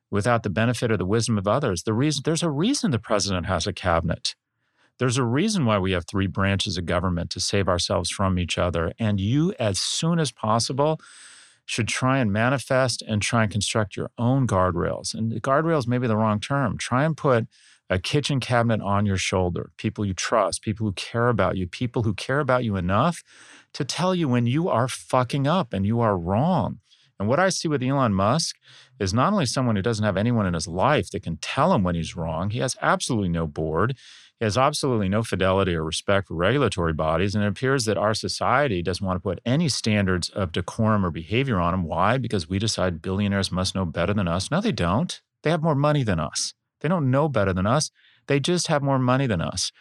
without 0.09 0.43
the 0.43 0.49
benefit 0.49 0.91
or 0.91 0.97
the 0.97 1.05
wisdom 1.05 1.37
of 1.37 1.47
others. 1.47 1.83
The 1.83 1.93
reason 1.93 2.21
there's 2.23 2.43
a 2.43 2.49
reason 2.49 2.91
the 2.91 2.99
president 2.99 3.47
has 3.47 3.67
a 3.67 3.73
cabinet. 3.73 4.35
There's 4.97 5.17
a 5.17 5.25
reason 5.25 5.65
why 5.65 5.77
we 5.77 5.91
have 5.91 6.05
three 6.05 6.27
branches 6.27 6.77
of 6.77 6.85
government 6.85 7.29
to 7.31 7.41
save 7.41 7.67
ourselves 7.67 8.09
from 8.09 8.39
each 8.39 8.57
other. 8.57 8.93
And 8.97 9.19
you, 9.19 9.53
as 9.59 9.77
soon 9.77 10.19
as 10.19 10.31
possible, 10.31 11.01
should 11.65 11.87
try 11.87 12.19
and 12.19 12.31
manifest 12.31 13.01
and 13.01 13.21
try 13.21 13.43
and 13.43 13.51
construct 13.51 13.95
your 13.95 14.11
own 14.17 14.47
guardrails. 14.47 15.13
And 15.13 15.31
guardrails 15.41 15.87
may 15.87 15.97
be 15.97 16.07
the 16.07 16.17
wrong 16.17 16.39
term. 16.39 16.77
Try 16.77 17.03
and 17.03 17.17
put 17.17 17.47
a 17.89 17.99
kitchen 17.99 18.39
cabinet 18.39 18.81
on 18.81 19.05
your 19.05 19.17
shoulder, 19.17 19.71
people 19.77 20.05
you 20.05 20.13
trust, 20.13 20.61
people 20.61 20.85
who 20.85 20.93
care 20.93 21.29
about 21.29 21.57
you, 21.57 21.67
people 21.67 22.03
who 22.03 22.13
care 22.13 22.39
about 22.39 22.63
you 22.63 22.75
enough 22.75 23.23
to 23.73 23.85
tell 23.85 24.15
you 24.15 24.27
when 24.27 24.47
you 24.47 24.69
are 24.69 24.87
fucking 24.87 25.47
up 25.47 25.73
and 25.73 25.85
you 25.85 25.99
are 25.99 26.17
wrong. 26.17 26.79
And 27.19 27.29
what 27.29 27.39
I 27.39 27.49
see 27.49 27.67
with 27.67 27.81
Elon 27.81 28.13
Musk 28.13 28.57
is 28.99 29.13
not 29.13 29.31
only 29.31 29.45
someone 29.45 29.75
who 29.75 29.81
doesn't 29.81 30.05
have 30.05 30.17
anyone 30.17 30.45
in 30.45 30.53
his 30.53 30.67
life 30.67 31.09
that 31.11 31.23
can 31.23 31.37
tell 31.37 31.73
him 31.73 31.83
when 31.83 31.95
he's 31.95 32.15
wrong, 32.15 32.49
he 32.49 32.59
has 32.59 32.75
absolutely 32.81 33.29
no 33.29 33.47
board. 33.47 33.95
He 34.39 34.43
has 34.43 34.57
absolutely 34.57 35.07
no 35.07 35.23
fidelity 35.23 35.75
or 35.75 35.83
respect 35.83 36.27
for 36.27 36.33
regulatory 36.33 36.91
bodies. 36.91 37.33
And 37.33 37.43
it 37.43 37.47
appears 37.47 37.85
that 37.85 37.97
our 37.97 38.13
society 38.13 38.81
doesn't 38.81 39.05
want 39.05 39.15
to 39.15 39.21
put 39.21 39.39
any 39.45 39.69
standards 39.69 40.29
of 40.29 40.51
decorum 40.51 41.05
or 41.05 41.11
behavior 41.11 41.57
on 41.57 41.73
him. 41.73 41.83
Why? 41.83 42.17
Because 42.17 42.49
we 42.49 42.59
decide 42.59 43.01
billionaires 43.01 43.51
must 43.51 43.75
know 43.75 43.85
better 43.85 44.13
than 44.13 44.27
us. 44.27 44.51
No, 44.51 44.59
they 44.59 44.73
don't. 44.73 45.21
They 45.43 45.51
have 45.51 45.63
more 45.63 45.75
money 45.75 46.03
than 46.03 46.19
us. 46.19 46.53
They 46.81 46.89
don't 46.89 47.09
know 47.09 47.29
better 47.29 47.53
than 47.53 47.65
us. 47.65 47.91
They 48.27 48.41
just 48.41 48.67
have 48.67 48.83
more 48.83 48.99
money 48.99 49.25
than 49.25 49.39
us. 49.39 49.71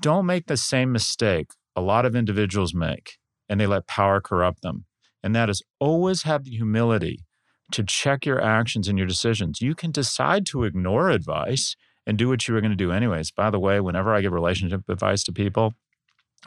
Don't 0.00 0.26
make 0.26 0.46
the 0.46 0.56
same 0.56 0.92
mistake 0.92 1.48
a 1.74 1.80
lot 1.80 2.04
of 2.04 2.14
individuals 2.14 2.72
make, 2.74 3.18
and 3.48 3.60
they 3.60 3.66
let 3.66 3.88
power 3.88 4.20
corrupt 4.20 4.62
them. 4.62 4.84
And 5.22 5.34
that 5.34 5.50
is 5.50 5.62
always 5.80 6.22
have 6.22 6.44
the 6.44 6.50
humility 6.50 7.24
to 7.72 7.82
check 7.82 8.24
your 8.24 8.42
actions 8.42 8.88
and 8.88 8.98
your 8.98 9.06
decisions. 9.06 9.60
You 9.60 9.74
can 9.74 9.90
decide 9.90 10.46
to 10.46 10.64
ignore 10.64 11.10
advice 11.10 11.76
and 12.06 12.16
do 12.16 12.28
what 12.28 12.48
you 12.48 12.54
were 12.54 12.60
going 12.60 12.70
to 12.70 12.76
do 12.76 12.92
anyways. 12.92 13.30
By 13.30 13.50
the 13.50 13.58
way, 13.58 13.80
whenever 13.80 14.14
I 14.14 14.22
give 14.22 14.32
relationship 14.32 14.82
advice 14.88 15.22
to 15.24 15.32
people, 15.32 15.74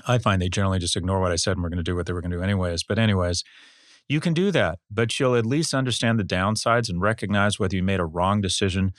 I 0.07 0.17
find 0.17 0.41
they 0.41 0.49
generally 0.49 0.79
just 0.79 0.95
ignore 0.95 1.19
what 1.19 1.31
I 1.31 1.35
said 1.35 1.51
and 1.51 1.63
we're 1.63 1.69
going 1.69 1.77
to 1.77 1.83
do 1.83 1.95
what 1.95 2.05
they 2.05 2.13
were 2.13 2.21
going 2.21 2.31
to 2.31 2.37
do 2.37 2.43
anyways. 2.43 2.83
But, 2.83 2.97
anyways, 2.97 3.43
you 4.07 4.19
can 4.19 4.33
do 4.33 4.51
that, 4.51 4.79
but 4.89 5.19
you'll 5.19 5.35
at 5.35 5.45
least 5.45 5.73
understand 5.73 6.19
the 6.19 6.23
downsides 6.23 6.89
and 6.89 7.01
recognize 7.01 7.59
whether 7.59 7.75
you 7.75 7.83
made 7.83 7.99
a 7.99 8.05
wrong 8.05 8.41
decision 8.41 8.93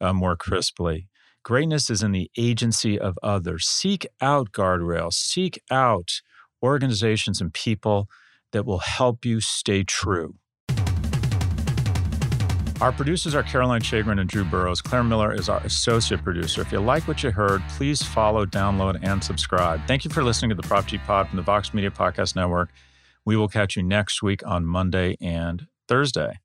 uh, 0.00 0.12
more 0.12 0.36
crisply. 0.36 1.08
Greatness 1.44 1.88
is 1.88 2.02
in 2.02 2.12
the 2.12 2.30
agency 2.36 2.98
of 2.98 3.18
others. 3.22 3.66
Seek 3.66 4.06
out 4.20 4.52
guardrails, 4.52 5.14
seek 5.14 5.62
out 5.70 6.20
organizations 6.62 7.40
and 7.40 7.54
people 7.54 8.08
that 8.52 8.66
will 8.66 8.78
help 8.78 9.24
you 9.24 9.40
stay 9.40 9.84
true. 9.84 10.34
Our 12.80 12.92
producers 12.92 13.34
are 13.34 13.42
Caroline 13.42 13.80
Shagrin 13.80 14.20
and 14.20 14.30
Drew 14.30 14.44
Burrows. 14.44 14.80
Claire 14.80 15.02
Miller 15.02 15.34
is 15.34 15.48
our 15.48 15.58
associate 15.62 16.22
producer. 16.22 16.60
If 16.60 16.70
you 16.70 16.78
like 16.78 17.08
what 17.08 17.24
you 17.24 17.32
heard, 17.32 17.60
please 17.70 18.00
follow, 18.02 18.46
download, 18.46 19.00
and 19.02 19.22
subscribe. 19.22 19.84
Thank 19.88 20.04
you 20.04 20.12
for 20.12 20.22
listening 20.22 20.50
to 20.50 20.54
the 20.54 20.62
Prof 20.62 20.86
G 20.86 20.98
Pod 20.98 21.28
from 21.28 21.38
the 21.38 21.42
Vox 21.42 21.74
Media 21.74 21.90
Podcast 21.90 22.36
Network. 22.36 22.70
We 23.24 23.36
will 23.36 23.48
catch 23.48 23.76
you 23.76 23.82
next 23.82 24.22
week 24.22 24.46
on 24.46 24.64
Monday 24.64 25.16
and 25.20 25.66
Thursday. 25.88 26.36